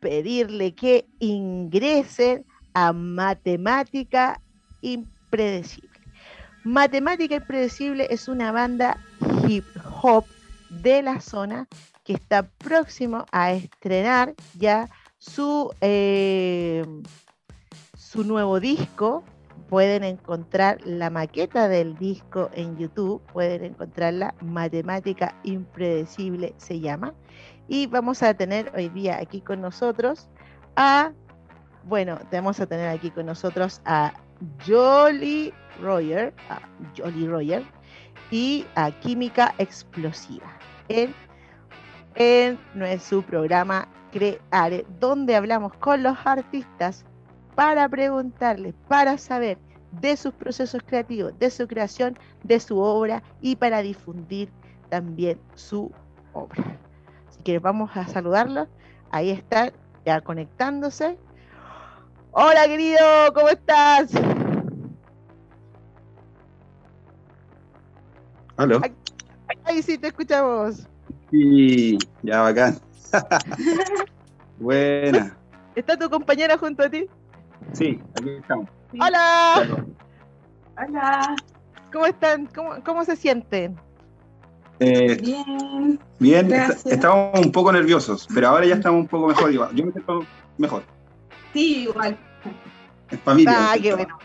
pedirle 0.00 0.74
que 0.74 1.06
ingresen 1.18 2.44
a 2.74 2.92
matemática 2.92 4.40
Impredecible. 4.80 5.88
Matemática 6.64 7.36
Impredecible 7.36 8.06
es 8.10 8.28
una 8.28 8.52
banda 8.52 8.98
hip 9.48 9.64
hop 10.02 10.24
de 10.70 11.02
la 11.02 11.20
zona 11.20 11.66
que 12.08 12.14
está 12.14 12.48
próximo 12.56 13.26
a 13.32 13.52
estrenar 13.52 14.34
ya 14.58 14.88
su, 15.18 15.70
eh, 15.82 16.82
su 17.98 18.24
nuevo 18.24 18.60
disco. 18.60 19.22
Pueden 19.68 20.04
encontrar 20.04 20.78
la 20.86 21.10
maqueta 21.10 21.68
del 21.68 21.98
disco 21.98 22.48
en 22.54 22.78
YouTube, 22.78 23.20
pueden 23.34 23.62
encontrarla, 23.62 24.34
Matemática 24.40 25.38
Impredecible 25.44 26.54
se 26.56 26.80
llama. 26.80 27.12
Y 27.68 27.88
vamos 27.88 28.22
a 28.22 28.32
tener 28.32 28.72
hoy 28.74 28.88
día 28.88 29.18
aquí 29.18 29.42
con 29.42 29.60
nosotros 29.60 30.30
a, 30.76 31.12
bueno, 31.84 32.18
vamos 32.32 32.58
a 32.58 32.66
tener 32.66 32.88
aquí 32.88 33.10
con 33.10 33.26
nosotros 33.26 33.82
a 33.84 34.14
Jolly 34.66 35.52
Royer, 35.82 36.32
a 36.48 36.62
Jolly 36.96 37.28
Royer 37.28 37.62
y 38.30 38.64
a 38.76 38.90
Química 38.92 39.54
Explosiva 39.58 40.58
en, 40.88 41.14
en 42.18 42.58
nuestro 42.74 43.22
programa 43.22 43.88
Creare, 44.12 44.84
donde 44.98 45.36
hablamos 45.36 45.72
con 45.74 46.02
los 46.02 46.18
artistas 46.24 47.04
para 47.54 47.88
preguntarles, 47.88 48.74
para 48.88 49.16
saber 49.16 49.56
de 49.92 50.16
sus 50.16 50.34
procesos 50.34 50.82
creativos, 50.84 51.38
de 51.38 51.48
su 51.48 51.66
creación, 51.68 52.18
de 52.42 52.58
su 52.60 52.78
obra 52.78 53.22
y 53.40 53.56
para 53.56 53.82
difundir 53.82 54.50
también 54.90 55.38
su 55.54 55.92
obra 56.32 56.76
que 57.44 57.58
vamos 57.60 57.90
a 57.96 58.06
saludarlos. 58.06 58.68
Ahí 59.10 59.30
está, 59.30 59.72
ya 60.04 60.20
conectándose. 60.20 61.16
Hola, 62.32 62.66
querido, 62.66 62.98
¿cómo 63.32 63.48
estás? 63.48 64.12
¿Aló? 68.56 68.80
Ahí 69.64 69.82
sí, 69.82 69.96
te 69.98 70.08
escuchamos. 70.08 70.88
Sí, 71.30 71.98
ya 72.22 72.42
bacán. 72.42 72.78
Buena. 74.58 75.36
¿Está 75.74 75.96
tu 75.96 76.08
compañera 76.10 76.58
junto 76.58 76.82
a 76.82 76.90
ti? 76.90 77.06
Sí, 77.72 78.00
aquí 78.18 78.30
estamos. 78.30 78.68
Hola. 78.98 79.84
Hola. 80.76 81.36
¿Cómo 81.92 82.06
están? 82.06 82.46
¿Cómo, 82.46 82.82
cómo 82.84 83.04
se 83.04 83.16
sienten? 83.16 83.78
Eh, 84.80 85.16
bien. 85.16 86.00
Bien, 86.18 86.52
estábamos 86.84 87.40
un 87.40 87.52
poco 87.52 87.72
nerviosos, 87.72 88.28
pero 88.32 88.48
ahora 88.48 88.66
ya 88.66 88.74
estamos 88.74 89.00
un 89.00 89.08
poco 89.08 89.28
mejor. 89.28 89.52
Igual. 89.52 89.74
Yo 89.74 89.86
me 89.86 89.92
siento 89.92 90.24
mejor. 90.56 90.82
Sí, 91.52 91.82
igual. 91.82 92.16
Familia. 93.24 93.72
Ah, 93.72 93.76
qué 93.80 93.94
bueno. 93.94 94.18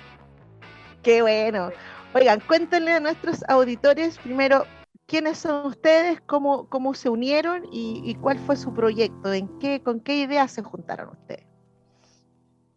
Qué 1.02 1.22
bueno. 1.22 1.70
Oigan, 2.14 2.40
cuéntenle 2.42 2.94
a 2.94 3.00
nuestros 3.00 3.44
auditores 3.48 4.18
primero 4.20 4.66
quiénes 5.14 5.38
son 5.38 5.68
ustedes, 5.68 6.20
cómo, 6.26 6.68
cómo 6.70 6.96
se 6.96 7.08
unieron 7.08 7.68
y, 7.72 8.16
cuál 8.16 8.40
fue 8.40 8.56
su 8.56 8.74
proyecto, 8.74 9.32
en 9.32 9.48
qué, 9.60 9.80
con 9.80 10.00
qué 10.00 10.18
ideas 10.18 10.52
se 10.52 10.64
juntaron 10.64 11.10
ustedes. 11.10 11.46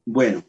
Bueno, 0.04 0.42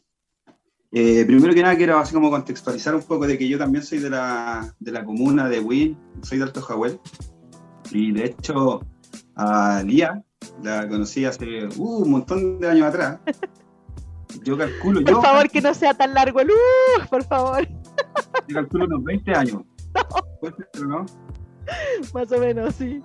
eh, 0.92 1.24
primero 1.26 1.54
que 1.54 1.62
nada 1.62 1.78
quiero 1.78 1.98
así 1.98 2.14
como 2.14 2.30
contextualizar 2.30 2.94
un 2.94 3.04
poco 3.04 3.26
de 3.26 3.38
que 3.38 3.48
yo 3.48 3.58
también 3.58 3.86
soy 3.86 4.00
de 4.00 4.10
la, 4.10 4.76
de 4.82 4.92
la 4.92 5.06
comuna 5.06 5.48
de 5.48 5.62
Win, 5.62 5.98
soy 6.24 6.40
de 6.40 6.44
Alto 6.44 6.62
Jahuel, 6.62 7.00
y 7.92 8.12
de 8.12 8.26
hecho 8.26 8.82
a 9.36 9.82
Lía 9.82 10.22
la 10.62 10.90
conocí 10.90 11.24
hace 11.24 11.70
uh, 11.78 12.02
un 12.02 12.12
montón 12.12 12.60
de 12.60 12.70
años 12.70 12.88
atrás. 12.88 13.22
Yo 14.44 14.58
calculo... 14.58 15.02
Por 15.06 15.24
favor, 15.24 15.50
que 15.50 15.62
no 15.62 15.74
sea 15.74 15.94
tan 15.94 16.14
largo 16.14 16.42
el 16.42 16.50
uh, 16.52 17.08
por 17.10 17.24
favor. 17.24 17.66
Yo 18.50 18.56
calculo 18.56 18.88
unos 18.88 19.06
20 19.06 19.32
años. 19.34 19.62
No. 20.88 21.04
Más 22.14 22.32
o 22.32 22.40
menos, 22.40 22.76
sí. 22.76 23.02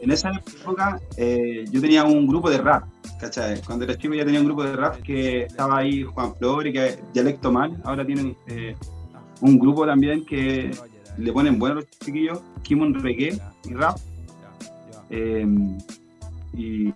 en 0.00 0.10
esa 0.10 0.30
época 0.30 1.00
eh, 1.16 1.64
yo 1.70 1.80
tenía 1.80 2.04
un 2.04 2.26
grupo 2.26 2.50
de 2.50 2.58
rap 2.58 2.84
¿cachai? 3.22 3.62
Cuando 3.62 3.84
era 3.84 3.96
chico 3.96 4.14
ya 4.14 4.24
tenía 4.24 4.40
un 4.40 4.46
grupo 4.46 4.64
de 4.64 4.74
rap 4.74 5.00
que 5.02 5.42
estaba 5.44 5.78
ahí 5.78 6.02
Juan 6.02 6.34
Flor 6.34 6.66
y 6.66 6.72
que 6.72 6.98
Dialecto 7.14 7.52
Mal, 7.52 7.80
ahora 7.84 8.04
tienen 8.04 8.36
eh, 8.48 8.74
un 9.40 9.58
grupo 9.58 9.86
también 9.86 10.26
que 10.26 10.72
le 11.18 11.32
ponen 11.32 11.58
bueno 11.58 11.76
los 11.76 11.88
chiquillos, 12.00 12.40
Kimon 12.62 12.94
Reggae 12.94 13.38
y 13.64 13.74
rap. 13.74 13.96
Eh, 15.10 15.46
y, 16.54 16.92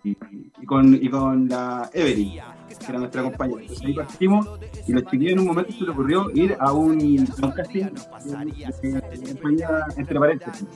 con, 0.66 0.94
y 0.94 1.08
con 1.08 1.48
la 1.48 1.90
Evelyn, 1.92 2.40
que 2.78 2.86
era 2.88 2.98
nuestra 2.98 3.22
compañera. 3.22 3.60
Entonces 3.62 3.86
ahí 3.86 3.94
partimos 3.94 4.48
y 4.86 4.92
los 4.92 5.04
chiquillos 5.04 5.32
en 5.32 5.38
un 5.40 5.46
momento 5.46 5.72
se 5.72 5.84
le 5.84 5.90
ocurrió 5.90 6.30
ir 6.34 6.56
a 6.58 6.72
un, 6.72 6.98
a 7.42 7.46
un 7.46 7.52
casting 7.52 7.84
de, 7.84 9.32
compañía 9.32 9.84
entre 9.96 10.18
paréntesis. 10.18 10.66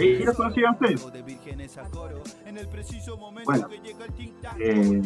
¿Ahí 0.00 0.24
los 0.24 0.36
conocían 0.36 0.74
ustedes? 0.74 1.06
Bueno, 3.44 3.68
eh, 4.58 5.02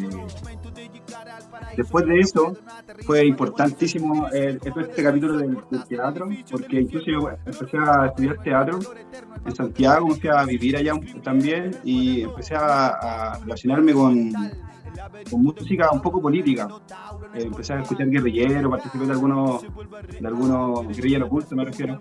después 1.75 2.05
de 2.05 2.19
eso 2.19 2.57
fue 3.05 3.25
importantísimo 3.25 4.27
este 4.29 5.03
capítulo 5.03 5.37
del, 5.37 5.57
teatro, 5.87 6.29
porque 6.49 6.81
incluso 6.81 7.05
yo 7.07 7.29
empecé 7.45 7.77
a 7.77 8.05
estudiar 8.07 8.41
teatro 8.41 8.79
en 9.45 9.55
Santiago, 9.55 10.07
empecé 10.07 10.29
a 10.29 10.45
vivir 10.45 10.77
allá 10.77 10.93
también 11.23 11.71
y 11.83 12.21
empecé 12.21 12.55
a 12.55 13.37
relacionarme 13.41 13.93
con 13.93 14.31
con 15.29 15.43
música 15.43 15.89
un 15.91 16.01
poco 16.01 16.21
política. 16.21 16.67
Eh, 17.33 17.43
empecé 17.43 17.73
a 17.73 17.81
escuchar 17.81 18.09
guerrillero, 18.09 18.69
participé 18.69 19.05
de 19.05 19.11
algunos, 19.11 19.61
de 20.19 20.27
algunos 20.27 20.87
guerrilleros 20.87 21.27
ocultos, 21.27 21.51
me 21.53 21.65
refiero. 21.65 21.99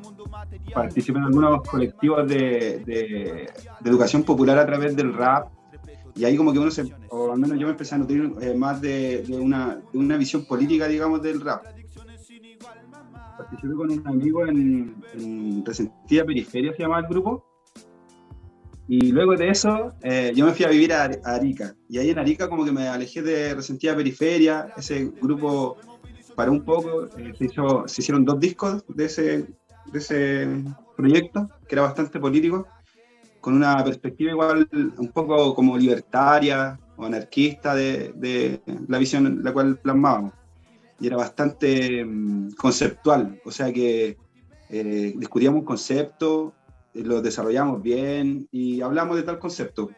Participé 0.72 1.18
en 1.18 1.24
algunos 1.24 1.62
colectivos 1.68 2.26
de, 2.28 3.50
educación 3.84 4.22
popular 4.22 4.58
a 4.58 4.66
través 4.66 4.96
del 4.96 5.12
rap. 5.12 5.48
Y 6.16 6.24
ahí 6.24 6.36
como 6.36 6.52
que 6.52 6.60
uno 6.60 6.70
se, 6.70 6.94
o 7.10 7.32
al 7.32 7.38
menos 7.40 7.58
yo 7.58 7.66
me 7.66 7.72
empecé 7.72 7.96
a 7.96 7.98
nutrir 7.98 8.32
eh, 8.40 8.54
más 8.54 8.80
de, 8.80 9.24
una, 9.30 9.80
una 9.94 10.16
visión 10.16 10.44
política, 10.44 10.86
digamos, 10.86 11.20
del 11.20 11.40
rap 11.40 11.64
participé 13.36 13.74
con 13.74 13.90
un 13.90 14.06
amigo 14.06 14.46
en, 14.46 14.94
en 15.14 15.64
Resentida 15.64 16.24
Periferia, 16.24 16.72
se 16.72 16.82
llama 16.82 17.00
el 17.00 17.06
grupo, 17.06 17.44
y 18.86 19.12
luego 19.12 19.34
de 19.34 19.48
eso, 19.48 19.94
eh, 20.02 20.32
yo 20.34 20.44
me 20.44 20.52
fui 20.52 20.64
a 20.64 20.68
vivir 20.68 20.92
a, 20.92 21.04
Arica. 21.24 21.74
Y 21.88 21.98
ahí 21.98 22.10
en 22.10 22.18
Arica 22.18 22.48
como 22.48 22.64
que 22.64 22.72
me 22.72 22.86
alejé 22.88 23.22
de 23.22 23.54
Resentida 23.54 23.96
Periferia. 23.96 24.72
Ese 24.76 25.10
grupo 25.22 25.78
paró 26.34 26.52
un 26.52 26.64
poco. 26.64 27.06
Eh, 27.16 27.32
se, 27.38 27.46
hizo, 27.46 27.84
se 27.86 28.02
hicieron 28.02 28.24
dos 28.24 28.38
discos 28.38 28.84
de 28.88 29.06
ese, 29.06 29.46
de 29.90 29.98
ese 29.98 30.48
proyecto, 30.96 31.48
que 31.66 31.74
era 31.74 31.82
bastante 31.82 32.20
político, 32.20 32.66
con 33.40 33.54
una 33.54 33.82
perspectiva 33.82 34.32
igual 34.32 34.68
un 34.98 35.08
poco 35.08 35.54
como 35.54 35.78
libertaria 35.78 36.78
o 36.96 37.06
anarquista 37.06 37.74
de, 37.74 38.12
de 38.14 38.60
la 38.88 38.98
visión 38.98 39.40
la 39.42 39.52
cual 39.52 39.78
plasmábamos. 39.78 40.34
Y 41.00 41.06
era 41.06 41.16
bastante 41.16 42.04
mm, 42.04 42.52
conceptual, 42.52 43.40
o 43.44 43.50
sea 43.50 43.72
que 43.72 44.16
eh, 44.70 45.14
discutíamos 45.16 45.60
un 45.60 45.64
concepto 45.64 46.54
lo 46.94 47.20
desarrollamos 47.20 47.82
bien 47.82 48.48
y 48.52 48.80
hablamos 48.80 49.16
de 49.16 49.24
tal 49.24 49.38
concepto. 49.38 49.90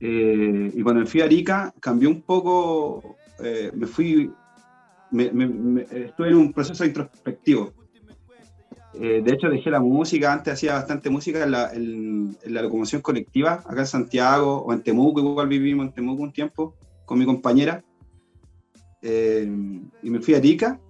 Eh, 0.00 0.72
y 0.74 0.82
cuando 0.82 1.00
me 1.00 1.06
fui 1.06 1.20
a 1.20 1.24
Arica, 1.24 1.72
cambió 1.80 2.08
un 2.08 2.22
poco, 2.22 3.16
eh, 3.42 3.70
me 3.74 3.86
fui, 3.86 4.30
estuve 5.12 6.28
en 6.28 6.34
un 6.34 6.52
proceso 6.52 6.84
introspectivo. 6.84 7.72
Eh, 8.94 9.22
de 9.24 9.32
hecho, 9.32 9.48
dejé 9.48 9.70
la 9.70 9.80
música, 9.80 10.32
antes 10.32 10.54
hacía 10.54 10.74
bastante 10.74 11.10
música 11.10 11.44
la, 11.46 11.72
en 11.72 12.36
la, 12.44 12.62
locomoción 12.62 13.02
colectiva, 13.02 13.62
acá 13.66 13.80
en 13.80 13.86
Santiago 13.86 14.58
o 14.58 14.72
en 14.72 14.82
Temuco, 14.82 15.20
igual 15.20 15.48
vivimos 15.48 15.86
en 15.86 15.92
Temuco 15.92 16.22
un 16.22 16.32
tiempo 16.32 16.76
con 17.04 17.18
mi 17.18 17.26
compañera. 17.26 17.82
y 19.02 20.10
me 20.10 20.20
fui 20.20 20.34
a 20.34 20.38
Arica 20.38 20.80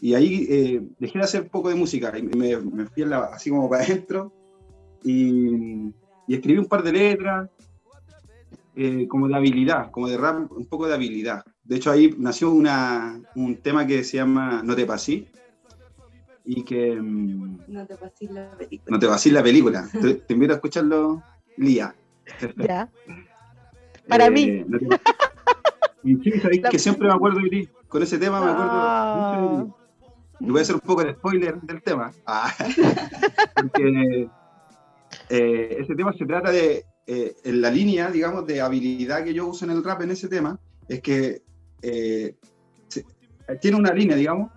y 0.00 0.14
ahí 0.14 0.46
eh, 0.48 0.82
dejé 0.98 1.18
de 1.18 1.24
hacer 1.24 1.42
un 1.42 1.48
poco 1.48 1.68
de 1.68 1.74
música 1.74 2.16
y 2.18 2.22
me, 2.22 2.56
me 2.58 2.86
fui 2.86 3.02
así 3.32 3.50
como 3.50 3.68
para 3.68 3.84
adentro 3.84 4.32
y, 5.02 5.92
y, 6.26 6.34
escribí 6.34 6.58
un 6.58 6.66
par 6.66 6.82
de 6.82 6.92
letras 6.92 7.50
eh, 8.74 9.08
como 9.08 9.26
de 9.26 9.36
habilidad, 9.36 9.90
como 9.90 10.08
de 10.08 10.18
rap, 10.18 10.52
un 10.52 10.66
poco 10.66 10.86
de 10.86 10.94
habilidad. 10.94 11.42
De 11.64 11.76
hecho 11.76 11.90
ahí 11.90 12.14
nació 12.18 12.50
una, 12.50 13.20
un 13.34 13.56
tema 13.56 13.86
que 13.86 14.04
se 14.04 14.18
llama 14.18 14.62
No 14.62 14.76
te 14.76 14.84
pasí 14.84 15.28
y 16.44 16.62
que... 16.62 16.94
Mm, 16.94 17.58
no 17.68 17.86
te 17.86 17.96
pasí 17.96 18.26
la 18.28 18.50
película. 18.50 18.90
No 18.90 18.98
te 18.98 19.06
pasí 19.06 19.30
la 19.30 19.42
película. 19.42 19.88
te, 19.92 20.32
invito 20.32 20.52
a 20.52 20.56
escucharlo, 20.56 21.22
Lía. 21.56 21.94
Ya. 22.56 22.90
Para 24.08 24.30
mí. 24.30 24.42
Eh, 24.42 24.66
y 26.04 26.16
sí, 26.16 26.32
sabéis 26.40 26.62
que 26.70 26.78
siempre 26.78 27.08
me 27.08 27.14
acuerdo 27.14 27.40
de 27.40 27.48
ti. 27.48 27.68
Con 27.88 28.02
ese 28.02 28.18
tema 28.18 28.40
me 28.40 28.50
acuerdo 28.50 29.56
de 29.58 29.64
ti. 29.64 29.72
Y 30.40 30.50
voy 30.50 30.58
a 30.60 30.62
hacer 30.62 30.74
un 30.74 30.80
poco 30.82 31.02
de 31.04 31.12
spoiler 31.14 31.60
del 31.62 31.82
tema. 31.82 32.12
Ah, 32.26 32.52
porque 33.54 34.28
eh, 35.30 35.76
ese 35.80 35.94
tema 35.94 36.12
se 36.12 36.26
trata 36.26 36.50
de, 36.50 36.84
eh, 37.06 37.36
en 37.44 37.60
la 37.60 37.70
línea, 37.70 38.10
digamos, 38.10 38.46
de 38.46 38.60
habilidad 38.60 39.24
que 39.24 39.34
yo 39.34 39.46
uso 39.46 39.64
en 39.64 39.70
el 39.72 39.82
rap 39.84 40.02
en 40.02 40.10
ese 40.10 40.28
tema, 40.28 40.58
es 40.88 41.00
que 41.00 41.42
eh, 41.82 42.34
eh, 42.96 43.56
tiene 43.60 43.76
una 43.76 43.92
línea, 43.92 44.16
digamos, 44.16 44.50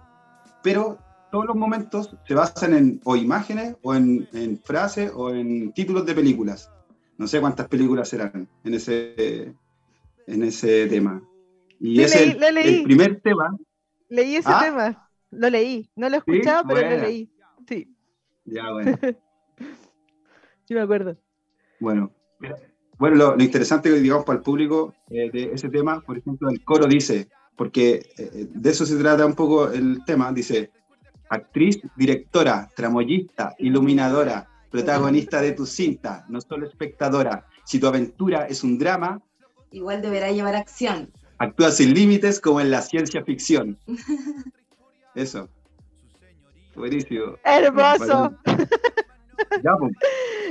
pero 0.64 0.98
todos 1.32 1.46
los 1.46 1.56
momentos 1.56 2.16
se 2.28 2.34
basan 2.34 2.74
en 2.74 3.02
o 3.04 3.16
imágenes 3.16 3.76
o 3.84 3.94
en, 3.96 4.28
en 4.34 4.58
frases 4.60 5.12
o 5.16 5.30
en 5.34 5.72
títulos 5.74 6.06
de 6.06 6.16
películas. 6.16 6.72
No 7.18 7.28
sé 7.28 7.40
cuántas 7.40 7.68
películas 7.68 8.10
serán 8.10 8.48
en 8.64 8.74
ese, 8.74 9.54
en 10.28 10.44
ese 10.44 10.88
tema. 10.88 11.22
Y 11.80 11.96
Sí, 11.98 12.02
ese 12.04 12.26
leí- 12.38 12.44
el, 12.48 12.56
leí. 12.56 12.76
el 12.80 12.84
primer 12.84 13.22
tema. 13.22 13.56
Leí 14.10 14.36
ese 14.38 14.50
Ah. 14.52 14.62
tema. 14.66 15.09
Lo 15.32 15.50
leí. 15.50 15.90
No 15.96 16.10
lo 16.10 16.18
he 16.18 16.20
Sí, 16.20 16.32
escuchado, 16.32 16.64
pero 16.68 16.80
buena. 16.82 16.96
lo 16.98 17.02
leí. 17.04 17.30
Sí, 17.68 17.96
Ya, 18.46 18.72
bueno. 18.72 18.98
sí 20.66 20.74
me 20.74 20.82
acuerdo. 20.82 21.18
Bueno, 21.80 22.12
bueno 22.98 23.16
lo, 23.16 23.36
lo 23.36 23.44
interesante, 23.44 23.92
digamos, 24.00 24.26
para 24.26 24.38
el 24.38 24.44
público 24.44 24.94
eh, 25.10 25.30
de 25.32 25.52
ese 25.54 25.70
tema, 25.70 26.02
por 26.02 26.18
ejemplo, 26.18 26.50
el 26.50 26.64
coro 26.64 26.88
dice, 26.88 27.30
porque 27.56 28.06
eh, 28.18 28.48
de 28.50 28.70
eso 28.70 28.86
se 28.86 28.98
trata 28.98 29.26
un 29.26 29.36
poco 29.36 29.70
el 29.72 30.04
tema, 30.06 30.32
dice, 30.34 30.72
actriz, 31.30 31.80
directora, 31.96 32.70
tramoyista, 32.76 33.56
iluminadora, 33.60 34.48
protagonista 34.72 35.42
de 35.42 35.54
tu 35.54 35.66
cinta, 35.66 36.26
no 36.28 36.42
solo 36.42 36.68
espectadora. 36.68 37.46
Si 37.64 37.80
tu 37.80 37.88
aventura 37.88 38.46
es 38.48 38.64
un 38.64 38.78
drama, 38.78 39.22
Igual 39.72 40.02
deberá 40.02 40.32
llevar 40.32 40.56
acción. 40.56 41.12
actúa 41.38 41.70
sin 41.72 41.94
límites 41.94 42.40
como 42.42 42.60
en 42.60 42.72
la 42.72 42.82
ciencia 42.82 43.24
ficción. 43.24 43.78
Eso. 45.16 45.50
Buenísimo. 46.76 47.36
Hermoso. 47.44 48.36
Ya, 49.64 49.72
pues. 49.80 49.94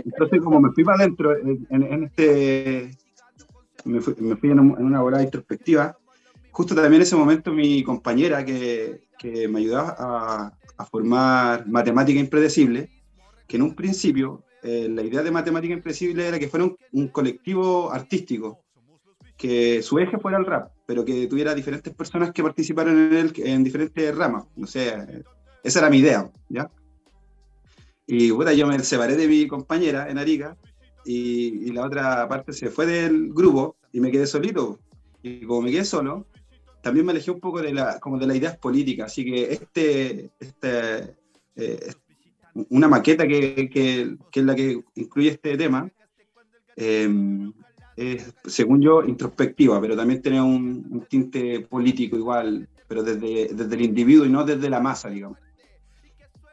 Entonces, 0.05 0.41
como 0.43 0.61
me 0.61 0.71
fui 0.73 0.85
para 0.85 0.99
adentro 1.03 1.37
en, 1.37 1.67
en- 1.71 2.05
este. 2.05 2.91
Me 3.85 4.01
fui, 4.01 4.15
me 4.19 4.37
fui 4.37 4.51
en, 4.51 4.61
un- 4.61 4.79
en 4.79 4.85
una 4.87 5.01
volada 5.03 5.23
introspectiva. 5.23 5.97
Justo 6.51 6.75
también 6.75 6.95
en 6.95 7.03
ese 7.03 7.17
momento, 7.17 7.53
mi 7.53 7.83
compañera 7.85 8.45
que, 8.45 9.03
que 9.19 9.47
me 9.49 9.61
ayudaba 9.61 9.95
a, 9.99 10.53
a 10.77 10.85
formar 10.87 11.67
Matemática 11.69 12.19
Impredecible, 12.19 12.91
que 13.47 13.57
en 13.57 13.63
un 13.63 13.75
principio 13.75 14.43
eh, 14.63 14.89
la 14.91 15.03
idea 15.03 15.23
de 15.23 15.31
Matemática 15.31 15.73
Impredecible 15.75 16.27
era 16.27 16.39
que 16.39 16.49
fuera 16.49 16.65
un, 16.67 16.77
un 16.93 17.09
colectivo 17.09 17.93
artístico, 17.93 18.59
que 19.39 19.83
su 19.83 19.99
eje 20.01 20.19
fuera 20.19 20.37
el 20.39 20.45
rap, 20.45 20.73
pero 20.85 21.05
que 21.05 21.27
tuviera 21.29 21.55
diferentes 21.55 21.95
personas 21.95 22.33
que 22.33 22.43
participaran 22.43 22.99
en 22.99 23.15
él 23.17 23.33
en 23.37 23.63
diferentes 23.65 24.15
ramas. 24.15 24.45
No 24.57 24.67
sé, 24.67 25.25
esa 25.63 25.79
era 25.79 25.89
mi 25.91 25.99
idea, 25.99 26.31
¿ya? 26.49 26.71
Y 28.07 28.33
puta, 28.33 28.53
yo 28.53 28.67
me 28.67 28.79
separé 28.81 29.17
de 29.17 29.29
mi 29.29 29.47
compañera 29.47 30.11
en 30.11 30.19
Arica 30.19 30.57
y, 31.05 31.69
y 31.69 31.73
la 31.73 31.85
otra 31.87 32.29
parte 32.29 32.53
se 32.53 32.69
fue 32.71 32.87
del 32.87 33.33
grupo 33.33 33.77
y 33.93 34.01
me 34.01 34.11
quedé 34.11 34.27
solito. 34.27 34.81
Y 35.23 35.45
como 35.47 35.63
me 35.63 35.71
quedé 35.71 35.85
solo, 35.85 36.27
también 36.83 37.05
me 37.07 37.13
alejé 37.13 37.31
un 37.31 37.41
poco 37.41 37.61
de, 37.61 37.73
la, 37.73 38.01
como 38.01 38.19
de 38.19 38.27
las 38.27 38.37
ideas 38.37 38.57
políticas. 38.59 39.13
Así 39.13 39.25
que 39.25 39.53
este, 39.53 40.31
este, 40.41 41.15
eh, 41.57 41.93
una 42.71 42.89
maqueta 42.89 43.27
que, 43.29 43.69
que- 43.71 44.17
que 44.33 44.41
es 44.41 44.47
la 44.47 44.55
que 44.55 44.83
incluye 44.97 45.29
este 45.29 45.57
tema, 45.57 45.89
eh, 46.77 47.09
es, 47.99 48.33
según 48.45 48.81
yo, 48.81 49.03
introspectiva, 49.03 49.81
pero 49.81 49.97
también 49.97 50.23
tiene 50.23 50.41
un, 50.41 50.87
un 50.89 51.01
tinte 51.09 51.61
político 51.69 52.17
igual, 52.17 52.69
pero 52.87 53.03
desde, 53.03 53.53
desde 53.53 53.75
el 53.75 53.83
individuo 53.83 54.25
y 54.25 54.31
no 54.31 54.45
desde 54.45 54.71
la 54.71 54.81
masa, 54.81 55.11
digamos. 55.11 55.39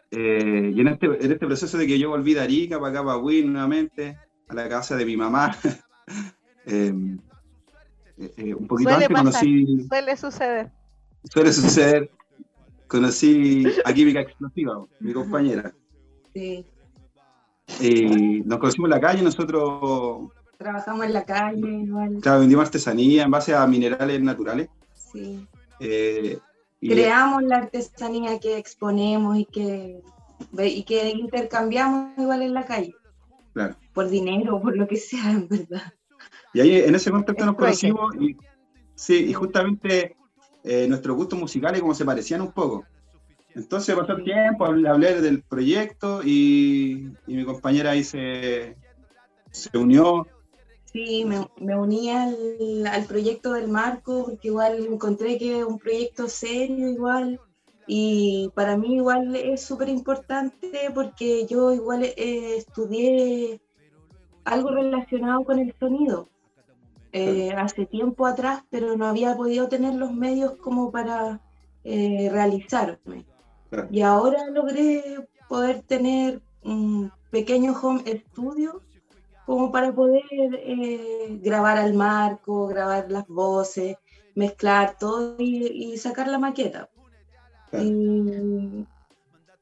Eh, 0.10 0.72
y 0.74 0.82
en 0.82 0.88
este, 0.88 1.06
en 1.06 1.32
este 1.32 1.46
proceso 1.46 1.78
de 1.78 1.86
que 1.86 2.00
yo 2.00 2.10
volví 2.10 2.34
de 2.34 2.42
Arica 2.42 2.80
para 2.80 2.92
acá, 2.92 3.06
para 3.06 3.18
Win 3.18 3.54
nuevamente, 3.54 4.18
a 4.48 4.54
la 4.56 4.68
casa 4.68 4.96
de 4.96 5.06
mi 5.06 5.16
mamá, 5.16 5.56
eh, 6.66 6.92
eh, 8.18 8.34
eh, 8.38 8.54
un 8.56 8.66
poquito 8.66 8.90
Suele 8.90 9.06
antes 9.06 9.10
pasar. 9.10 9.44
conocí, 9.44 9.88
Suele 9.88 10.18
suceder. 10.18 10.72
suele 11.26 11.54
suceder, 11.54 12.12
conocí 12.88 13.66
a 13.84 13.94
Química 13.94 14.22
Explosiva, 14.22 14.84
mi 15.00 15.14
compañera. 15.14 15.72
Sí. 16.34 16.66
Y 17.82 18.42
nos 18.42 18.58
conocimos 18.58 18.88
en 18.88 18.92
la 18.92 19.00
calle, 19.02 19.22
nosotros 19.22 20.32
Trabajamos 20.58 21.06
en 21.06 21.14
la 21.14 21.26
calle, 21.26 21.70
igual. 21.70 22.20
claro, 22.22 22.40
vendimos 22.40 22.66
artesanía 22.66 23.24
en 23.24 23.32
base 23.32 23.54
a 23.54 23.66
minerales 23.68 24.22
naturales. 24.22 24.70
Sí. 24.94 25.48
eh, 25.80 26.38
y- 26.82 26.90
Creamos 26.90 27.44
la 27.44 27.58
artesanía 27.58 28.40
que 28.40 28.58
exponemos 28.58 29.38
y 29.38 29.46
que, 29.46 30.02
y 30.64 30.84
que 30.84 31.10
intercambiamos 31.12 32.18
igual 32.18 32.42
en 32.42 32.54
la 32.54 32.66
calle. 32.66 32.94
Claro. 33.54 33.76
Por 33.94 34.10
dinero, 34.10 34.62
por 34.62 34.76
lo 34.76 34.88
que 34.88 34.98
sea, 34.98 35.32
en 35.32 35.48
verdad. 35.48 35.94
Y 36.54 36.60
ahí 36.62 36.78
en 36.78 36.96
ese 36.96 37.12
contexto 37.12 37.44
Es 37.44 37.48
nos 37.48 37.56
conocimos 37.56 38.16
y, 38.20 38.38
sí, 38.96 39.26
y 39.26 39.34
justamente 39.34 40.16
eh, 40.64 40.88
nuestros 40.88 41.16
gustos 41.16 41.38
musicales 41.40 41.82
como 41.82 41.94
se 41.94 42.06
parecían 42.06 42.42
un 42.42 42.52
poco. 42.52 42.86
Entonces 43.54 43.96
pasó 43.96 44.14
el 44.14 44.24
tiempo, 44.24 44.66
hablé, 44.66 44.90
hablé 44.90 45.22
del 45.22 45.42
proyecto 45.44 46.22
y, 46.24 47.10
y 47.28 47.36
mi 47.36 47.46
compañera 47.46 47.92
ahí 47.92 48.04
se, 48.04 48.76
se 49.52 49.78
unió. 49.78 50.28
Sí, 50.96 51.26
me, 51.26 51.50
me 51.58 51.78
uní 51.78 52.10
al, 52.10 52.88
al 52.88 53.04
proyecto 53.04 53.52
del 53.52 53.68
Marco 53.68 54.24
porque 54.24 54.48
igual 54.48 54.86
encontré 54.86 55.38
que 55.38 55.60
es 55.60 55.66
un 55.66 55.78
proyecto 55.78 56.30
serio 56.30 56.88
igual 56.88 57.42
y 57.86 58.50
para 58.56 58.78
mí 58.78 58.96
igual 58.96 59.36
es 59.36 59.62
súper 59.62 59.90
importante 59.90 60.90
porque 60.94 61.46
yo 61.48 61.74
igual 61.74 62.06
eh, 62.06 62.56
estudié 62.56 63.60
algo 64.46 64.70
relacionado 64.70 65.44
con 65.44 65.60
el 65.60 65.76
sonido 65.78 66.30
eh, 67.12 67.52
hace 67.52 67.86
tiempo 67.86 68.26
atrás, 68.26 68.64
pero 68.70 68.96
no 68.96 69.06
había 69.06 69.36
podido 69.36 69.68
tener 69.68 69.96
los 69.96 70.14
medios 70.14 70.56
como 70.56 70.92
para 70.92 71.42
eh, 71.84 72.30
realizarme. 72.32 73.26
Y 73.92 74.00
ahora 74.00 74.50
logré 74.50 75.28
poder 75.50 75.82
tener 75.82 76.42
un 76.64 77.12
pequeño 77.32 77.78
home 77.82 78.02
studio 78.30 78.82
como 79.46 79.72
para 79.72 79.94
poder 79.94 80.24
eh, 80.32 81.40
grabar 81.42 81.78
al 81.78 81.94
marco, 81.94 82.68
grabar 82.68 83.12
las 83.12 83.28
voces, 83.28 83.98
mezclar 84.36 84.98
todo 84.98 85.36
y, 85.40 85.68
y 85.68 85.98
sacar 85.98 86.28
la 86.28 86.40
maqueta. 86.40 86.90
Claro. 87.70 87.86
Y, 87.86 88.88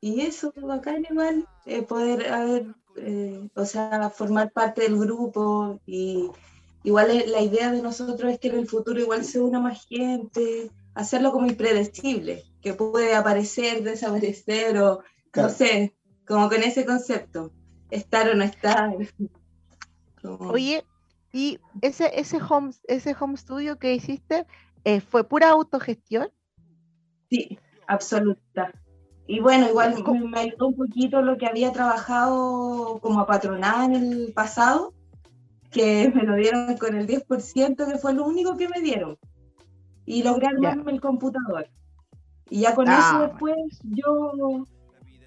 y 0.02 0.22
eso, 0.22 0.54
bacán 0.62 1.06
igual, 1.10 1.48
eh, 1.66 1.82
poder 1.84 2.32
haber, 2.32 2.68
eh, 2.98 3.50
o 3.56 3.66
sea, 3.66 4.10
formar 4.10 4.52
parte 4.52 4.82
del 4.84 4.98
grupo 4.98 5.80
y 5.86 6.30
igual 6.84 7.24
la 7.28 7.42
idea 7.42 7.72
de 7.72 7.82
nosotros 7.82 8.32
es 8.32 8.40
que 8.40 8.50
en 8.50 8.60
el 8.60 8.68
futuro 8.68 9.00
igual 9.00 9.24
se 9.24 9.40
una 9.40 9.60
más 9.60 9.86
gente, 9.88 10.72
hacerlo 10.94 11.32
como 11.32 11.48
impredecible, 11.48 12.44
que 12.62 12.74
puede 12.74 13.16
aparecer, 13.16 13.84
desaparecer 13.84 14.78
o 14.80 15.02
Claro. 15.34 15.50
no 15.50 15.56
sé, 15.56 15.96
como 16.28 16.48
con 16.48 16.62
ese 16.62 16.86
concepto, 16.86 17.52
estar 17.90 18.30
o 18.30 18.36
no 18.36 18.44
estar. 18.44 18.96
Oye, 20.24 20.86
y 21.32 21.60
ese, 21.82 22.20
ese 22.20 22.38
home, 22.38 22.72
ese 22.88 23.16
home 23.20 23.38
studio 23.38 23.78
que 23.80 23.94
hiciste, 23.94 24.46
eh, 24.84 25.02
¿fue 25.02 25.24
pura 25.24 25.50
autogestión? 25.50 26.30
Sí, 27.30 27.58
absoluta. 27.88 28.72
Y 29.26 29.40
bueno, 29.40 29.70
igual 29.70 30.04
¿Cómo? 30.04 30.20
me, 30.20 30.28
me 30.28 30.40
ayudó 30.42 30.68
un 30.68 30.76
poquito 30.76 31.22
lo 31.22 31.38
que 31.38 31.48
había 31.48 31.72
trabajado 31.72 33.00
como 33.02 33.22
apatronada 33.22 33.86
en 33.86 33.96
el 33.96 34.34
pasado, 34.34 34.94
que 35.72 36.12
me 36.14 36.24
lo 36.24 36.36
dieron 36.36 36.78
con 36.78 36.96
el 36.96 37.08
10%, 37.08 37.88
que 37.88 37.98
fue 37.98 38.14
lo 38.14 38.26
único 38.26 38.56
que 38.58 38.70
me 38.70 38.82
dieron. 38.82 39.18
Y 40.06 40.24
logré 40.24 40.48
armarme 40.48 40.92
el 40.92 41.02
computador. 41.02 41.68
Y 42.50 42.62
ya 42.62 42.76
con 42.76 42.88
Ah, 42.90 43.00
eso 43.00 43.22
después 43.22 43.56
yo, 43.84 44.66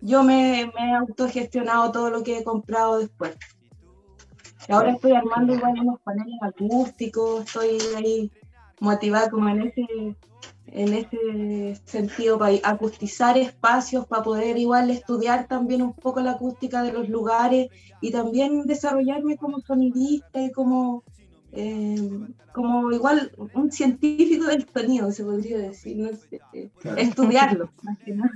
yo 0.03 0.23
me, 0.23 0.71
me 0.75 0.91
he 0.91 0.95
autogestionado 0.95 1.91
todo 1.91 2.11
lo 2.11 2.23
que 2.23 2.39
he 2.39 2.45
comprado 2.45 2.99
después. 2.99 3.37
Ahora 4.69 4.93
estoy 4.93 5.13
armando 5.13 5.55
igual 5.55 5.79
unos 5.81 6.01
paneles 6.01 6.39
acústicos, 6.43 7.45
estoy 7.45 7.79
ahí 7.97 8.33
motivada 8.81 9.31
como 9.31 9.49
en 9.49 9.63
ese, 9.63 10.17
en 10.67 10.93
ese 10.93 11.81
sentido 11.85 12.39
para 12.39 12.57
acustizar 12.65 13.39
espacios, 13.39 14.07
para 14.07 14.23
poder 14.23 14.59
igual 14.59 14.91
estudiar 14.91 15.47
también 15.47 15.83
un 15.83 15.93
poco 15.93 16.21
la 16.21 16.33
acústica 16.33 16.83
de 16.83 16.93
los 16.93 17.09
lugares 17.09 17.69
y 18.01 18.11
también 18.11 18.63
desarrollarme 18.67 19.37
como 19.37 19.61
sonidista 19.61 20.43
y 20.43 20.51
como, 20.51 21.05
eh, 21.53 22.11
como 22.53 22.91
igual 22.91 23.31
un 23.55 23.71
científico 23.71 24.47
del 24.47 24.67
sonido, 24.75 25.13
se 25.13 25.25
podría 25.25 25.59
decir, 25.59 25.97
no 25.97 26.09
sé, 26.09 26.41
eh, 26.53 26.71
Claro. 26.81 27.01
estudiarlo. 27.01 27.71
más 27.83 27.99
que 27.99 28.13
nada. 28.13 28.33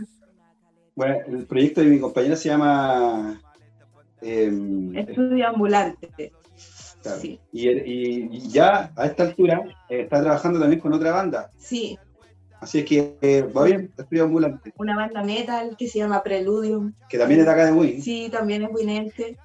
Bueno, 0.94 1.16
el 1.28 1.46
proyecto 1.46 1.80
de 1.80 1.88
mi 1.88 1.98
compañera 1.98 2.36
se 2.36 2.48
llama... 2.50 3.40
eh, 4.22 4.50
Estudio 4.94 5.48
ambulante. 5.48 6.32
claro. 7.02 7.20
Sí, 7.20 7.40
y, 7.52 8.48
ya 8.48 8.92
a 8.96 9.06
esta 9.06 9.24
altura 9.24 9.62
eh, 9.88 10.02
está 10.02 10.20
trabajando 10.20 10.60
también 10.60 10.80
con 10.80 10.92
otra 10.92 11.12
banda. 11.12 11.50
sí, 11.58 11.98
Así 12.60 12.80
es 12.80 12.84
que 12.84 13.16
eh, 13.22 13.42
va 13.42 13.64
bien, 13.64 13.90
estudio 13.96 14.24
ambulante, 14.24 14.74
una 14.76 14.94
banda 14.94 15.22
metal 15.22 15.76
que 15.78 15.88
se 15.88 15.98
llama 15.98 16.22
Preludium. 16.22 16.92
que 17.08 17.16
también 17.16 17.40
es 17.40 17.46
de 17.46 17.52
acá 17.52 17.64
de 17.64 17.72
Win. 17.72 18.02
Sí, 18.02 18.28
también 18.30 18.62
es 18.62 18.68
winense. 18.70 19.38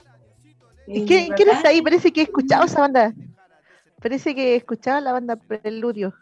¿Y 0.85 1.05
¿Qué, 1.05 1.29
¿Quién 1.33 1.49
está 1.49 1.69
ahí? 1.69 1.81
Parece 1.81 2.11
que 2.11 2.19
he 2.19 2.23
escuchado 2.25 2.65
esa 2.65 2.81
banda. 2.81 3.13
Parece 4.01 4.35
que 4.35 4.53
he 4.53 4.55
escuchado 4.57 4.99
la 4.99 5.13
banda 5.13 5.37
Preludio. 5.37 6.13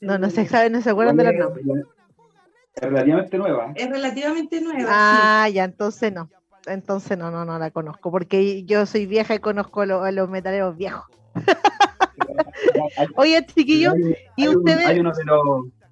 No, 0.00 0.18
no 0.18 0.30
se 0.30 0.46
sabe, 0.46 0.70
no 0.70 0.82
se 0.82 0.90
acuerdan 0.90 1.16
de 1.16 1.24
los 1.24 1.34
nombres. 1.34 1.66
Es 2.74 2.82
relativamente 2.82 3.38
nueva. 3.38 3.72
Es 3.74 3.90
relativamente 3.90 4.60
nueva. 4.60 4.88
Ah, 4.88 5.48
ya, 5.48 5.64
entonces 5.64 6.12
no. 6.12 6.30
Entonces 6.68 7.16
no, 7.18 7.30
no, 7.30 7.44
no 7.44 7.58
la 7.58 7.70
conozco, 7.70 8.10
porque 8.10 8.64
yo 8.64 8.86
soy 8.86 9.06
vieja 9.06 9.34
y 9.34 9.38
conozco 9.38 9.80
a 9.82 10.12
los 10.12 10.28
metaleros 10.28 10.76
viejos. 10.76 11.04
Oye, 13.16 13.44
chiquillos, 13.46 13.94
¿y 14.36 14.42
hay 14.42 14.48
un- 14.48 14.56
ustedes? 14.58 14.86
hay 14.86 14.98
uno 15.00 15.12
de 15.12 15.24
los. 15.24 15.40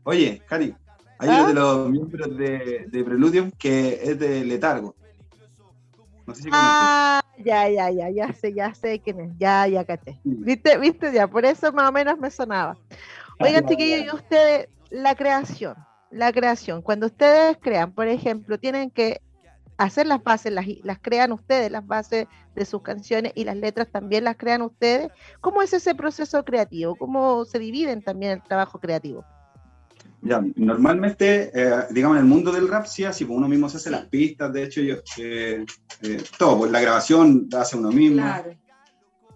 Oye, 0.05 0.43
Cari, 0.47 0.75
hay 1.19 1.29
¿Ah? 1.31 1.35
uno 1.35 1.47
de 1.47 1.55
los 1.55 1.91
miembros 1.91 2.37
de, 2.37 2.87
de 2.89 3.05
Preludium 3.05 3.51
que 3.59 3.99
es 4.03 4.19
de 4.19 4.45
Letargo. 4.45 4.95
No 6.27 6.35
sé 6.35 6.43
si. 6.43 6.49
Ah, 6.53 7.21
ya, 7.39 7.69
ya, 7.69 7.91
ya, 7.91 8.11
ya 8.11 8.33
sé, 8.33 8.53
ya 8.53 8.75
sé 8.75 9.01
quién 9.01 9.21
es, 9.21 9.31
ya, 9.39 9.67
ya 9.69 9.85
caché. 9.85 10.21
¿Viste, 10.25 10.79
viste? 10.79 11.13
Ya, 11.13 11.27
por 11.29 11.45
eso 11.45 11.73
más 11.73 11.89
o 11.89 11.93
menos 11.93 12.19
me 12.19 12.31
sonaba. 12.31 12.77
Oigan, 13.41 13.65
Ah, 13.65 13.69
chiquillos, 13.69 14.01
y 14.13 14.15
ustedes, 14.15 14.69
la 14.91 15.15
creación, 15.15 15.75
la 16.11 16.33
creación, 16.33 16.83
cuando 16.83 17.07
ustedes 17.07 17.57
crean, 17.61 17.93
por 17.93 18.09
ejemplo, 18.09 18.59
tienen 18.59 18.91
que 18.91 19.21
hacer 19.77 20.07
las 20.07 20.23
bases, 20.23 20.53
las, 20.53 20.67
las 20.83 20.99
crean 21.01 21.33
ustedes, 21.33 21.71
las 21.71 21.87
bases 21.87 22.27
de 22.55 22.65
sus 22.65 22.83
canciones 22.83 23.33
y 23.35 23.45
las 23.45 23.57
letras 23.57 23.89
también 23.91 24.25
las 24.25 24.37
crean 24.37 24.63
ustedes. 24.63 25.11
¿Cómo 25.41 25.63
es 25.63 25.73
ese 25.73 25.95
proceso 25.95 26.45
creativo? 26.45 26.97
¿Cómo 26.97 27.45
se 27.45 27.59
dividen 27.59 28.03
también 28.03 28.33
el 28.33 28.43
trabajo 28.43 28.79
creativo? 28.79 29.25
Ya, 30.23 30.43
normalmente, 30.57 31.51
eh, 31.55 31.85
digamos, 31.91 32.17
en 32.17 32.25
el 32.25 32.29
mundo 32.29 32.51
del 32.51 32.69
rap, 32.69 32.87
sí, 32.87 33.05
así, 33.05 33.25
pues 33.25 33.37
uno 33.37 33.49
mismo 33.49 33.69
se 33.69 33.77
hace 33.77 33.91
las 33.91 34.07
pistas, 34.07 34.53
de 34.53 34.65
hecho, 34.65 34.81
yo, 34.81 34.97
eh, 35.19 35.65
eh, 36.03 36.23
todo, 36.39 36.59
pues 36.59 36.71
la 36.73 36.81
grabación 36.81 37.47
la 37.51 37.61
hace 37.61 37.77
uno 37.77 37.91
mismo. 37.91 38.23
Claro. 38.23 38.51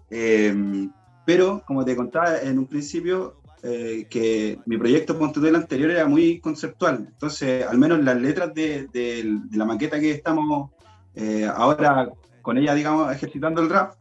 Eh, 0.09 0.89
pero, 1.25 1.63
como 1.65 1.85
te 1.85 1.95
contaba 1.95 2.39
en 2.41 2.59
un 2.59 2.65
principio, 2.65 3.40
eh, 3.63 4.07
que 4.09 4.59
mi 4.65 4.77
proyecto 4.77 5.17
el 5.45 5.55
anterior 5.55 5.91
era 5.91 6.05
muy 6.05 6.39
conceptual. 6.39 7.05
Entonces, 7.11 7.65
al 7.65 7.77
menos 7.77 8.03
las 8.03 8.19
letras 8.19 8.53
de, 8.53 8.87
de- 8.87 9.39
de 9.49 9.57
la 9.57 9.65
maqueta 9.65 9.99
que 9.99 10.11
estamos 10.11 10.71
eh, 11.15 11.45
ahora 11.53 12.09
con 12.41 12.57
ella, 12.57 12.73
digamos, 12.73 13.11
ejercitando 13.13 13.61
el 13.61 13.69
rap, 13.69 13.93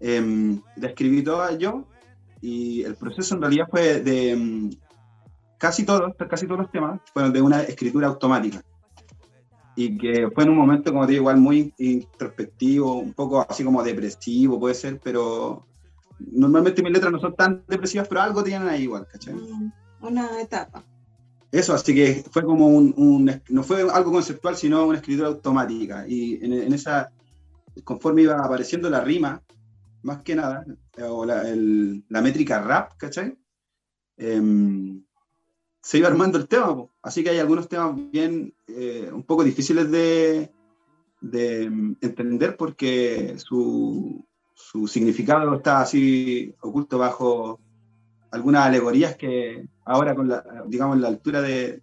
eh, 0.00 0.58
la 0.76 0.88
escribí 0.88 1.22
toda 1.22 1.56
yo 1.58 1.84
y 2.40 2.82
el 2.82 2.94
proceso 2.96 3.34
en 3.34 3.40
realidad 3.42 3.66
fue 3.70 4.00
de 4.00 4.36
mm, 4.36 4.70
casi 5.58 5.84
todos, 5.84 6.12
casi 6.28 6.46
todos 6.46 6.60
los 6.60 6.70
temas 6.70 7.00
fueron 7.12 7.32
de 7.32 7.42
una 7.42 7.62
escritura 7.62 8.06
automática. 8.08 8.60
Y 9.76 9.98
que 9.98 10.30
fue 10.30 10.44
en 10.44 10.50
un 10.50 10.56
momento, 10.56 10.92
como 10.92 11.04
te 11.04 11.12
digo, 11.12 11.22
igual 11.22 11.38
muy 11.38 11.74
introspectivo, 11.78 12.94
un 12.94 13.12
poco 13.12 13.44
así 13.48 13.64
como 13.64 13.82
depresivo, 13.82 14.60
puede 14.60 14.74
ser, 14.74 15.00
pero 15.02 15.66
normalmente 16.18 16.82
mis 16.82 16.92
letras 16.92 17.12
no 17.12 17.18
son 17.20 17.34
tan 17.34 17.64
depresivas, 17.68 18.08
pero 18.08 18.20
algo 18.22 18.42
tienen 18.44 18.68
ahí 18.68 18.82
igual, 18.84 19.06
¿cachai? 19.10 19.34
Mm, 19.34 19.70
Una 20.02 20.40
etapa. 20.40 20.84
Eso, 21.50 21.72
así 21.74 21.94
que 21.94 22.24
fue 22.30 22.42
como 22.42 22.66
un, 22.68 22.92
un- 22.96 23.42
no 23.48 23.62
fue 23.62 23.82
algo 23.90 24.10
conceptual, 24.12 24.56
sino 24.56 24.86
una 24.86 24.98
escritura 24.98 25.28
automática. 25.28 26.04
Y 26.08 26.44
en, 26.44 26.52
en 26.52 26.72
esa, 26.72 27.10
conforme 27.84 28.22
iba 28.22 28.44
apareciendo 28.44 28.90
la 28.90 29.00
rima, 29.00 29.40
más 30.02 30.22
que 30.22 30.34
nada, 30.34 30.64
o 31.08 31.24
la, 31.24 31.48
el- 31.48 32.04
la 32.08 32.20
métrica 32.20 32.60
rap, 32.60 32.92
¿cachai? 32.98 33.36
Em, 34.16 35.02
se 35.82 35.98
iba 35.98 36.08
armando 36.08 36.38
el 36.38 36.48
tema, 36.48 36.74
po. 36.74 36.90
así 37.02 37.22
que 37.22 37.30
hay 37.30 37.38
algunos 37.38 37.68
temas 37.68 37.94
bien, 38.10 38.52
eh, 38.66 39.10
un 39.12 39.22
poco 39.22 39.44
difíciles 39.44 39.90
de, 39.90 40.50
de 41.20 41.62
em, 41.64 41.96
entender 42.00 42.56
porque 42.56 43.34
su, 43.38 44.26
su 44.54 44.86
significado 44.86 45.54
está 45.56 45.80
así 45.80 46.54
oculto 46.60 46.96
bajo 46.98 47.60
algunas 48.30 48.66
alegorías 48.66 49.16
que 49.16 49.66
ahora 49.84 50.14
con 50.14 50.28
la, 50.28 50.44
digamos, 50.66 50.98
la 50.98 51.08
altura 51.08 51.42
de, 51.42 51.82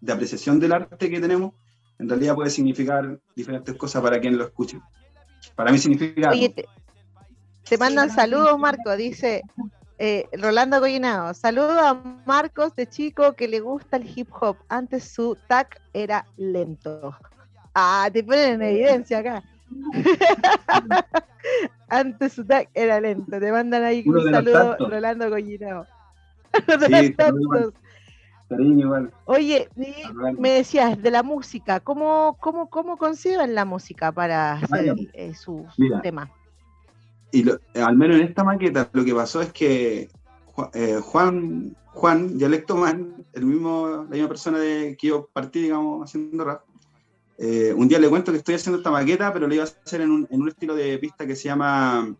de 0.00 0.12
apreciación 0.12 0.60
del 0.60 0.72
arte 0.72 1.10
que 1.10 1.20
tenemos, 1.20 1.52
en 1.98 2.08
realidad 2.08 2.34
puede 2.34 2.50
significar 2.50 3.18
diferentes 3.34 3.74
cosas 3.76 4.02
para 4.02 4.20
quien 4.20 4.36
lo 4.36 4.44
escuche. 4.44 4.80
Para 5.54 5.72
mí 5.72 5.78
significa... 5.78 6.30
Oye, 6.30 6.48
te, 6.50 6.66
te 7.68 7.78
mandan 7.78 8.10
saludos. 8.10 8.58
Marco, 8.58 8.96
dice 8.96 9.42
eh, 9.98 10.26
Rolando 10.32 10.80
Goyinao. 10.80 11.34
Saludos 11.34 11.76
a 11.78 11.94
Marcos 12.26 12.74
de 12.74 12.88
chico 12.88 13.34
que 13.34 13.48
le 13.48 13.60
gusta 13.60 13.96
el 13.96 14.10
hip 14.14 14.28
hop. 14.40 14.56
Antes 14.68 15.04
su 15.04 15.36
tag 15.48 15.68
era 15.92 16.26
lento. 16.36 17.14
Ah, 17.74 18.08
te 18.12 18.22
ponen 18.24 18.54
en 18.54 18.62
evidencia 18.62 19.18
acá. 19.18 19.42
Antes 21.88 22.32
su 22.32 22.44
tag 22.44 22.68
era 22.74 23.00
lento. 23.00 23.38
Te 23.38 23.52
mandan 23.52 23.84
ahí 23.84 24.02
Uno 24.06 24.22
un 24.22 24.30
saludo. 24.30 24.76
Rolando 24.78 25.36
Sí, 25.36 27.14
igual. 28.78 29.12
Oye, 29.24 29.68
me 30.38 30.50
decías 30.50 31.00
de 31.02 31.10
la 31.10 31.22
música, 31.22 31.80
¿cómo, 31.80 32.36
cómo, 32.40 32.68
cómo 32.68 32.96
conciben 32.96 33.54
la 33.54 33.64
música 33.64 34.12
para 34.12 34.52
hacer 34.54 34.94
eh, 35.14 35.34
su, 35.34 35.66
tema? 36.02 36.30
Y 37.30 37.44
lo- 37.44 37.58
al 37.74 37.96
menos 37.96 38.18
en 38.18 38.26
esta 38.26 38.44
maqueta 38.44 38.90
lo 38.92 39.04
que 39.04 39.14
pasó 39.14 39.40
es 39.40 39.52
que 39.52 40.10
eh, 40.74 41.00
Juan, 41.02 41.74
Juan, 41.92 42.36
Dialecto 42.36 42.76
Man, 42.76 43.24
el 43.32 43.46
mismo, 43.46 43.88
la 43.88 44.10
misma 44.10 44.28
persona 44.28 44.58
de 44.58 44.96
que 44.98 45.08
yo 45.08 45.28
partí, 45.32 45.62
digamos, 45.62 46.04
haciendo 46.04 46.44
rap, 46.44 46.62
eh, 47.44 47.74
un 47.76 47.88
día 47.88 47.98
le 47.98 48.08
cuento 48.08 48.30
que 48.32 48.38
estoy 48.38 48.54
haciendo 48.54 48.78
esta 48.78 48.90
maqueta, 48.90 49.32
pero 49.32 49.46
lo 49.48 49.54
iba 49.54 49.64
a 49.64 49.66
hacer 49.66 50.00
en 50.00 50.10
un, 50.10 50.26
en 50.30 50.42
un 50.42 50.48
estilo 50.48 50.74
de 50.74 50.96
pista 50.98 51.26
que 51.26 51.34
se 51.34 51.44
llama 51.48 52.14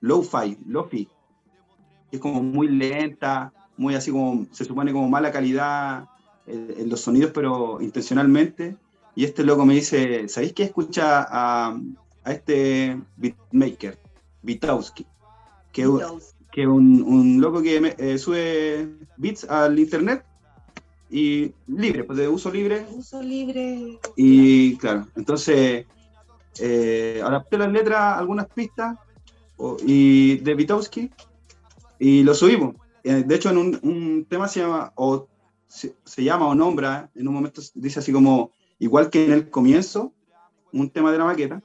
Lo-Fi, 0.00 0.58
Lo-Fi, 0.66 1.08
que 2.10 2.16
es 2.16 2.22
como 2.22 2.42
muy 2.42 2.68
lenta, 2.68 3.52
muy 3.76 3.94
así 3.94 4.10
como, 4.10 4.46
se 4.52 4.64
supone 4.64 4.92
como 4.92 5.08
mala 5.08 5.30
calidad 5.32 6.04
eh, 6.46 6.76
en 6.78 6.88
los 6.88 7.00
sonidos, 7.00 7.32
pero 7.34 7.80
intencionalmente. 7.80 8.76
Y 9.16 9.24
este 9.24 9.42
loco 9.42 9.64
me 9.66 9.74
dice, 9.74 10.28
¿sabéis 10.28 10.52
qué 10.52 10.62
escucha 10.64 11.26
a, 11.28 11.76
a 12.24 12.32
este 12.32 12.96
beatmaker, 13.16 13.98
Vitowski? 14.42 15.04
Que, 15.72 15.82
que 16.52 16.66
un, 16.66 17.02
un 17.02 17.40
loco 17.40 17.60
que 17.62 17.80
me- 17.80 17.94
eh, 17.98 18.18
sube 18.18 18.88
beats 19.16 19.44
al 19.50 19.78
internet 19.78 20.24
y 21.10 21.52
libre, 21.66 22.04
pues 22.04 22.18
de 22.18 22.28
uso 22.28 22.50
libre. 22.50 22.86
Uso 22.96 23.22
libre. 23.22 23.98
Y 24.16 24.76
claro, 24.76 25.06
entonces 25.16 25.86
eh, 26.60 27.20
adapté 27.24 27.58
las 27.58 27.72
letras, 27.72 28.18
algunas 28.18 28.46
pistas 28.48 28.96
o- 29.56 29.76
y 29.84 30.36
de 30.38 30.54
Vitowski 30.54 31.10
y 31.98 32.22
lo 32.22 32.34
subimos. 32.34 32.76
Eh, 33.02 33.24
de 33.26 33.34
hecho, 33.34 33.50
en 33.50 33.58
un, 33.58 33.78
un 33.82 34.26
tema 34.28 34.46
se 34.48 34.60
llama, 34.60 34.92
o 34.94 35.26
se, 35.66 35.96
se 36.04 36.22
llama 36.22 36.46
o 36.46 36.54
nombra, 36.54 37.10
en 37.14 37.26
un 37.28 37.34
momento 37.34 37.60
dice 37.74 37.98
así 38.00 38.12
como, 38.12 38.50
igual 38.78 39.10
que 39.10 39.24
en 39.24 39.32
el 39.32 39.50
comienzo, 39.50 40.12
un 40.72 40.90
tema 40.90 41.10
de 41.12 41.18
la 41.18 41.24
maqueta. 41.24 41.62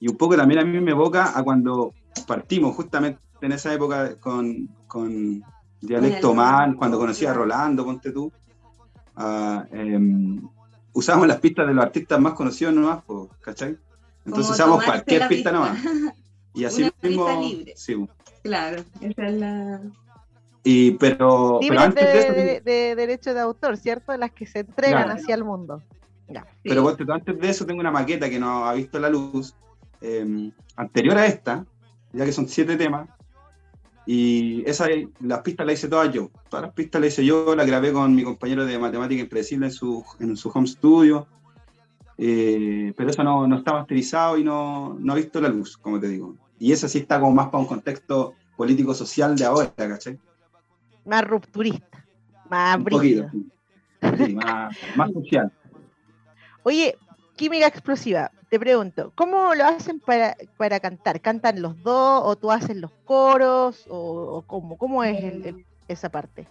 Y 0.00 0.08
un 0.08 0.16
poco 0.16 0.36
también 0.36 0.60
a 0.60 0.64
mí 0.64 0.80
me 0.80 0.92
evoca 0.92 1.36
a 1.38 1.42
cuando 1.42 1.92
partimos 2.26 2.74
justamente 2.74 3.20
en 3.40 3.52
esa 3.52 3.72
época 3.74 4.16
con, 4.20 4.68
con 4.86 5.42
Dialecto 5.80 6.34
Man, 6.34 6.74
cuando 6.74 6.98
conocí 6.98 7.24
a. 7.26 7.32
Rolando, 7.32 7.84
ponte 7.84 8.10
tú. 8.12 8.32
Ah, 9.16 9.64
em, 9.72 10.40
usamos 10.92 11.26
las 11.26 11.38
pistas 11.40 11.66
de 11.66 11.74
los 11.74 11.84
artistas 11.84 12.20
más 12.20 12.34
conocidos 12.34 12.74
nomás, 12.74 13.02
po, 13.04 13.28
¿cachai? 13.40 13.76
Entonces 14.24 14.46
Como 14.46 14.54
usamos 14.54 14.80
tomarse 14.84 14.86
cualquier 14.90 15.20
la 15.22 15.28
pista 15.28 15.50
pista. 15.50 15.52
nomás. 15.52 16.14
Y 16.54 16.64
así 16.64 16.82
Una 16.82 16.92
mismo. 17.02 17.26
pista 17.26 17.40
libre. 17.40 17.72
Sí, 17.76 17.94
po. 17.96 18.08
Claro, 18.42 18.82
esa 19.00 19.26
es 19.26 19.34
la. 19.34 19.80
y, 20.64 20.90
pero, 20.92 21.60
antes 21.78 22.06
de, 22.06 22.12
de 22.12 22.18
eso, 22.20 22.32
de, 22.32 22.60
de 22.60 22.94
derecho 22.96 23.34
de 23.34 23.40
autor, 23.40 23.76
¿cierto? 23.76 24.16
Las 24.16 24.30
que 24.32 24.46
se 24.46 24.60
entregan 24.60 25.04
Claro. 25.04 25.20
hacia 25.20 25.34
el 25.34 25.44
mundo. 25.44 25.82
Ya. 26.28 26.46
Pero 26.62 26.82
ponte 26.82 27.04
tú, 27.04 27.12
antes 27.12 27.38
de 27.38 27.48
eso 27.48 27.64
tengo 27.66 27.80
una 27.80 27.90
maqueta 27.90 28.28
que 28.28 28.38
no 28.38 28.66
ha 28.66 28.74
visto 28.74 28.98
la 28.98 29.08
luz, 29.08 29.54
eh, 30.00 30.50
anterior 30.76 31.16
a 31.18 31.26
esta, 31.26 31.64
ya 32.12 32.24
que 32.24 32.32
son 32.32 32.46
siete 32.48 32.76
temas, 32.76 33.08
y 34.10 34.62
esa, 34.66 34.86
las 35.20 35.40
pistas 35.40 35.66
las 35.66 35.74
hice 35.74 35.86
todas 35.86 36.10
yo. 36.10 36.30
Todas 36.48 36.64
las 36.64 36.72
pistas 36.72 36.98
las 36.98 37.12
hice 37.12 37.26
yo, 37.26 37.54
las 37.54 37.66
grabé 37.66 37.92
con 37.92 38.14
mi 38.14 38.22
compañero 38.22 38.64
de 38.64 38.78
matemática 38.78 39.20
impredecible 39.20 39.66
en 39.66 39.72
su, 39.72 40.02
en 40.18 40.34
su 40.34 40.48
home 40.48 40.66
studio, 40.66 41.26
eh, 42.16 42.94
pero 42.96 43.10
eso 43.10 43.22
no, 43.22 43.46
no 43.46 43.58
está 43.58 43.74
masterizado 43.74 44.38
y 44.38 44.44
no, 44.44 44.96
no 44.98 45.12
ha 45.12 45.16
visto 45.16 45.42
la 45.42 45.50
luz, 45.50 45.76
como 45.76 46.00
te 46.00 46.08
digo. 46.08 46.34
Y 46.58 46.72
esa 46.72 46.88
sí 46.88 47.00
está 47.00 47.20
como 47.20 47.32
más 47.32 47.48
para 47.48 47.58
un 47.58 47.66
contexto 47.66 48.32
político-social 48.56 49.36
de 49.36 49.44
ahora, 49.44 49.70
¿cachai? 49.76 50.18
Más 51.04 51.22
rupturista, 51.24 52.02
más. 52.48 52.78
Sí, 54.16 54.34
más, 54.34 54.74
más 54.96 55.12
social. 55.12 55.52
Oye, 56.62 56.96
química 57.36 57.66
explosiva, 57.66 58.32
te 58.48 58.58
pregunto, 58.58 59.12
¿cómo 59.14 59.54
lo 59.54 59.64
hacen 59.64 60.00
para, 60.00 60.36
para 60.56 60.80
cantar? 60.80 61.20
¿Cantan 61.20 61.60
los 61.62 61.80
dos 61.82 62.22
o 62.24 62.36
tú 62.36 62.50
haces 62.50 62.76
los 62.76 62.90
coros 63.04 63.84
o, 63.88 64.42
cómo? 64.46 64.76
¿Cómo 64.78 65.04
es 65.04 65.54
esa 65.86 66.08
parte? 66.08 66.46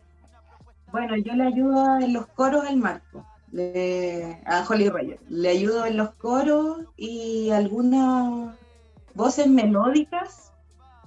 Bueno, 0.91 1.15
yo 1.17 1.33
le 1.33 1.43
ayudo 1.43 1.97
en 1.99 2.13
los 2.13 2.27
coros 2.27 2.65
al 2.65 2.77
Marco, 2.77 3.25
le- 3.51 4.41
a 4.45 4.65
Holly 4.67 4.89
Roger. 4.89 5.19
Le 5.29 5.49
ayudo 5.49 5.85
en 5.85 5.97
los 5.97 6.11
coros 6.15 6.79
y 6.95 7.49
algunas 7.51 8.55
voces 9.13 9.47
melódicas 9.47 10.53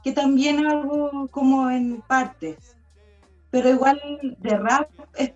que 0.03 0.13
también 0.13 0.67
hago 0.67 1.29
como 1.29 1.71
en 1.71 2.03
partes. 2.03 2.77
pero 3.51 3.69
igual 3.69 4.01
de 4.39 4.57
rap 4.59 4.89
es, 5.17 5.33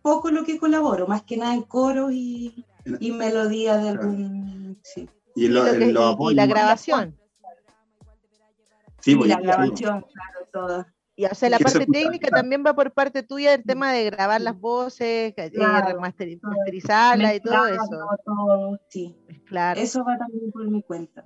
poco 0.00 0.30
lo 0.30 0.44
que 0.44 0.58
colaboro, 0.58 1.06
más 1.06 1.22
que 1.22 1.36
nada 1.36 1.54
en 1.54 1.62
coros 1.62 2.10
y, 2.12 2.64
y 3.00 3.12
melodía 3.12 3.76
de 3.76 3.88
algún... 3.90 4.80
Sí. 4.82 5.08
Y, 5.34 5.48
la 5.48 6.46
grabación. 6.46 7.18
Sí, 9.00 9.12
y 9.12 9.28
la 9.28 9.40
grabación, 9.40 10.02
claro, 10.02 10.48
todo. 10.52 10.86
Y 11.14 11.26
o 11.26 11.34
sea, 11.34 11.50
la 11.50 11.58
parte 11.58 11.86
técnica 11.86 12.28
también 12.28 12.64
va 12.66 12.74
por 12.74 12.92
parte 12.92 13.22
tuya 13.22 13.54
el 13.54 13.62
tema 13.64 13.92
de 13.92 14.04
grabar 14.04 14.40
las 14.40 14.58
voces, 14.58 15.34
eh, 15.36 15.52
remasterizarlas 15.86 17.34
y 17.34 17.40
todo 17.40 17.66
eso. 17.66 18.80
sí, 18.88 19.16
claro. 19.46 19.80
Eso 19.80 20.04
va 20.04 20.16
también 20.18 20.50
por 20.50 20.68
mi 20.68 20.82
cuenta. 20.82 21.24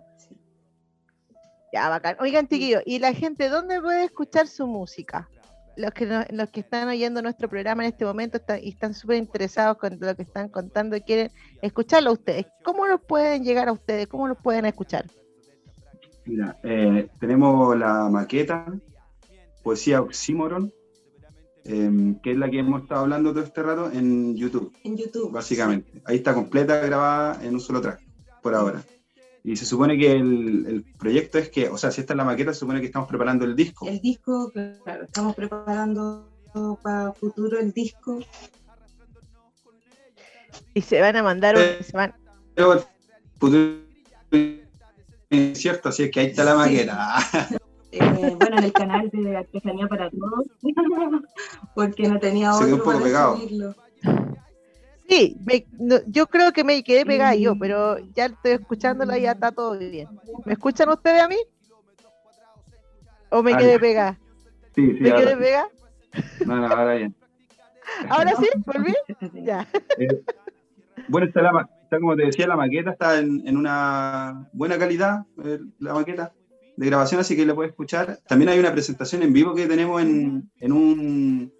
Ya, 1.72 1.88
bacán. 1.88 2.16
Oigan, 2.20 2.48
chiquillos, 2.48 2.82
¿y 2.84 2.98
la 2.98 3.12
gente 3.12 3.48
dónde 3.48 3.80
puede 3.80 4.04
escuchar 4.04 4.48
su 4.48 4.66
música? 4.66 5.28
Los 5.76 5.92
que, 5.92 6.06
los 6.30 6.50
que 6.50 6.60
están 6.60 6.88
oyendo 6.88 7.20
nuestro 7.20 7.48
programa 7.48 7.84
en 7.84 7.92
este 7.92 8.04
momento 8.04 8.38
están, 8.38 8.60
y 8.62 8.70
están 8.70 8.94
súper 8.94 9.18
interesados 9.18 9.76
con 9.76 9.98
lo 10.00 10.16
que 10.16 10.22
están 10.22 10.48
contando 10.48 10.96
y 10.96 11.02
quieren 11.02 11.30
escucharlo 11.60 12.10
a 12.10 12.12
ustedes. 12.14 12.46
¿Cómo 12.64 12.86
los 12.86 13.00
pueden 13.02 13.44
llegar 13.44 13.68
a 13.68 13.72
ustedes? 13.72 14.06
¿Cómo 14.06 14.26
los 14.26 14.38
pueden 14.38 14.64
escuchar? 14.64 15.04
Mira, 16.24 16.56
eh, 16.62 17.08
tenemos 17.20 17.76
la 17.78 18.08
maqueta, 18.08 18.66
Poesía 19.62 20.00
Oxímoron, 20.00 20.72
em, 21.64 22.18
que 22.20 22.32
es 22.32 22.38
la 22.38 22.50
que 22.50 22.58
hemos 22.58 22.82
estado 22.82 23.02
hablando 23.02 23.32
todo 23.32 23.44
este 23.44 23.62
rato 23.62 23.90
en 23.92 24.34
YouTube. 24.34 24.72
En 24.82 24.96
YouTube. 24.96 25.30
Básicamente. 25.30 26.02
Ahí 26.04 26.16
está 26.16 26.34
completa, 26.34 26.78
grabada 26.78 27.44
en 27.44 27.54
un 27.54 27.60
solo 27.60 27.80
track, 27.80 28.00
por 28.42 28.54
ahora. 28.54 28.82
Y 29.46 29.54
se 29.54 29.64
supone 29.64 29.96
que 29.96 30.10
el, 30.10 30.84
proyecto 30.98 31.38
es 31.38 31.50
que, 31.50 31.68
o 31.68 31.78
sea, 31.78 31.92
si 31.92 32.00
esta 32.00 32.14
es 32.14 32.16
la 32.16 32.24
maqueta, 32.24 32.52
se 32.52 32.58
supone 32.58 32.80
que 32.80 32.86
estamos 32.86 33.08
preparando 33.08 33.44
el 33.44 33.54
disco. 33.54 33.86
El 33.86 34.00
disco, 34.00 34.50
claro, 34.82 35.04
estamos 35.04 35.36
preparando 35.36 36.28
para 36.82 37.12
futuro 37.12 37.60
el 37.60 37.72
disco. 37.72 38.18
Y 40.74 40.80
se 40.80 41.00
van 41.00 41.14
a 41.14 41.22
mandar 41.22 41.54
un... 41.54 41.84
Se 41.84 41.96
van... 41.96 42.12
futuro 43.38 43.86
es 45.30 45.58
cierto, 45.58 45.90
así 45.90 46.02
es 46.02 46.10
que 46.10 46.20
ahí 46.20 46.26
está 46.26 46.42
la 46.42 46.56
maqueta. 46.56 47.18
Eh, 47.92 48.00
bueno, 48.38 48.58
en 48.58 48.64
el 48.64 48.72
canal 48.72 49.08
de 49.10 49.36
Artesanía 49.36 49.86
para 49.86 50.10
Todos, 50.10 50.48
porque 51.74 52.08
no 52.08 52.18
tenía 52.18 52.52
otro 52.52 52.66
se 52.66 52.74
un 52.74 53.64
poco 55.06 55.44
pegado. 55.44 56.00
Sí, 56.00 56.06
yo 56.08 56.26
creo 56.26 56.52
que 56.52 56.64
me 56.64 56.82
quedé 56.82 57.04
pegada 57.06 57.34
yo, 57.34 57.54
mm. 57.54 57.58
pero 57.58 57.98
ya 58.14 58.26
estoy 58.26 58.52
escuchándola 58.52 59.18
y 59.18 59.22
ya 59.22 59.32
está 59.32 59.52
todo 59.52 59.78
bien. 59.78 60.08
¿Me 60.44 60.54
escuchan 60.54 60.88
ustedes 60.88 61.22
a 61.22 61.28
mí? 61.28 61.36
¿O 63.30 63.42
me 63.42 63.56
quedé 63.56 63.78
pegada? 63.78 64.18
Sí, 64.74 64.92
sí. 64.92 65.00
¿Me 65.00 65.14
quedé 65.14 65.36
pegada? 65.36 65.68
No, 66.44 66.56
no, 66.56 66.66
ahora 66.66 66.94
bien. 66.94 67.14
¿Ahora 68.08 68.32
sí? 68.36 68.48
¿Volví? 68.64 68.94
ya. 69.44 69.66
Eh, 69.98 70.22
bueno, 71.08 71.26
está, 71.26 71.42
la, 71.42 71.68
está, 71.82 71.98
como 71.98 72.16
te 72.16 72.26
decía, 72.26 72.46
la 72.46 72.56
maqueta 72.56 72.90
está 72.90 73.18
en, 73.18 73.46
en 73.46 73.56
una 73.56 74.48
buena 74.52 74.78
calidad, 74.78 75.24
eh, 75.44 75.60
la 75.78 75.94
maqueta 75.94 76.32
de 76.76 76.86
grabación, 76.86 77.20
así 77.20 77.36
que 77.36 77.46
la 77.46 77.54
puedes 77.54 77.70
escuchar. 77.70 78.18
También 78.26 78.50
hay 78.50 78.58
una 78.58 78.72
presentación 78.72 79.22
en 79.22 79.32
vivo 79.32 79.54
que 79.54 79.66
tenemos 79.66 80.02
en, 80.02 80.50
en 80.60 80.72
un 80.72 81.52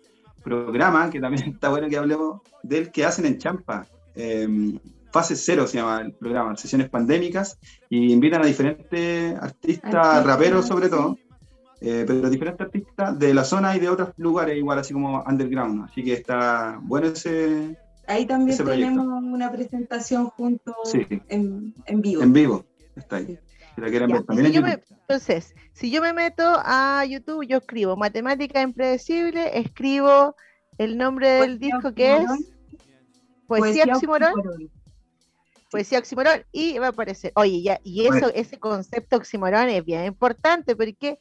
programa, 0.47 1.11
que 1.11 1.21
también 1.21 1.49
está 1.55 1.69
bueno 1.69 1.89
que 1.89 1.97
hablemos 1.97 2.41
del 2.63 2.91
que 2.93 3.05
hacen 3.05 3.27
en 3.27 3.39
Champa. 3.39 3.87
Em, 4.15 4.79
fase 5.13 5.35
cero 5.37 5.67
se 5.67 5.79
llama 5.79 6.03
el 6.03 6.13
programa, 6.13 6.57
sesiones 6.57 6.89
pandémicas, 6.89 7.59
y 7.91 8.13
invitan 8.13 8.43
a 8.43 8.47
diferentes 8.47 9.35
artistas, 9.41 10.25
raperos 10.25 10.67
sobre 10.67 10.89
todo, 10.89 11.19
eh, 11.81 12.05
pero 12.07 12.31
diferentes 12.31 12.65
artistas 12.65 13.19
de 13.19 13.35
la 13.35 13.45
zona 13.45 13.77
y 13.77 13.81
de 13.81 13.89
otros 13.89 14.11
lugares, 14.17 14.57
igual 14.57 14.79
así 14.79 14.93
como 14.93 15.23
underground. 15.27 15.85
Así 15.85 16.03
que 16.03 16.15
está 16.15 16.79
bueno 16.83 17.09
ese. 17.09 17.77
Ahí 18.07 18.25
también 18.25 18.57
tenemos 18.57 19.07
una 19.07 19.51
presentación 19.51 20.27
juntos 20.27 20.77
en, 21.29 21.75
en, 21.87 22.01
vivo. 22.01 22.23
En 22.23 22.33
vivo, 22.33 22.65
está 22.95 23.17
ahí. 23.17 23.39
Entonces, 23.77 25.55
si 25.73 25.91
yo 25.91 26.01
me 26.01 26.13
meto 26.13 26.43
a 26.65 27.05
YouTube, 27.05 27.47
yo 27.47 27.59
escribo 27.59 27.97
Matemática 27.97 28.63
Impredecible, 28.63 29.59
escribo 29.59 30.35
el 30.79 30.97
nombre 30.97 31.29
del 31.29 31.59
disco 31.59 31.93
que 31.95 32.17
es 32.17 32.31
Poesía, 33.47 33.85
Oximorón. 33.93 34.35
Poesía 35.71 35.99
Oximorón 35.99 36.45
y 36.53 36.79
va 36.79 36.87
a 36.87 36.91
aparecer. 36.91 37.33
Oye, 37.35 37.63
ya, 37.63 37.81
y 37.85 38.07
eso, 38.07 38.33
ese 38.35 38.59
concepto 38.59 39.17
Oximorón 39.17 39.69
es 39.69 39.85
bien 39.85 40.05
importante, 40.05 40.75
porque 40.75 41.19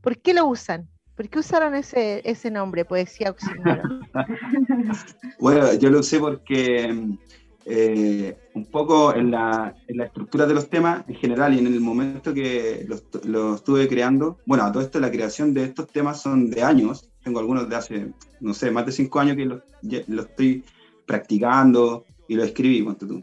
¿por 0.00 0.18
qué 0.18 0.34
lo 0.34 0.46
usan? 0.46 0.88
¿Por 1.14 1.28
qué 1.28 1.38
usaron 1.38 1.74
ese, 1.74 2.22
ese 2.24 2.50
nombre, 2.50 2.84
Poesía 2.84 3.30
Oximorón? 3.30 4.08
bueno, 5.38 5.74
yo 5.74 5.90
lo 5.90 6.00
usé 6.00 6.18
porque 6.18 7.16
eh, 7.64 8.36
un 8.54 8.66
poco 8.66 9.14
en 9.14 9.30
la, 9.30 9.74
en 9.86 9.98
la, 9.98 10.06
estructura 10.06 10.46
de 10.46 10.54
los 10.54 10.68
temas 10.68 11.04
en 11.08 11.14
general 11.14 11.54
y 11.54 11.58
en 11.60 11.66
el 11.68 11.80
momento 11.80 12.34
que 12.34 12.86
lo 13.24 13.54
estuve 13.54 13.88
creando, 13.88 14.38
bueno, 14.46 14.70
todo 14.72 14.82
esto 14.82 14.98
la 14.98 15.10
creación 15.10 15.54
de 15.54 15.64
estos 15.64 15.86
temas 15.86 16.20
son 16.20 16.50
de 16.50 16.62
años, 16.62 17.10
tengo 17.22 17.38
algunos 17.38 17.68
de 17.68 17.76
hace, 17.76 18.12
no 18.40 18.52
sé, 18.52 18.70
más 18.70 18.86
de 18.86 18.92
cinco 18.92 19.20
años 19.20 19.36
que 19.36 19.44
lo, 19.44 19.62
lo 20.08 20.22
estoy 20.22 20.64
practicando 21.06 22.04
y 22.26 22.34
lo 22.34 22.42
escribí, 22.42 22.82
cuánto 22.82 23.06
tú. 23.06 23.22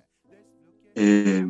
Eh, 0.95 1.45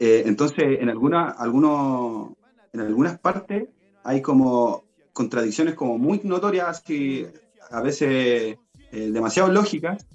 eh, 0.00 0.22
entonces, 0.26 0.80
en, 0.80 0.88
alguna, 0.88 1.30
algunos, 1.30 2.32
en 2.72 2.80
algunas 2.80 3.18
partes 3.18 3.68
hay 4.02 4.20
como 4.22 4.84
contradicciones 5.12 5.74
como 5.74 5.98
muy 5.98 6.20
notorias 6.24 6.82
y 6.90 7.26
a 7.70 7.80
veces 7.80 8.56
demasiado 8.92 9.50
lógicas 9.52 10.06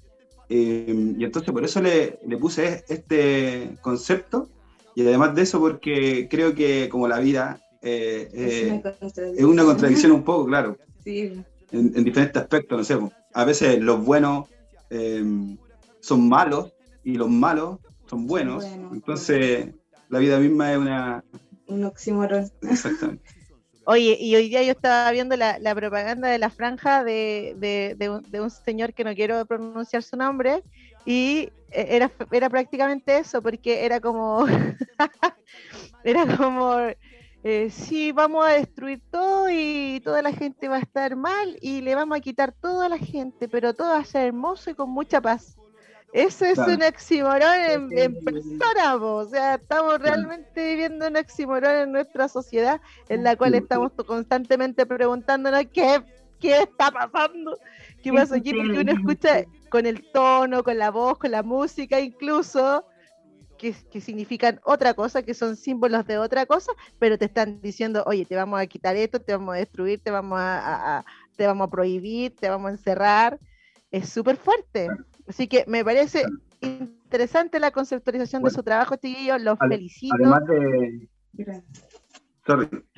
eh, 0.54 1.14
y 1.18 1.24
entonces 1.24 1.50
por 1.54 1.64
eso 1.64 1.82
le, 1.82 2.20
le, 2.28 2.36
puse 2.36 2.84
este 2.90 3.78
concepto 3.80 4.50
y 4.96 5.02
además 5.02 5.34
de 5.34 5.44
eso 5.44 5.62
porque 5.62 6.28
creo 6.30 6.54
que 6.54 6.90
como 6.90 7.08
la 7.08 7.20
vida 7.20 7.62
eh, 7.82 8.30
eh, 8.34 8.82
es, 9.38 9.46
una 9.46 9.64
contradicción 9.64 10.12
un 10.12 10.24
poco, 10.24 10.46
claro. 10.48 10.78
Sí. 11.06 11.42
En, 11.72 12.04
diferentes 12.04 12.42
aspectos, 12.42 12.78
no 12.78 12.84
sé. 12.84 13.00
A 13.34 13.46
veces 13.46 13.80
los 13.80 14.04
buenos 14.04 14.50
son 16.02 16.28
malos 16.28 16.74
y 17.06 17.16
los 17.16 17.30
malos 17.30 17.80
son 18.08 18.28
buenos. 18.28 18.66
entonces 18.92 19.70
la 20.10 20.20
vida 20.20 20.38
misma 20.38 20.74
es 20.74 20.78
una... 20.78 21.24
Un 21.68 21.86
oxímoron. 21.86 22.52
Exactamente. 22.70 23.24
Oye, 23.92 24.16
y 24.22 24.34
hoy 24.38 24.48
día 24.48 24.64
yo 24.64 24.72
estaba 24.72 25.12
viendo 25.12 25.36
la, 25.36 25.76
propaganda 25.76 26.30
de 26.30 26.40
la 26.40 26.50
franja 26.50 27.04
de, 27.04 27.56
de, 27.58 28.40
un, 28.40 28.50
señor 28.50 28.94
que 28.94 29.04
no 29.04 29.14
quiero 29.14 29.46
pronunciar 29.46 30.02
su 30.02 30.16
nombre, 30.16 30.64
y 31.04 31.50
e, 31.72 31.98
era, 31.98 32.10
era 32.32 32.50
prácticamente 32.50 33.18
eso, 33.18 33.42
porque 33.42 33.84
era 33.84 34.00
como, 34.00 34.46
era 36.06 36.38
como, 36.38 36.78
eh, 37.44 37.70
sí, 37.70 38.14
vamos 38.14 38.48
a 38.48 38.52
destruir 38.52 39.02
todo 39.12 39.50
y 39.52 40.00
toda 40.06 40.22
la 40.22 40.32
gente 40.32 40.70
va 40.70 40.78
a 40.78 40.80
estar 40.88 41.18
mal 41.18 41.58
y 41.60 41.82
le 41.82 41.94
vamos 41.94 42.18
a 42.18 42.22
quitar 42.22 42.54
todo 42.54 42.84
a 42.84 42.88
la 42.88 42.98
gente, 42.98 43.50
pero 43.50 43.74
todo 43.74 43.90
va 43.90 44.00
a 44.00 44.06
ser 44.06 44.28
hermoso 44.28 44.70
y 44.70 44.74
con 44.74 44.90
mucha 44.90 45.20
paz. 45.20 45.58
Eso 46.14 46.46
es 46.46 46.58
un 46.58 46.84
oxímoron 46.84 47.90
en, 47.92 48.24
persona, 48.24 48.96
o 48.96 49.26
sea, 49.26 49.56
estamos 49.56 50.00
realmente 50.00 50.72
viviendo 50.72 51.08
un 51.08 51.16
oxímoron 51.16 51.72
en 51.72 51.92
nuestra 51.92 52.28
sociedad 52.28 52.82
en 53.08 53.24
la 53.24 53.36
cual 53.38 53.56
estamos 53.56 53.94
constantemente 54.06 54.86
preguntándonos 54.86 55.64
qué, 55.74 56.04
qué 56.40 56.64
está 56.64 56.92
pasando, 56.92 57.58
qué 58.04 58.12
pasa 58.12 58.36
aquí, 58.36 58.54
porque 58.54 58.80
uno 58.80 58.92
escucha 58.92 59.46
con 59.70 59.86
el 59.86 60.12
tono, 60.12 60.64
con 60.64 60.78
la 60.78 60.92
voz, 60.92 61.18
con 61.18 61.32
la 61.32 61.44
música 61.44 62.00
incluso, 62.02 62.86
que, 63.58 63.74
que, 63.92 64.02
significan 64.02 64.60
otra 64.66 64.94
cosa, 64.94 65.22
que 65.22 65.34
son 65.34 65.56
símbolos 65.56 66.06
de 66.08 66.18
otra 66.18 66.46
cosa, 66.46 66.74
pero 67.00 67.18
te 67.18 67.26
están 67.26 67.62
diciendo, 67.62 68.04
oye, 68.06 68.26
te 68.26 68.36
vamos 68.36 68.60
a 68.60 68.66
quitar 68.66 68.96
esto, 68.98 69.22
te 69.22 69.32
vamos 69.32 69.56
a 69.56 69.60
destruir, 69.60 70.02
te 70.04 70.12
vamos 70.12 70.40
a 70.42 71.06
te 71.42 71.48
vamos 71.48 71.68
a 71.68 71.72
prohibir, 71.72 72.36
te 72.36 72.50
vamos 72.50 72.70
a 72.70 72.74
encerrar. 72.74 73.40
Es 73.90 74.10
súper 74.10 74.38
fuerte. 74.38 74.90
Así 75.28 75.48
que 75.48 75.66
me 75.68 75.84
parece 75.84 76.26
interesante 76.62 77.60
la 77.60 77.72
conceptualización 77.72 78.44
de 78.44 78.52
su 78.52 78.64
trabajo, 78.64 78.96
chiquillos, 78.96 79.42
los 79.42 79.58
felicito. 79.60 80.16
Además 80.16 80.46
de, 80.48 81.10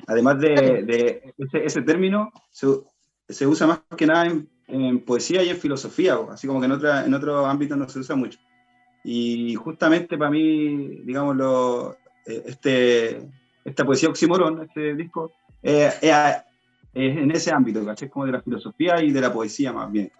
además 0.06 0.40
de, 0.40 1.34
ese, 1.52 1.82
término, 1.82 2.32
se, 2.50 3.46
usa 3.46 3.66
más 3.66 3.80
que 3.96 4.06
nada 4.06 4.26
en, 4.66 5.00
poesía 5.00 5.42
y 5.42 5.50
en 5.50 5.56
filosofía, 5.56 6.18
así 6.30 6.46
como 6.46 6.60
que 6.60 6.66
en, 6.66 6.72
otra, 6.72 7.04
en 7.04 7.14
otros 7.14 7.46
ámbitos 7.46 7.76
no 7.76 7.88
se 7.88 7.98
usa 7.98 8.16
mucho. 8.16 8.38
Y 9.02 9.54
justamente 9.54 10.16
para 10.16 10.30
mí, 10.30 11.02
digamos, 11.04 11.96
eh, 12.26 12.42
este, 12.46 13.28
esta 13.64 13.84
poesía 13.84 14.08
oxímoron, 14.08 14.62
este 14.62 14.94
disco, 14.94 15.32
eh, 15.62 15.90
es 16.02 17.16
en 17.16 17.30
ese 17.30 17.50
ámbito, 17.52 17.84
¿cachai? 17.84 18.08
Como 18.08 18.26
de 18.26 18.32
la 18.32 18.40
filosofía 18.40 19.02
y 19.02 19.10
de 19.10 19.20
la 19.20 19.32
poesía 19.32 19.72
más 19.72 19.90
bien 19.90 20.10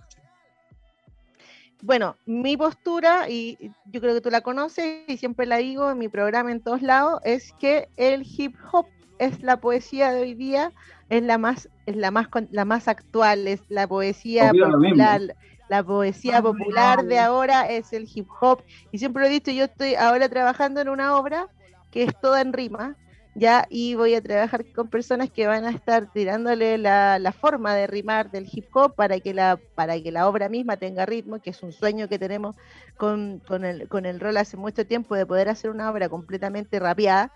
bueno, 1.84 2.16
mi 2.24 2.56
postura, 2.56 3.28
y 3.28 3.58
yo 3.92 4.00
creo 4.00 4.14
que 4.14 4.22
tú 4.22 4.30
la 4.30 4.40
conoces 4.40 5.04
y 5.06 5.18
siempre 5.18 5.44
la 5.44 5.58
digo 5.58 5.90
en 5.90 5.98
mi 5.98 6.08
programa 6.08 6.50
en 6.50 6.60
todos 6.60 6.80
lados, 6.80 7.20
es 7.24 7.52
que 7.60 7.88
el 7.96 8.24
hip 8.26 8.56
hop 8.72 8.86
es 9.18 9.42
la 9.42 9.58
poesía 9.60 10.10
de 10.10 10.22
hoy 10.22 10.34
día, 10.34 10.72
es 11.10 11.22
la 11.22 11.36
más, 11.36 11.68
es 11.84 11.96
la 11.96 12.10
más, 12.10 12.28
la 12.50 12.64
más 12.64 12.88
actual, 12.88 13.46
es 13.46 13.60
la 13.68 13.86
poesía 13.86 14.50
popular. 14.50 15.36
La 15.70 15.82
poesía 15.82 16.42
popular 16.42 17.04
de 17.04 17.18
ahora 17.18 17.66
es 17.66 17.94
el 17.94 18.06
hip 18.12 18.28
hop. 18.40 18.62
Y 18.92 18.98
siempre 18.98 19.22
lo 19.22 19.28
he 19.28 19.32
dicho, 19.32 19.50
yo 19.50 19.64
estoy 19.64 19.94
ahora 19.94 20.28
trabajando 20.28 20.80
en 20.80 20.90
una 20.90 21.16
obra 21.16 21.48
que 21.90 22.02
es 22.02 22.20
toda 22.20 22.42
en 22.42 22.52
rima, 22.52 22.96
ya, 23.34 23.66
y 23.68 23.94
voy 23.94 24.14
a 24.14 24.22
trabajar 24.22 24.64
con 24.72 24.88
personas 24.88 25.30
que 25.30 25.46
van 25.46 25.64
a 25.64 25.70
estar 25.70 26.12
tirándole 26.12 26.78
la, 26.78 27.18
la, 27.18 27.32
forma 27.32 27.74
de 27.74 27.86
rimar 27.86 28.30
del 28.30 28.48
hip 28.50 28.66
hop 28.74 28.94
para 28.94 29.18
que 29.18 29.34
la, 29.34 29.58
para 29.74 30.00
que 30.00 30.12
la 30.12 30.28
obra 30.28 30.48
misma 30.48 30.76
tenga 30.76 31.04
ritmo, 31.04 31.40
que 31.40 31.50
es 31.50 31.62
un 31.62 31.72
sueño 31.72 32.08
que 32.08 32.18
tenemos 32.18 32.56
con, 32.96 33.40
con, 33.46 33.64
el, 33.64 33.88
con 33.88 34.06
el 34.06 34.20
rol 34.20 34.36
hace 34.36 34.56
mucho 34.56 34.86
tiempo 34.86 35.16
de 35.16 35.26
poder 35.26 35.48
hacer 35.48 35.70
una 35.70 35.90
obra 35.90 36.08
completamente 36.08 36.78
rapeada 36.78 37.32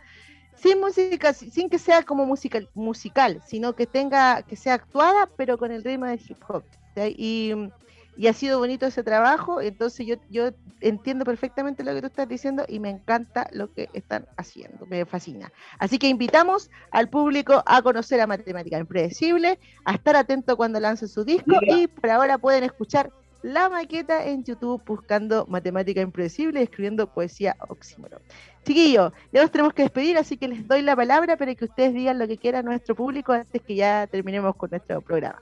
sin 0.54 0.80
música, 0.80 1.32
sin 1.32 1.68
que 1.68 1.78
sea 1.78 2.02
como 2.02 2.26
musical, 2.26 2.68
musical, 2.74 3.40
sino 3.46 3.74
que 3.74 3.86
tenga, 3.86 4.42
que 4.42 4.56
sea 4.56 4.74
actuada, 4.74 5.28
pero 5.36 5.56
con 5.58 5.70
el 5.70 5.84
ritmo 5.84 6.06
del 6.06 6.20
hip 6.26 6.42
hop. 6.48 6.64
Y, 6.96 7.52
y, 8.18 8.26
ha 8.26 8.32
sido 8.32 8.58
bonito 8.58 8.86
ese 8.86 9.02
trabajo, 9.02 9.60
entonces 9.60 10.06
yo, 10.06 10.16
yo 10.28 10.50
entiendo 10.80 11.24
perfectamente 11.24 11.84
lo 11.84 11.94
que 11.94 12.00
tú 12.00 12.06
estás 12.08 12.28
diciendo 12.28 12.64
y 12.68 12.80
me 12.80 12.90
encanta 12.90 13.48
lo 13.52 13.72
que 13.72 13.88
están 13.92 14.26
haciendo, 14.36 14.86
me 14.86 15.04
fascina. 15.06 15.52
Así 15.78 15.98
que 15.98 16.08
invitamos 16.08 16.70
al 16.90 17.08
público 17.08 17.62
a 17.64 17.82
conocer 17.82 18.20
a 18.20 18.26
Matemática 18.26 18.78
Impredecible, 18.78 19.58
a 19.84 19.94
estar 19.94 20.16
atento 20.16 20.56
cuando 20.56 20.80
lance 20.80 21.08
su 21.08 21.24
disco 21.24 21.52
y 21.62 21.86
por 21.86 22.10
ahora 22.10 22.38
pueden 22.38 22.64
escuchar 22.64 23.10
la 23.42 23.68
maqueta 23.68 24.26
en 24.26 24.42
YouTube 24.42 24.82
buscando 24.84 25.46
Matemática 25.46 26.00
Impredecible 26.00 26.60
y 26.60 26.64
escribiendo 26.64 27.12
poesía 27.12 27.56
oxímoron. 27.68 28.20
Chiquillos, 28.64 29.12
ya 29.32 29.42
nos 29.42 29.50
tenemos 29.50 29.72
que 29.72 29.82
despedir, 29.82 30.18
así 30.18 30.36
que 30.36 30.48
les 30.48 30.66
doy 30.66 30.82
la 30.82 30.96
palabra 30.96 31.36
para 31.36 31.54
que 31.54 31.64
ustedes 31.64 31.94
digan 31.94 32.18
lo 32.18 32.26
que 32.26 32.36
quiera 32.36 32.58
a 32.58 32.62
nuestro 32.62 32.94
público 32.94 33.32
antes 33.32 33.62
que 33.62 33.76
ya 33.76 34.06
terminemos 34.08 34.56
con 34.56 34.70
nuestro 34.70 35.00
programa. 35.00 35.40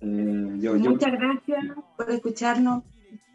Eh, 0.00 0.78
Muchas 0.78 1.12
gracias 1.12 1.64
por 1.96 2.10
escucharnos, 2.10 2.84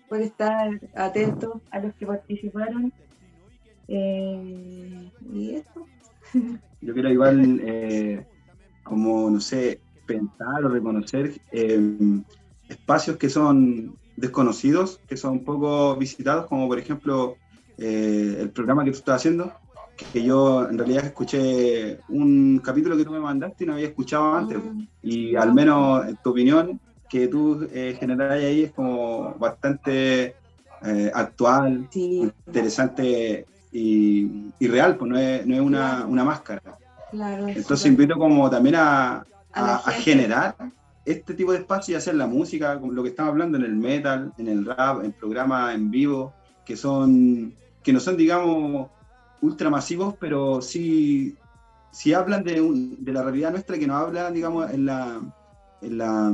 por 0.09 0.21
estar 0.21 0.79
atentos 0.95 1.61
a 1.71 1.79
los 1.79 1.93
que 1.95 2.05
participaron. 2.05 2.93
Eh, 3.87 5.11
y. 5.31 5.63
Yo 6.81 6.93
quiero 6.93 7.09
igual, 7.09 7.61
eh, 7.63 8.25
como, 8.83 9.29
no 9.29 9.39
sé, 9.39 9.79
pensar 10.05 10.63
o 10.63 10.69
reconocer 10.69 11.33
espacios 12.69 13.17
que 13.17 13.29
son 13.29 13.95
desconocidos, 14.15 14.99
que 15.07 15.17
son 15.17 15.43
poco 15.43 15.95
visitados, 15.95 16.47
como 16.47 16.67
por 16.67 16.79
ejemplo 16.79 17.37
eh, 17.77 18.37
el 18.39 18.49
programa 18.51 18.83
que 18.83 18.91
tú 18.91 18.97
estás 18.97 19.17
haciendo, 19.17 19.53
que 19.95 20.23
yo 20.23 20.67
en 20.69 20.77
realidad 20.77 21.05
escuché 21.05 21.99
un 22.09 22.59
capítulo 22.59 22.97
que 22.97 23.05
tú 23.05 23.11
me 23.11 23.19
mandaste 23.19 23.63
y 23.63 23.67
no 23.67 23.73
había 23.73 23.87
escuchado 23.87 24.35
antes. 24.35 24.57
Ah. 24.57 24.85
Y 25.01 25.35
al 25.35 25.53
menos 25.53 26.07
en 26.07 26.17
tu 26.17 26.31
opinión, 26.31 26.79
que 27.09 27.27
tú 27.27 27.67
eh, 27.71 27.95
generas 27.99 28.31
ahí 28.31 28.63
es 28.63 28.71
como 28.71 29.35
bastante 29.35 30.35
eh, 30.83 31.11
actual, 31.13 31.87
interesante 31.93 33.45
y, 33.71 34.51
y, 34.59 34.67
real, 34.67 34.97
pues 34.97 35.11
no 35.11 35.17
es, 35.17 35.45
no 35.45 35.55
es 35.55 35.61
una, 35.61 36.05
una, 36.05 36.23
máscara. 36.23 36.61
Entonces 37.11 37.85
invito 37.85 38.15
como 38.15 38.49
también 38.49 38.75
a, 38.75 39.25
a, 39.53 39.75
a 39.75 39.91
generar 39.91 40.55
este 41.05 41.33
tipo 41.33 41.51
de 41.51 41.59
espacio 41.59 41.93
y 41.93 41.97
hacer 41.97 42.15
la 42.15 42.27
música, 42.27 42.79
como 42.79 42.91
lo 42.91 43.03
que 43.03 43.09
estamos 43.09 43.31
hablando 43.31 43.57
en 43.57 43.63
el 43.63 43.75
metal, 43.75 44.33
en 44.37 44.47
el 44.47 44.65
rap, 44.65 45.03
en 45.03 45.11
programas 45.11 45.75
en 45.75 45.91
vivo, 45.91 46.33
que 46.65 46.75
son 46.75 47.53
que 47.85 47.93
no 47.93 47.99
son, 47.99 48.17
digamos, 48.17 48.89
ultramasivos, 49.41 50.15
pero 50.19 50.61
sí, 50.61 51.35
sí 51.91 52.13
hablan 52.13 52.43
de, 52.43 52.61
de 52.99 53.13
la 53.13 53.23
realidad 53.23 53.51
nuestra, 53.51 53.77
que 53.77 53.87
nos 53.87 54.01
habla, 54.01 54.31
digamos, 54.31 54.71
en 54.71 54.85
la, 54.85 55.21
en 55.81 55.97
la, 55.97 56.27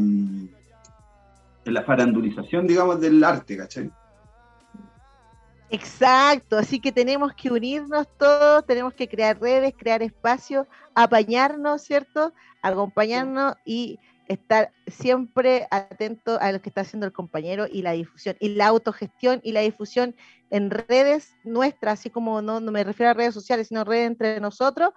en 1.65 1.73
la 1.73 1.83
farandulización, 1.83 2.67
digamos, 2.67 2.99
del 2.99 3.23
arte, 3.23 3.57
¿cachai? 3.57 3.91
Exacto, 5.69 6.57
así 6.57 6.81
que 6.81 6.91
tenemos 6.91 7.33
que 7.33 7.49
unirnos 7.49 8.05
todos, 8.17 8.65
tenemos 8.65 8.93
que 8.93 9.07
crear 9.07 9.39
redes, 9.39 9.73
crear 9.77 10.03
espacios, 10.03 10.67
apañarnos, 10.93 11.81
¿cierto? 11.81 12.33
Acompañarnos 12.61 13.55
y 13.63 13.97
estar 14.27 14.71
siempre 14.87 15.67
atento 15.71 16.39
a 16.39 16.51
lo 16.51 16.61
que 16.61 16.69
está 16.69 16.81
haciendo 16.81 17.05
el 17.05 17.13
compañero 17.13 17.67
y 17.71 17.81
la 17.81 17.91
difusión, 17.91 18.35
y 18.39 18.49
la 18.49 18.67
autogestión 18.67 19.41
y 19.43 19.51
la 19.51 19.61
difusión 19.61 20.15
en 20.49 20.69
redes 20.69 21.33
nuestras, 21.43 21.99
así 21.99 22.09
como 22.09 22.41
no, 22.41 22.61
me 22.61 22.83
refiero 22.83 23.11
a 23.11 23.13
redes 23.13 23.33
sociales, 23.33 23.67
sino 23.67 23.83
redes 23.83 24.07
entre 24.07 24.39
nosotros, 24.39 24.91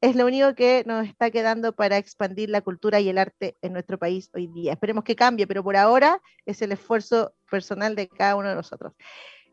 es 0.00 0.14
lo 0.14 0.26
único 0.26 0.54
que 0.54 0.84
nos 0.86 1.06
está 1.06 1.30
quedando 1.30 1.72
para 1.72 1.96
expandir 1.96 2.50
la 2.50 2.60
cultura 2.60 3.00
y 3.00 3.08
el 3.08 3.18
arte 3.18 3.56
en 3.62 3.72
nuestro 3.72 3.98
país 3.98 4.30
hoy 4.32 4.46
día. 4.46 4.72
Esperemos 4.72 5.02
que 5.02 5.16
cambie, 5.16 5.46
pero 5.46 5.64
por 5.64 5.76
ahora 5.76 6.22
es 6.46 6.62
el 6.62 6.72
esfuerzo 6.72 7.34
personal 7.50 7.96
de 7.96 8.08
cada 8.08 8.36
uno 8.36 8.48
de 8.48 8.54
nosotros. 8.54 8.92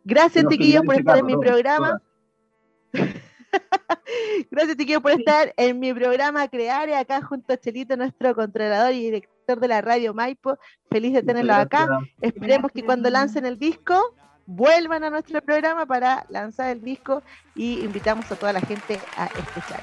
Gracias, 0.04 0.46
chiquillos, 0.48 0.84
por 0.84 0.96
estar 0.96 1.18
en 1.18 1.26
mi 1.26 1.36
programa. 1.36 2.00
Gracias, 4.52 4.78
Tiquillo, 4.78 5.02
por 5.02 5.12
estar 5.12 5.54
en 5.58 5.80
mi 5.80 5.94
programa 5.94 6.48
Crear, 6.48 6.92
acá 6.94 7.22
junto 7.22 7.54
a 7.54 7.58
Chelito, 7.58 7.98
nuestro 7.98 8.36
controlador 8.36 8.94
y 8.94 9.04
director 9.04 9.60
de 9.60 9.68
la 9.68 9.82
radio 9.82 10.14
Maipo. 10.14 10.58
Feliz 10.90 11.14
de 11.14 11.24
tenerlo 11.24 11.54
acá. 11.54 11.88
Esperemos 12.22 12.72
que 12.72 12.84
cuando 12.84 13.10
lancen 13.10 13.46
el 13.46 13.58
disco 13.58 14.16
vuelvan 14.46 15.04
a 15.04 15.10
nuestro 15.10 15.42
programa 15.42 15.86
para 15.86 16.26
lanzar 16.30 16.70
el 16.70 16.82
disco 16.82 17.24
y 17.56 17.84
invitamos 17.84 18.32
a 18.32 18.36
toda 18.36 18.54
la 18.54 18.62
gente 18.62 19.00
a 19.18 19.26
escuchar. 19.26 19.82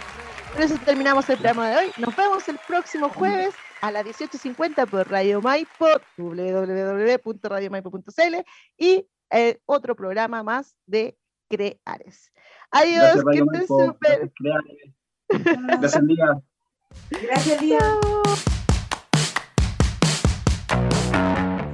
Por 0.52 0.62
eso 0.62 0.76
terminamos 0.84 1.28
el 1.30 1.38
programa 1.38 1.70
de 1.70 1.78
hoy. 1.78 1.90
Nos 1.96 2.14
vemos 2.14 2.46
el 2.48 2.58
próximo 2.66 3.08
jueves 3.08 3.54
a 3.80 3.90
las 3.90 4.04
18.50 4.04 4.86
por 4.88 5.10
Radio 5.10 5.40
Maipo, 5.40 5.86
www.radiomaipo.cl 6.16 8.34
y 8.76 9.06
eh, 9.30 9.58
otro 9.64 9.96
programa 9.96 10.42
más 10.42 10.76
de 10.86 11.16
Creares. 11.52 12.32
Adiós, 12.70 13.22
que 13.30 13.38
estés 13.40 13.66
súper. 13.66 14.32
Gracias, 15.28 16.02
Lía. 16.02 16.42
Gracias, 17.10 17.62
Lía. 17.62 17.78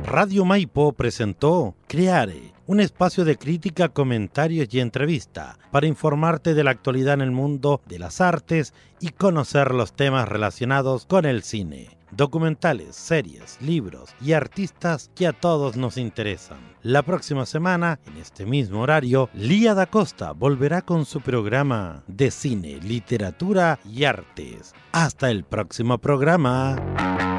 Radio 0.05 0.45
Maipo 0.45 0.93
presentó 0.95 1.77
Creare, 1.87 2.53
un 2.67 2.81
espacio 2.81 3.25
de 3.25 3.37
crítica, 3.37 3.89
comentarios 3.91 4.67
y 4.75 4.81
entrevista 4.81 5.57
para 5.71 5.87
informarte 5.87 6.55
de 6.55 6.65
la 6.65 6.73
actualidad 6.73 7.15
en 7.15 7.21
el 7.21 7.31
mundo 7.31 7.81
de 7.87 8.01
las 8.01 8.21
artes 8.21 8.75
y 9.01 9.11
conocer 9.11 9.73
los 9.73 9.93
temas 9.93 10.29
relacionados 10.29 11.07
con 11.07 11.25
el 11.25 11.45
cine 11.45 11.98
documentales, 12.11 12.97
series, 12.97 13.59
libros 13.61 14.15
y 14.21 14.33
artistas 14.33 15.11
que 15.15 15.27
a 15.27 15.33
todos 15.33 15.77
nos 15.77 15.97
interesan. 15.97 16.59
La 16.83 17.03
próxima 17.03 17.47
semana, 17.47 18.01
en 18.07 18.17
este 18.17 18.47
mismo 18.47 18.81
horario, 18.81 19.29
Lía 19.35 19.75
da 19.75 19.87
Costa 19.87 20.33
volverá 20.33 20.83
con 20.83 21.05
su 21.05 21.21
programa 21.21 22.03
de 22.07 22.31
cine, 22.31 22.81
literatura 22.83 23.79
y 23.85 24.05
artes. 24.05 24.75
Hasta 24.93 25.31
el 25.31 25.45
próximo 25.45 25.99
programa. 25.99 27.38